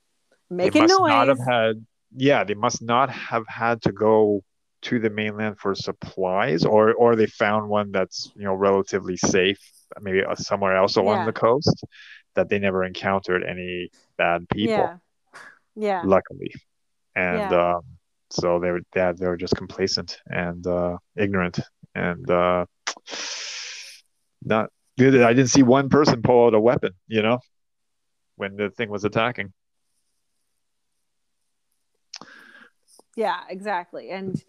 [0.51, 1.09] making they must noise.
[1.09, 4.43] not have had yeah they must not have had to go
[4.81, 9.59] to the mainland for supplies or or they found one that's you know relatively safe
[10.01, 11.25] maybe uh, somewhere else along Yeah.
[11.25, 11.83] the coast
[12.35, 14.97] that they never encountered any bad people Yeah,
[15.75, 16.51] yeah, luckily
[17.15, 17.75] and Yeah.
[17.75, 17.81] um
[18.29, 21.59] so they were yeah, they were just complacent and uh ignorant
[21.95, 22.65] and uh
[24.43, 24.69] not
[24.99, 25.03] i
[25.33, 27.39] didn't see one person pull out a weapon you know
[28.35, 29.51] when the thing was attacking
[33.15, 34.09] yeah, exactly.
[34.09, 34.41] And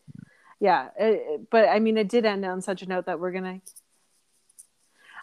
[0.60, 3.60] yeah, it, but I mean, it did end on such a note that we're gonna.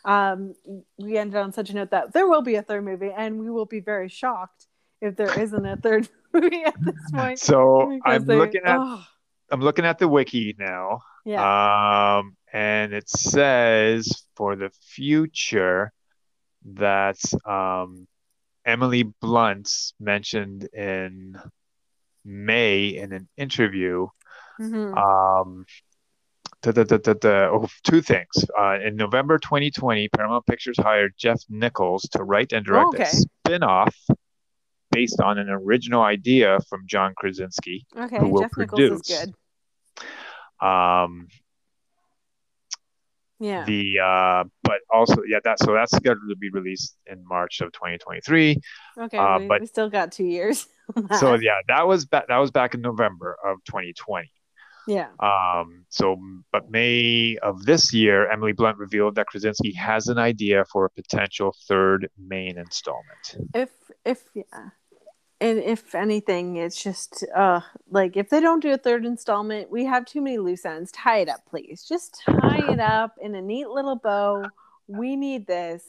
[0.06, 0.56] Um,
[0.98, 3.49] we ended on such a note that there will be a third movie, and we
[3.49, 4.68] will be very shocked
[5.02, 7.40] if there isn't a third movie at this point.
[7.40, 9.03] so i'm looking at oh,
[9.52, 11.02] I'm looking at the wiki now.
[11.26, 15.91] yeah, Um, and it says for the future
[16.76, 18.07] that um,
[18.66, 21.40] Emily Blunt mentioned in
[22.26, 24.08] May in an interview.
[24.60, 24.96] Mhm.
[24.98, 25.66] Um,
[26.62, 28.28] da, da, da, da, oh, two things.
[28.60, 33.04] Uh, in November 2020, Paramount Pictures hired Jeff Nichols to write and direct Okay.
[33.04, 33.96] a spin-off
[34.91, 37.86] based on an original idea from John Krasinski.
[37.96, 38.18] okay.
[38.20, 39.26] who will Jeff Nichols is produce.
[39.26, 40.66] good.
[40.68, 41.28] Um,
[43.40, 43.64] Yeah.
[43.64, 47.72] the uh but also yeah that so that's scheduled to be released in march of
[47.72, 48.58] 2023
[48.98, 49.18] okay.
[49.18, 50.68] uh, we, but- we still got two years.
[51.20, 54.30] so yeah that was back that was back in november of 2020
[54.88, 55.10] yeah.
[55.20, 56.18] um so
[56.52, 60.90] but may of this year emily blunt revealed that krasinski has an idea for a
[60.90, 63.38] potential third main installment.
[63.53, 63.70] If
[64.06, 64.70] if yeah.
[65.41, 69.86] And if anything it's just uh like if they don't do a third installment we
[69.86, 70.91] have too many loose ends.
[70.91, 71.86] Tie it up please.
[71.88, 74.44] Just tie it up in a neat little bow.
[74.88, 75.84] We need this.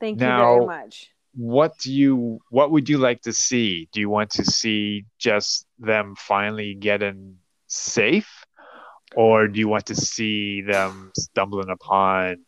[0.00, 3.88] Thank you very much what do you what would you like to see?
[3.92, 7.36] Do you want to see just them finally getting
[7.66, 8.44] safe?
[9.14, 12.44] Or do you want to see them stumbling upon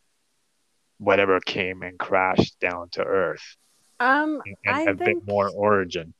[0.99, 3.57] whatever came and crashed down to earth?
[4.01, 6.15] Um and I a think- bit more origin.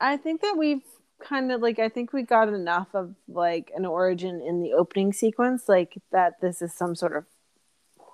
[0.00, 0.82] I think that we've
[1.20, 5.12] kind of like i think we got enough of like an origin in the opening
[5.12, 7.24] sequence like that this is some sort of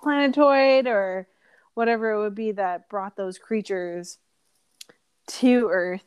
[0.01, 1.27] planetoid or
[1.73, 4.17] whatever it would be that brought those creatures
[5.27, 6.03] to earth.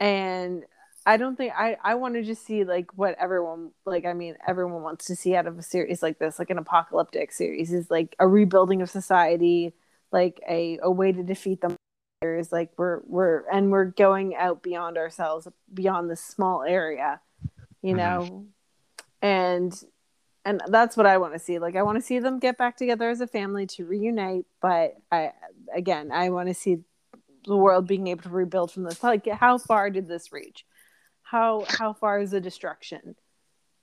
[0.00, 0.64] And
[1.08, 4.34] i don't think i i want to just see like what everyone like i mean
[4.48, 7.88] everyone wants to see out of a series like this like an apocalyptic series is
[7.92, 9.72] like a rebuilding of society
[10.10, 11.76] like a, a way to defeat them
[12.22, 17.20] is like we're we're and we're going out beyond ourselves beyond this small area
[17.82, 17.96] you Mhm.
[17.96, 18.46] know?
[19.22, 19.84] And
[20.46, 22.76] and that's what i want to see like i want to see them get back
[22.76, 25.32] together as a family to reunite but i
[25.74, 26.78] again i want to see
[27.46, 29.02] the world being able to rebuild from this.
[29.02, 30.64] Like how far did this reach?
[31.22, 33.16] How how far is the destruction?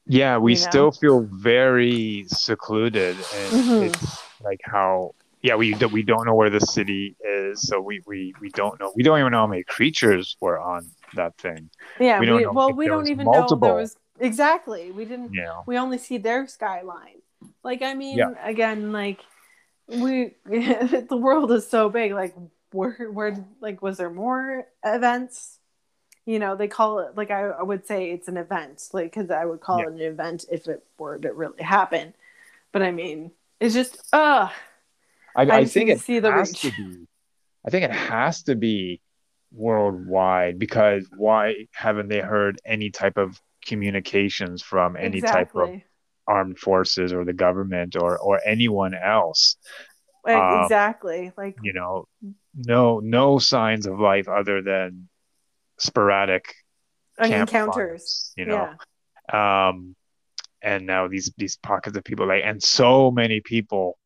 [0.06, 0.65] Yeah we You know?
[0.69, 3.84] still feel very secluded and Mhm.
[3.84, 8.34] it's like how yeah we we don't know where the city is so we, we
[8.41, 11.69] we don't know we don't even know how many creatures were on that thing.
[11.99, 15.31] Yeah We we, don't know well we don't even know there was exactly we didn't
[15.31, 17.22] know we only see their skyline
[17.64, 18.34] like i mean Yeah.
[18.44, 19.22] again like
[19.88, 22.35] we the world is so big like
[22.72, 25.60] where where like was there more events
[26.26, 29.30] you know they call it like i, I would say it's an event like because
[29.31, 29.85] i would call Yeah.
[29.88, 32.14] it an event if it were to really happen
[32.72, 34.49] but i mean it's just uh
[35.35, 36.61] I, I I think it see the has reach.
[36.61, 37.07] to be.
[37.65, 39.02] I think it has to be
[39.52, 45.69] worldwide because why haven't they heard any type of communications from any type of
[46.27, 49.57] armed forces or the government or or anyone else.
[50.26, 51.31] Like, Um, exactly.
[51.38, 52.07] Like You know,
[52.56, 55.10] no no signs of life other than
[55.77, 56.56] sporadic
[57.19, 58.34] encounters.
[58.38, 58.73] you know.
[59.34, 59.69] Yeah.
[59.69, 59.95] um
[60.61, 63.98] and now these these pockets of people like and so many people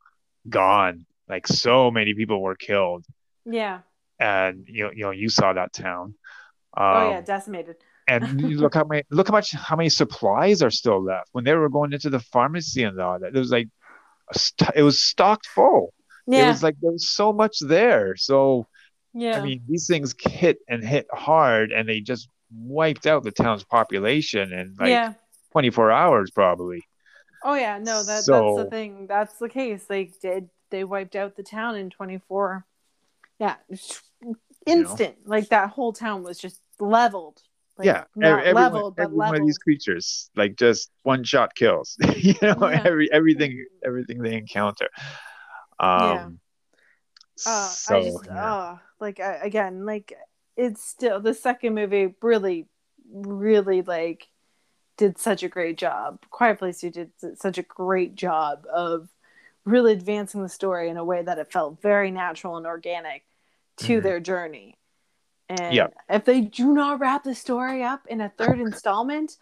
[0.50, 3.06] gone like so many people were killed
[3.46, 3.80] Yeah.
[4.20, 6.16] and you know, you know you saw that town
[6.76, 7.78] um, oh yeah, decimated.
[8.08, 11.44] And you look how many look how much how many supplies are still left when
[11.44, 13.68] they were going into the pharmacy and all that it was like
[14.34, 15.94] st- it was stocked full
[16.26, 16.46] Yeah.
[16.46, 18.68] it was like there was so much there so
[19.14, 19.40] yeah.
[19.40, 23.64] i mean these things hit and hit hard and they just wiped out the town's
[23.64, 25.14] population in like yeah.
[25.52, 26.84] 24 hours probably
[27.44, 29.08] Oh yeah, no, that that's the thing.
[29.08, 29.86] That's the case.
[29.86, 32.66] They did they wiped out the town in 24.
[33.40, 33.56] Yeah,
[34.66, 35.16] instant.
[35.26, 37.42] Like that whole town was just leveled.
[37.78, 41.95] Like, yeah, not every, leveled, every one of these creatures, like just one shot kills.
[42.18, 42.82] you know, Yeah.
[42.84, 44.90] every everything everything they encounter.
[45.80, 46.40] Um,
[47.45, 48.54] Uh, so, I just, yeah.
[48.54, 50.14] uh, like I, again, like
[50.56, 52.66] it's still the second movie really,
[53.12, 54.28] really like
[54.98, 56.20] did such a great job.
[56.32, 59.10] Quiet Place Two did such a great job of
[59.66, 63.24] really advancing the story in a way that it felt very natural and organic
[63.78, 64.04] to Mhm.
[64.04, 64.78] their journey.
[65.49, 65.88] And Yeah.
[66.10, 69.38] if they do not wrap the story up in a third installment,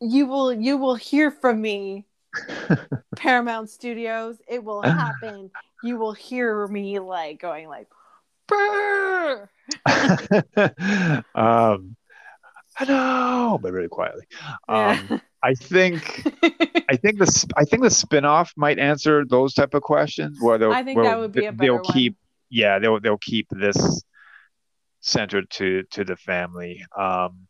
[0.00, 2.06] you will you will hear from me
[3.16, 4.36] Paramount Studios.
[4.48, 5.50] It will happen.
[5.82, 7.88] you will hear me like going like,
[8.46, 9.48] "Brr!"
[11.34, 11.96] um,
[12.86, 14.24] know, but really quietly.
[14.68, 15.18] Um, Yeah.
[15.40, 16.02] I think
[16.88, 20.38] I think the sp- I think the spin-off might answer those type of questions.
[20.40, 21.84] Where they'll, I think that would be a they'll one.
[21.84, 22.16] keep
[22.50, 24.02] yeah they'll they'll keep this
[25.08, 26.84] centered to to the family.
[26.96, 27.48] Um,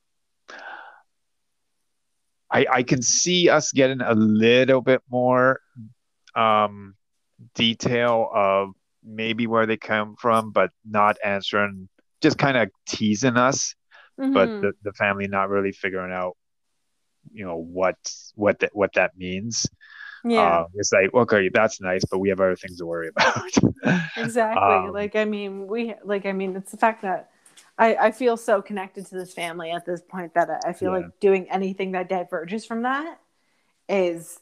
[2.51, 5.61] I I can see us getting a little bit more
[6.35, 6.95] um,
[7.55, 8.71] detail of
[9.05, 11.89] maybe where they come from, but not answering,
[12.23, 13.75] just kind of teasing us
[14.35, 14.61] but Mhm.
[14.61, 16.37] the, the family not really figuring out
[17.33, 17.97] you know what
[18.35, 19.67] what that what that means
[20.25, 23.53] yeah, uh, it's like okay that's nice but we have other things to worry about
[24.17, 24.89] exactly.
[24.89, 27.31] um, like I mean, we like I mean, it's the fact that
[27.79, 30.91] I I feel so connected to this family at this point that I- I feel
[30.93, 31.05] Yeah.
[31.05, 33.21] like doing anything that diverges from that
[33.89, 34.41] is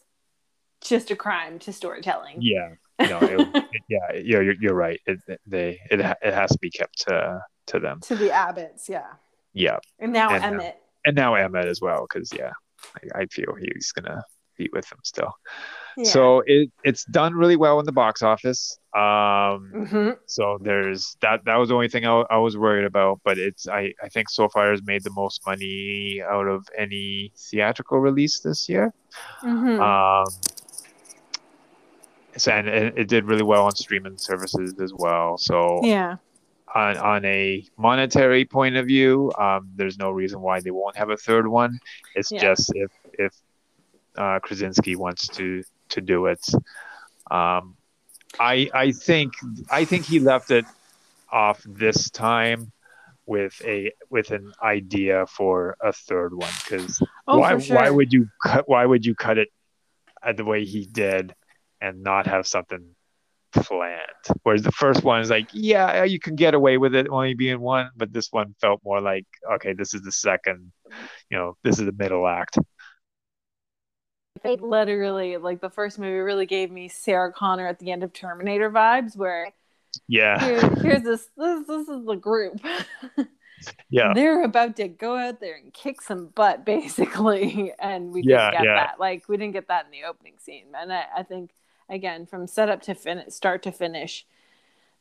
[0.80, 2.38] just a crime to storytelling.
[2.40, 6.58] yeah no it, it- yeah you're, you're, you're right it, they it, it has to
[6.58, 9.12] be kept to to them To the Abbotts, yeah,
[9.52, 10.80] yeah and now And, Emmett.
[11.04, 12.52] and now emmett as well because yeah
[13.14, 14.22] I, I feel he's gonna
[14.56, 15.32] be with them still
[15.97, 16.05] Yeah.
[16.05, 21.44] so it it's done really well in the box office um hmm So there's that.
[21.44, 23.20] That was the only thing I, I was worried about.
[23.24, 27.32] But it's I, I think so far has made the most money out of any
[27.36, 28.93] theatrical release this year.
[29.40, 30.27] hmm Um,
[32.48, 35.39] and it, it did really well on streaming services as well.
[35.39, 36.16] So yeah.
[36.74, 41.10] on on a monetary point of view, um, there's no reason why they won't have
[41.10, 41.78] a third one.
[42.14, 42.40] It's Yeah.
[42.40, 43.32] just if if
[44.18, 46.44] uh, Krasinski wants to to do it.
[47.30, 47.76] Um,
[48.38, 49.32] I I think
[49.70, 50.64] I think he left it
[51.30, 52.72] off this time
[53.26, 57.76] with a with an idea for a third one because Oh, why sure.
[57.76, 59.48] why would you cut why would you cut it
[60.36, 61.34] the way he did
[61.80, 62.94] and not have something
[63.52, 64.02] planned
[64.42, 67.60] whereas the first one is like yeah you can get away with it only being
[67.60, 70.70] one but this one felt more like okay this is the second
[71.30, 72.58] you know this is the middle act
[74.44, 78.12] It literally, like the first movie, really gave me Sarah Connor at the end of
[78.12, 79.52] Terminator vibes, where
[80.08, 82.60] yeah here, here's this, this, this is the group.
[83.90, 88.50] yeah They're about to go out there and kick some butt, basically, and we Yeah,
[88.50, 88.74] didn't get yeah.
[88.74, 89.00] that.
[89.00, 91.50] Like we didn't get that in the opening scene, and I, I think
[91.88, 94.26] again from setup to finish, start to finish,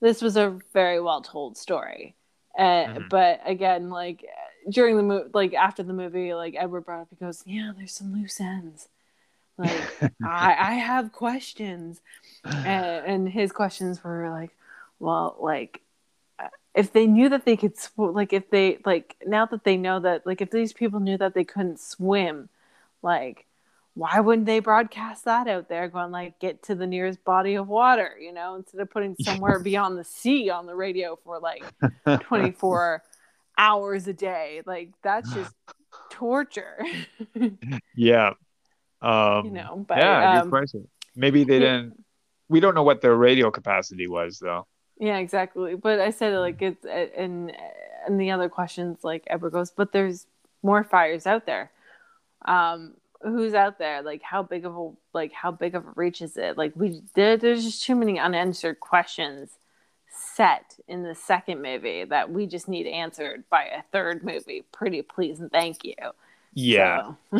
[0.01, 2.15] this was a very well told story.
[2.57, 3.09] Uh, Mhm.
[3.09, 4.25] But again, like
[4.69, 7.93] during the movie, like after the movie, like Edward brought up, he goes, "Yeah, there's
[7.93, 8.89] some loose ends."
[9.57, 9.71] Like
[10.23, 12.01] I, I have questions,
[12.43, 14.51] and, and his questions were like,
[14.99, 15.81] well, like
[16.39, 19.77] uh, if they knew that they could, sw- like if they like now that they
[19.77, 22.49] know that, like if these people knew that they couldn't swim,
[23.01, 23.45] like
[23.93, 27.69] why wouldn't they broadcast that out there, going like get to the nearest body of
[27.69, 31.63] water, you know, instead of putting somewhere beyond the sea on the radio for like
[32.21, 33.03] twenty four
[33.57, 35.55] hours a day, like that's just
[36.09, 36.83] torture,
[37.95, 38.33] yeah
[39.05, 39.85] um you know.
[39.87, 41.77] But yeah um, good question maybe they yeah.
[41.77, 42.03] didn't
[42.49, 44.67] we don't know what their radio capacity was though
[44.97, 45.75] Yeah, exactly.
[45.75, 47.51] But I said like it's and
[48.05, 50.27] and the other questions like ever goes, but there's
[50.63, 51.71] more fires out there.
[52.45, 56.21] Um, who's out there like how big of a like how big of a reach
[56.21, 59.57] is it like we there, there's just too many unanswered questions
[60.35, 65.01] set in the second movie that we just need answered by a third movie pretty
[65.01, 65.95] please and thank you
[66.55, 67.11] Yeah.
[67.31, 67.39] So-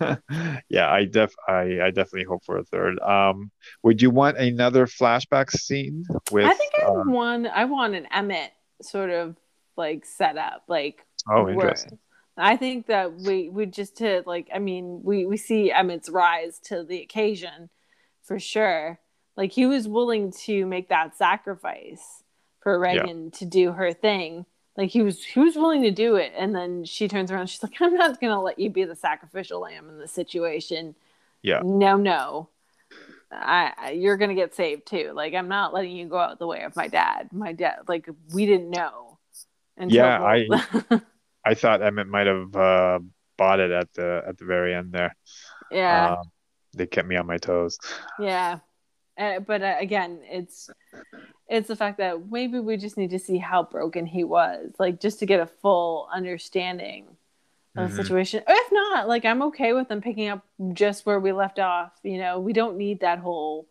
[0.68, 2.98] yeah, I def I, I definitely hope for a third.
[3.00, 3.50] Um,
[3.82, 8.06] would you want another flashback scene with i think i uh, want i want an
[8.12, 9.36] emmett sort of
[9.76, 11.98] like setup like oh interesting.
[12.36, 16.58] I think that we we just to like I mean we we see Emmett's rise
[16.64, 17.68] to the occasion
[18.22, 18.98] for sure.
[19.36, 22.22] Like he was willing to make that sacrifice
[22.60, 24.46] for Regan to do her thing.
[24.76, 27.62] Like he was he was willing to do it and then she turns around she's
[27.62, 30.94] like I'm not going to let you be the sacrificial lamb in this situation.
[31.42, 31.60] Yeah.
[31.62, 32.48] No, no.
[33.30, 35.12] I, I you're going to get saved too.
[35.14, 37.28] Like I'm not letting you go out the way of my dad.
[37.32, 39.18] My dad like we didn't know.
[39.88, 40.46] Yeah, i
[41.44, 43.00] I thought Emmett might have uh,
[43.36, 45.16] bought it at the at the very end there.
[45.70, 46.12] yeah.
[46.12, 46.30] Um,
[46.74, 47.78] they kept me on my toes.
[48.18, 48.58] Yeah,
[49.18, 50.70] uh, but uh, again, it's
[51.52, 55.00] it's the fact that maybe we just need to see how broken he was, like
[55.00, 57.06] just to get a full understanding
[57.76, 57.96] of Mhm.
[57.96, 58.42] the situation.
[58.46, 61.92] If not, like I'm okay with them picking up just where we left off.
[62.02, 63.66] You know, we don't need that whole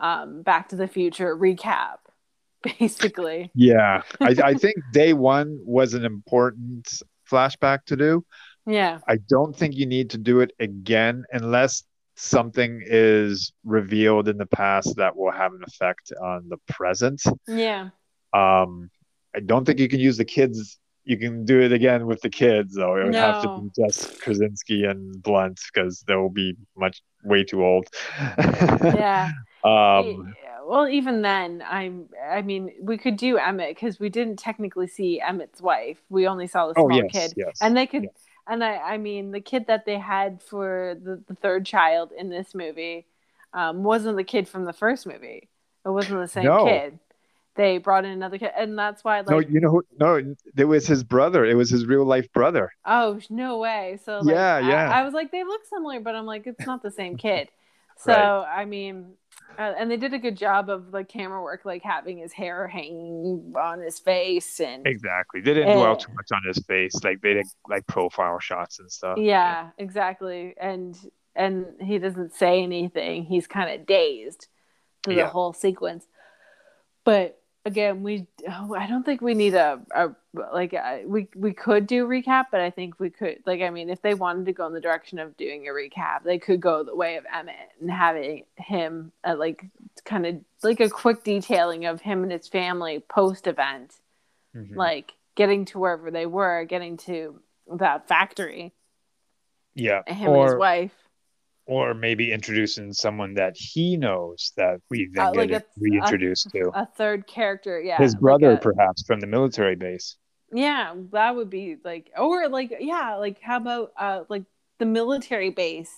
[0.00, 1.98] um, Back to the Future recap,
[2.78, 3.50] basically.
[3.54, 8.24] Yeah, I, I think day one was an important flashback to do.
[8.66, 11.84] Yeah, I don't think you need to do it again unless
[12.16, 17.22] something is revealed in the past that will have an effect on the present.
[17.46, 17.90] yeah,
[18.32, 18.90] Um,
[19.34, 20.78] I don't think you can use the kids.
[21.04, 22.96] You can do it again with the kids, though.
[22.96, 27.64] It would have to be just Krasinski and Blunt because they'll be much way too
[27.64, 27.86] old.
[28.38, 29.30] yeah.
[29.62, 30.34] um,
[30.66, 32.08] well, even then, I'm.
[32.28, 35.98] I mean, we could do Emmett because we didn't technically see Emmett's wife.
[36.08, 37.58] We only saw the oh small yes, kid, yes.
[37.60, 38.04] and they could.
[38.04, 38.10] Yeah.
[38.48, 42.28] And I, I mean, the kid that they had for the, the third child in
[42.30, 43.06] this movie
[43.52, 45.48] um, wasn't the kid from the first movie.
[45.84, 46.64] It wasn't the same No.
[46.64, 46.98] kid.
[47.56, 49.82] They brought in another kid, and that's why, like, no, you know who?
[49.98, 50.22] No,
[50.58, 51.46] it was his brother.
[51.46, 52.70] It was his real life brother.
[52.84, 53.98] oh no way.
[54.04, 54.90] So like, Yeah, I- yeah.
[54.90, 57.48] I, was like, they look similar, but I'm like, it's not the same kid.
[57.98, 58.60] So Right.
[58.60, 59.14] I mean,
[59.58, 62.66] uh, and they did a good job of like camera work, like having his hair
[62.68, 65.40] hanging on his face and Exactly.
[65.40, 65.96] They didn't dwell Eh.
[65.96, 67.02] too much on his face.
[67.04, 69.18] Like they did like profile shots and stuff.
[69.18, 70.54] yeah, exactly.
[70.60, 70.96] And
[71.34, 73.24] and he doesn't say anything.
[73.24, 74.46] He's kind of dazed
[75.04, 75.24] through Yeah.
[75.24, 76.06] the whole sequence.
[77.04, 81.52] But again, we oh, I don't think we need a, a like uh, we we
[81.52, 84.52] could do recap, but I think we could like I mean, if they wanted to
[84.52, 87.72] go in the direction of doing a recap, they could go the way of Emmett
[87.80, 89.66] and having him uh, like
[90.04, 93.94] kind of like a quick detailing of him and his family post event,
[94.54, 94.76] Mhm.
[94.76, 97.40] like getting to wherever they were, getting to
[97.78, 98.72] that factory,
[99.74, 100.02] yeah.
[100.06, 100.94] and him and his wife.
[101.66, 106.50] Or maybe introducing someone that he knows that we then Uh, get like a- reintroduced
[106.50, 106.70] to.
[106.74, 110.16] A third character, yeah, his like brother, a- perhaps from the military base.
[110.52, 114.44] Yeah, that would be like, or like, yeah, like how about uh like
[114.78, 115.90] the military base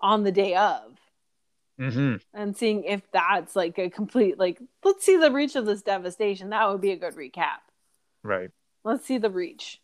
[0.00, 0.94] on the day of
[1.80, 2.16] Mm-hmm.
[2.34, 6.50] and seeing if that's like a complete like let's see the reach of this devastation.
[6.50, 7.58] That would be a good recap.
[8.24, 8.50] Right.
[8.84, 9.80] Let's see the reach.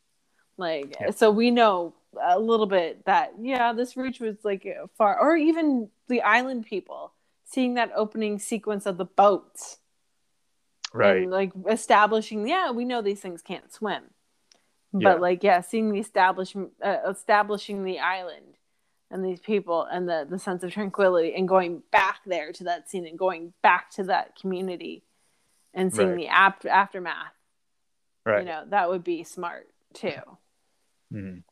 [0.56, 1.10] Like Yeah.
[1.10, 4.66] so we know a little bit that yeah, this reach was like
[4.96, 7.12] far or even the island people
[7.44, 9.78] seeing that opening sequence of the boats
[10.92, 11.22] Right.
[11.22, 14.04] and like establishing yeah we know these things can't swim
[14.92, 15.14] but Yeah.
[15.14, 18.58] like yeah seeing the establishment uh, establishing the island
[19.10, 22.88] and these people and the the sense of tranquility and going back there to that
[22.88, 25.02] scene and going back to that community
[25.72, 26.16] and seeing Right.
[26.18, 27.34] the ap- aftermath
[28.24, 28.40] right.
[28.40, 30.20] you know that would be smart too
[31.12, 31.42] Mhm.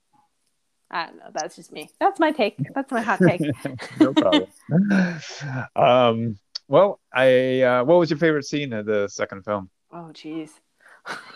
[0.93, 3.41] I don't know that's just me that's my take that's my hot take
[4.01, 4.49] no problem.
[5.77, 6.39] um.
[6.69, 7.61] Well, I.
[7.63, 9.69] Uh, what was your favorite scene of the second film?
[9.93, 10.51] Oh, jeez.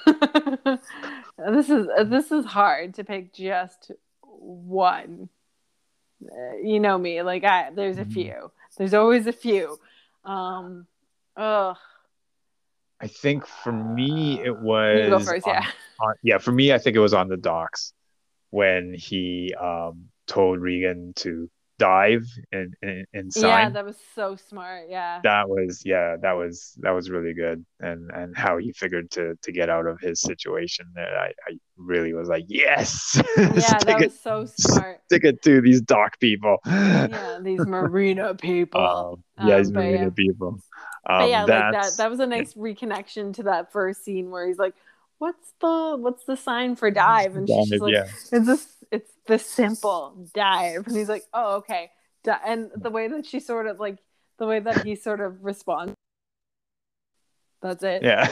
[1.39, 3.91] this is this is hard to pick just
[4.23, 5.28] one.
[6.24, 8.12] Uh, you know me, like I there's a Mhm.
[8.12, 8.53] few.
[8.78, 9.78] There's always a few.
[10.24, 10.87] Um,
[11.37, 11.77] ugh.
[13.01, 15.09] I think for me it You was.
[15.11, 15.66] go first, on- yeah.
[16.01, 17.93] on- yeah, for me, I think it was on the docks
[18.51, 21.48] when he um told Regan to
[21.78, 23.51] dive and and, and sign.
[23.51, 24.86] Yeah, that was so smart.
[24.89, 25.20] Yeah.
[25.23, 29.35] that was yeah that was that was really good and and how he figured to
[29.43, 34.01] to get out of his situation that i i really was like yes Yeah, that
[34.01, 35.01] it, was so smart.
[35.06, 38.81] stick it to these dock people Yeah, these marina people.
[38.81, 40.10] um, yeah Um, these but marina yeah.
[40.16, 40.62] people um
[41.20, 44.59] but yeah, like that that was a nice reconnection to that first scene where he's
[44.59, 44.74] like,
[45.18, 47.36] what's the what's the sign for dive?
[47.36, 48.05] And she's like, yeah.
[48.32, 50.86] it's this it's the simple dive.
[50.86, 51.90] And he's like, oh okay.
[52.24, 52.40] Di-.
[52.44, 53.98] And the way that she sort of like
[54.38, 55.94] the way that he sort of responds.
[57.62, 58.02] That's it.
[58.02, 58.28] Yeah.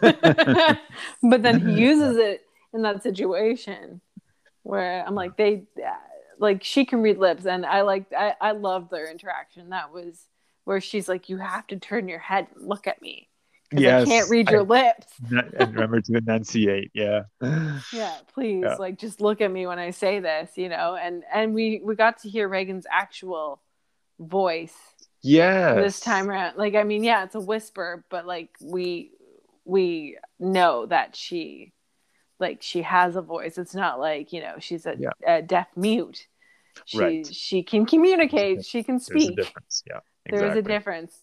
[1.22, 2.42] but then he uses it
[2.74, 4.00] in that situation
[4.62, 5.90] where I'm like they uh,
[6.38, 9.70] like she can read lips and I like I, I love their interaction.
[9.70, 10.26] That was
[10.64, 13.27] where she's like, You have to turn your head and look at me.
[13.72, 15.06] Yes, I can't read I- your lips.
[15.30, 16.90] and remember to enunciate.
[16.94, 17.22] Yeah.
[17.92, 18.76] Yeah, please, Yeah.
[18.76, 20.96] like just look at me when I say this, you know.
[21.00, 23.60] And and we we got to hear Regan's actual
[24.18, 24.74] voice
[25.22, 25.74] Yeah.
[25.74, 26.56] this time around.
[26.56, 29.12] Like, I mean, yeah, it's a whisper, but like we
[29.64, 31.72] we know that she
[32.40, 33.58] like she has a voice.
[33.58, 35.10] It's not like you know she's a, Yeah.
[35.26, 36.26] a deaf mute.
[36.84, 37.26] She Right.
[37.26, 38.64] she can communicate.
[38.64, 39.34] She can speak.
[39.36, 39.82] There's a difference.
[39.86, 40.00] Yeah.
[40.30, 41.18] There is a difference.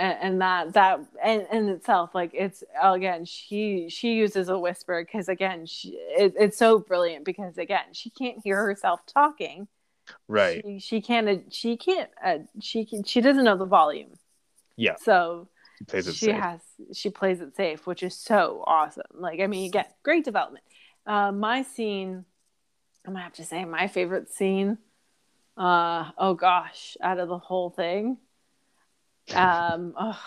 [0.00, 5.04] And, and that that and in itself like it's again she she uses a whisper
[5.04, 9.68] because again she it, it's so brilliant because again she can't hear herself talking
[10.26, 10.64] Right.
[10.64, 14.12] she, she can't she can't uh, she can she doesn't know the volume
[14.76, 14.94] Yeah.
[15.00, 15.48] so
[15.78, 16.34] She plays it she safe.
[16.36, 16.60] has
[16.94, 20.64] she plays it safe which is so awesome like i mean again great development
[21.06, 22.24] uh my scene
[23.06, 24.78] i'm gonna have to say my favorite scene
[25.58, 28.16] uh oh gosh out of the whole thing
[29.34, 30.18] um oh,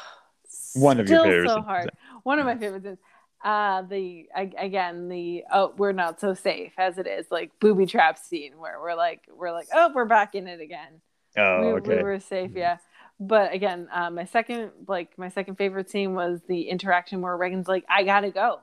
[0.74, 1.92] One of your still favorite so hard.
[2.24, 2.98] One of my favorite scenes
[3.44, 7.86] uh the I, again the oh we're not so safe as it is like booby
[7.86, 11.02] trap scene where we're like we're like oh we're back in it again.
[11.38, 11.98] Oh, we, okay.
[11.98, 12.78] we were safe yeah.
[13.20, 17.68] But again uh, my second like my second favorite scene was the interaction where Regan's
[17.68, 18.60] like i gotta go.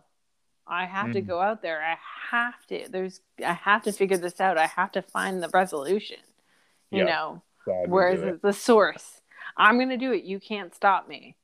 [0.67, 1.27] I have to Mm.
[1.27, 1.83] go out there.
[1.83, 1.97] I
[2.31, 4.57] have to there's i have to figure this out.
[4.57, 6.19] I have to find the resolution
[6.91, 7.05] you Yeah.
[7.05, 7.43] know?
[7.67, 8.31] Glad we whereas do it.
[8.35, 9.20] it's the source
[9.56, 10.24] i'm gonna do it.
[10.24, 11.36] You can't stop me.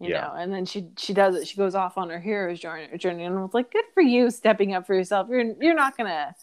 [0.00, 0.20] You Yeah.
[0.22, 1.48] know and then she she does it.
[1.48, 4.30] She goes off on her hero's journey, journey and I was like good for you
[4.30, 5.28] stepping up for yourself.
[5.28, 6.34] You're you're not gonna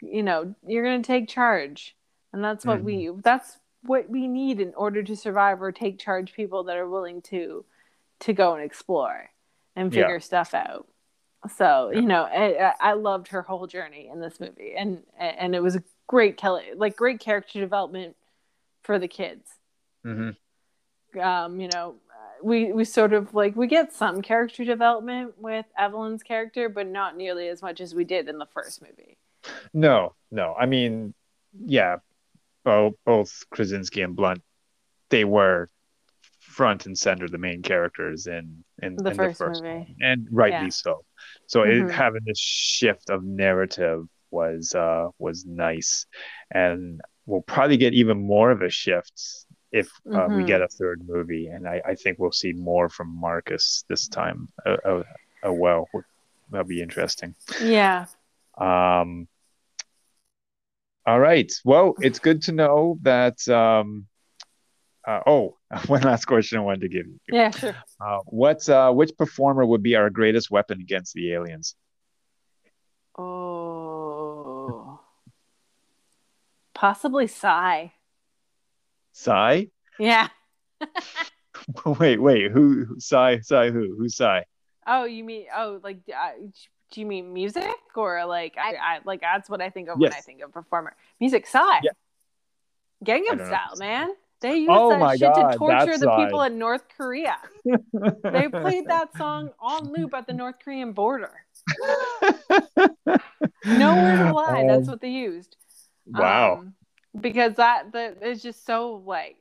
[0.00, 1.94] you know you're gonna take charge.
[2.32, 3.20] And that's what we mm-hmm.
[3.22, 7.22] that's what we need in order to survive or take charge people that are willing
[7.22, 7.64] to
[8.20, 9.30] to go and explore
[9.76, 10.02] and Yeah.
[10.02, 10.86] figure stuff out.
[11.56, 12.00] So Yeah.
[12.00, 14.74] you know I, I loved her whole journey in this movie.
[14.76, 18.16] And and it was a great kelly like great character development
[18.82, 19.55] for the kids
[20.06, 20.36] Mhm.
[21.20, 21.96] um, you know,
[22.42, 27.16] we we sort of like we get some character development with Evelyn's character, but not
[27.16, 29.16] nearly as much as we did in the first movie.
[29.72, 30.54] No, no.
[30.54, 31.14] I mean,
[31.58, 31.96] yeah,
[32.64, 34.42] both both Krasinski and Blunt,
[35.10, 35.68] they were
[36.40, 39.74] front and center the main characters in in The in first the first movie.
[39.78, 40.68] one, and rightly Yeah.
[40.68, 41.04] so.
[41.46, 41.88] So Mhm.
[41.88, 46.06] it, having this shift of narrative was uh was nice,
[46.50, 50.46] and we'll probably get even more of a shift if uh, we Mhm.
[50.46, 54.48] get a third movie, and I, I think we'll see more from Marcus this time.
[54.64, 55.02] Uh,
[55.44, 55.88] well,
[56.50, 57.34] that'll be interesting.
[57.60, 58.06] Yeah,
[58.56, 59.28] Um,
[61.06, 61.52] all right.
[61.64, 63.46] Well, it's good to know that.
[63.48, 64.06] Um,
[65.06, 65.56] uh, oh,
[65.86, 67.18] one last question I wanted to give you.
[67.28, 67.76] yeah, sure.
[68.00, 71.76] Uh, what, uh, which performer would be our greatest weapon against the aliens?
[73.18, 75.00] Oh,
[76.74, 77.88] possibly Psy.
[79.16, 79.64] Psy?
[79.98, 80.28] Yeah.
[81.86, 82.50] wait, wait.
[82.52, 82.84] Who?
[82.84, 83.38] who- Psy?
[83.40, 83.70] Psy?
[83.70, 83.96] Who?
[83.96, 84.42] Who's Psy?
[84.86, 86.32] Oh, you mean oh like uh,
[86.92, 87.64] do you mean music
[87.96, 90.94] or like I, I like that's what I think of when I think of performer
[91.18, 91.80] music Psy.
[91.82, 91.90] Yeah.
[93.04, 93.44] Gangnam I don't know.
[93.46, 94.08] Style, man.
[94.42, 97.38] They use Oh that shit God, to torture the people in North Korea.
[97.64, 101.32] They played that song on loop at the North Korean border.
[103.64, 104.64] Nowhere to lie.
[104.68, 105.56] That's Um, what they used.
[106.06, 106.58] wow.
[106.58, 106.74] Um,
[107.20, 109.36] because that that is just so like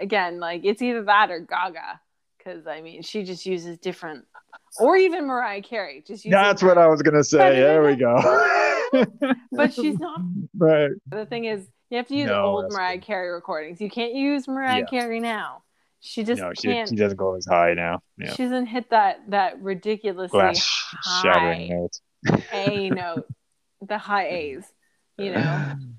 [0.00, 2.00] again like it's either that or Gaga
[2.38, 4.24] because I mean she just uses different
[4.78, 7.56] or even Mariah Carey just uses That's what I was gonna say.
[7.56, 8.16] There we go.
[9.52, 10.20] but she's not
[10.56, 10.90] right.
[11.08, 13.04] the thing is you have to use No, old Mariah good.
[13.04, 14.84] Carey recordings you can't use Mariah Yeah.
[14.86, 15.62] Carey now
[16.00, 18.00] she just No, she, can't she doesn't go as high now.
[18.18, 18.32] Yeah.
[18.34, 20.58] she doesn't hit that that ridiculously Glass
[21.22, 22.00] shattering high notes.
[22.52, 23.26] A note
[23.86, 24.64] the high A's
[25.18, 25.74] you know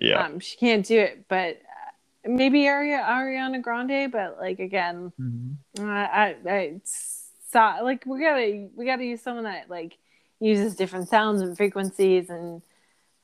[0.00, 0.24] Yeah.
[0.24, 5.56] um she can't do it but uh, maybe Ari- ariana grande but like again Mhm.
[5.78, 9.96] i i, I saw like we gotta we gotta use someone that like
[10.40, 12.60] uses different sounds and frequencies and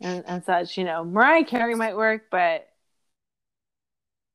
[0.00, 2.68] and, and such you know mariah carey might work but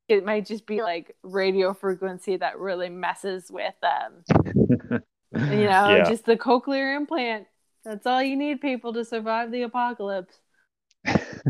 [0.08, 4.24] it might just be like radio frequency that really messes with um
[5.34, 6.04] you know yeah.
[6.04, 7.48] just the cochlear implant
[7.84, 10.38] that's all you need people to survive the apocalypse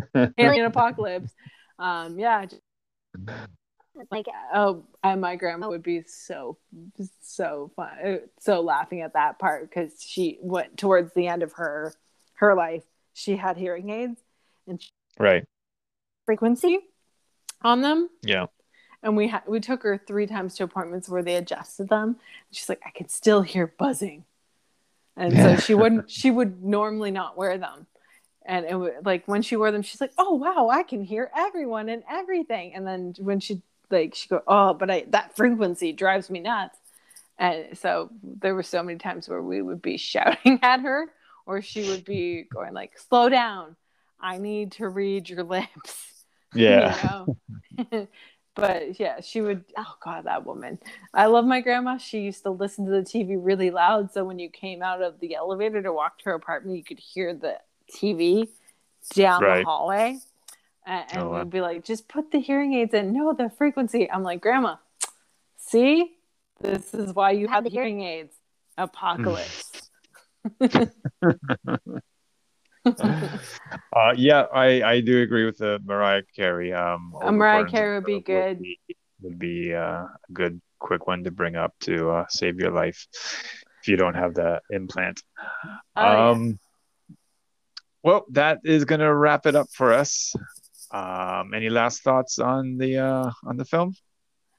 [0.38, 1.34] alien apocalypse.
[1.80, 2.58] Um, yeah, j-
[4.12, 6.58] Like Oh, and my grandma would be so
[7.22, 11.94] so fun, so laughing at that part because she went towards the end of her
[12.36, 12.84] her life.
[13.14, 14.22] She had hearing aids
[14.68, 14.82] and
[15.18, 15.46] Right.
[16.26, 16.80] frequency
[17.62, 18.48] on them, Yeah.
[19.02, 22.18] and we had we took her three times to appointments where they adjusted them.
[22.52, 24.26] She's like, I can still hear buzzing,
[25.16, 26.12] and so she wouldn't.
[26.12, 27.88] She would normally not wear them,
[28.46, 31.32] and it would like when she wore them, she's like, Oh wow, I can hear
[31.36, 32.74] everyone and everything.
[32.76, 36.78] And then when she like she go, Oh, but I that frequency drives me nuts.
[37.38, 41.12] And so there were so many times where we would be shouting at her,
[41.46, 43.76] or she would be going like, "Slow down!
[44.20, 45.68] I need to read your lips."
[46.54, 46.96] Yeah.
[47.76, 48.08] You know?
[48.56, 49.66] but yeah, she would.
[49.78, 50.80] Oh God, that woman!
[51.14, 51.98] I love my grandma.
[51.98, 55.20] She used to listen to the TV really loud, so when you came out of
[55.20, 57.58] the elevator to walk to her apartment, you could hear the
[57.94, 58.48] TV
[59.14, 59.60] down Right.
[59.60, 60.20] the hallway.
[60.86, 64.10] And, and oh, we'd be like, "Just put the hearing aids in." No, the frequency.
[64.10, 64.76] I'm like, Grandma,
[65.58, 66.16] see,
[66.62, 68.36] this is why you have the hearing aids.
[68.78, 69.72] Apocalypse.
[72.86, 76.74] Uh, yeah, I, I do agree with the Mariah Carey.
[76.74, 78.62] Um, Uh, Mariah Carey would be good.
[78.62, 78.80] be,
[79.22, 83.08] would be uh, a good quick one to bring up to uh, save your life
[83.82, 85.24] if you don't have the implant.
[85.96, 86.30] Oh, yeah.
[86.30, 86.60] um,
[88.06, 90.36] well, that is gonna wrap it up for us.
[90.92, 93.96] Um, any last thoughts on the uh, on the film?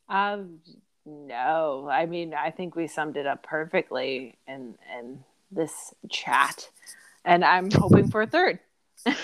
[0.09, 0.59] Um,
[1.07, 6.69] no, I mean, I think we summed it up perfectly in in this chat,
[7.25, 8.59] and I'm hoping for a third.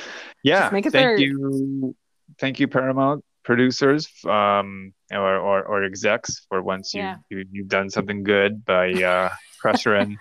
[0.45, 1.21] Yeah, make a thank third.
[1.21, 1.95] you,
[2.41, 7.17] thank you, Paramount producers, um, or or, or execs for once you, Yeah.
[7.31, 9.31] you you've done something good by uh,
[9.63, 10.17] pressuring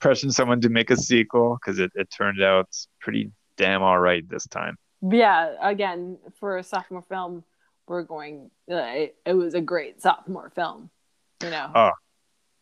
[0.00, 2.68] pressuring someone to make a sequel because it, it turned out
[3.00, 4.76] pretty damn all right this time.
[5.02, 7.44] Yeah, again, for a sophomore film,
[7.86, 8.50] we're going.
[8.70, 10.90] Uh, it, it was a great sophomore film.
[11.42, 11.90] You know, Oh,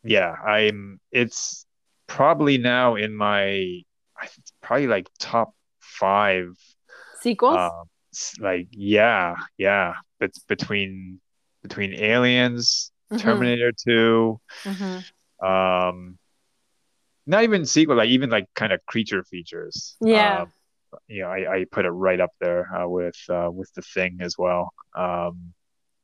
[0.03, 0.99] Yeah, I'm.
[1.13, 1.65] It's
[2.09, 3.45] probably now in my,
[4.23, 6.57] it's probably like top five.
[7.21, 7.59] sequels.
[7.59, 7.85] Um,
[8.41, 9.95] like yeah, yeah.
[10.21, 11.21] It's between
[11.63, 15.05] between Aliens, Mhm, Terminator 2, mhm.
[15.43, 16.19] um,
[17.27, 19.97] not even sequel, like even like kind of creature features.
[20.01, 20.43] Yeah.
[20.43, 20.53] Um,
[21.09, 24.19] you know, I, I put it right up there uh, with uh, with the thing
[24.21, 24.73] as well.
[24.97, 25.53] Um,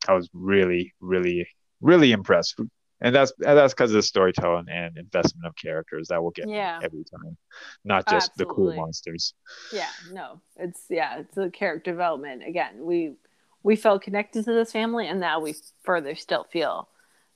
[0.07, 1.47] I was really, really,
[1.81, 2.59] really impressed,
[3.01, 6.49] and that's and that's because of the storytelling and investment of characters that will get
[6.49, 6.81] Yeah.
[6.83, 7.37] every time,
[7.85, 9.35] not just the cool monsters.
[9.73, 12.43] Yeah, no, it's yeah, it's the character development.
[12.47, 13.15] Again, we
[13.63, 16.89] we felt connected to this family, and now we further still feel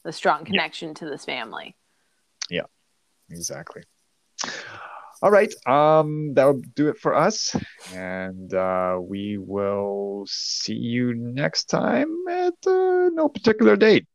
[0.03, 1.77] the strong connection to this family.
[2.49, 2.67] Yeah,
[3.31, 3.83] exactly.
[5.23, 5.55] All right.
[5.67, 7.55] Um, that'll do it for us,
[7.95, 14.07] and uh, we will see you next time at uh, no particular date.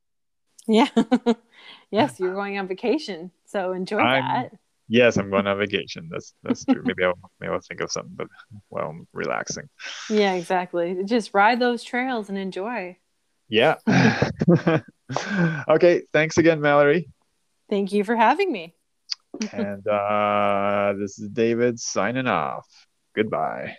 [0.67, 0.89] Yeah.
[1.91, 4.59] yes, you're going on vacation, so enjoy I'm- that.
[4.89, 6.07] Yes, I'm going on vacation.
[6.09, 6.81] That's that's true.
[6.81, 8.27] Maybe I'll maybe I'll think of something, but
[8.69, 9.67] while I'm relaxing.
[10.09, 11.03] Yeah, exactly.
[11.03, 12.95] Just ride those trails and enjoy.
[13.49, 13.75] Yeah.
[15.67, 16.03] okay.
[16.13, 17.09] Thanks again, Mallory.
[17.69, 18.75] Thank you for having me.
[19.53, 22.65] And uh, this is David signing off.
[23.15, 23.77] Goodbye.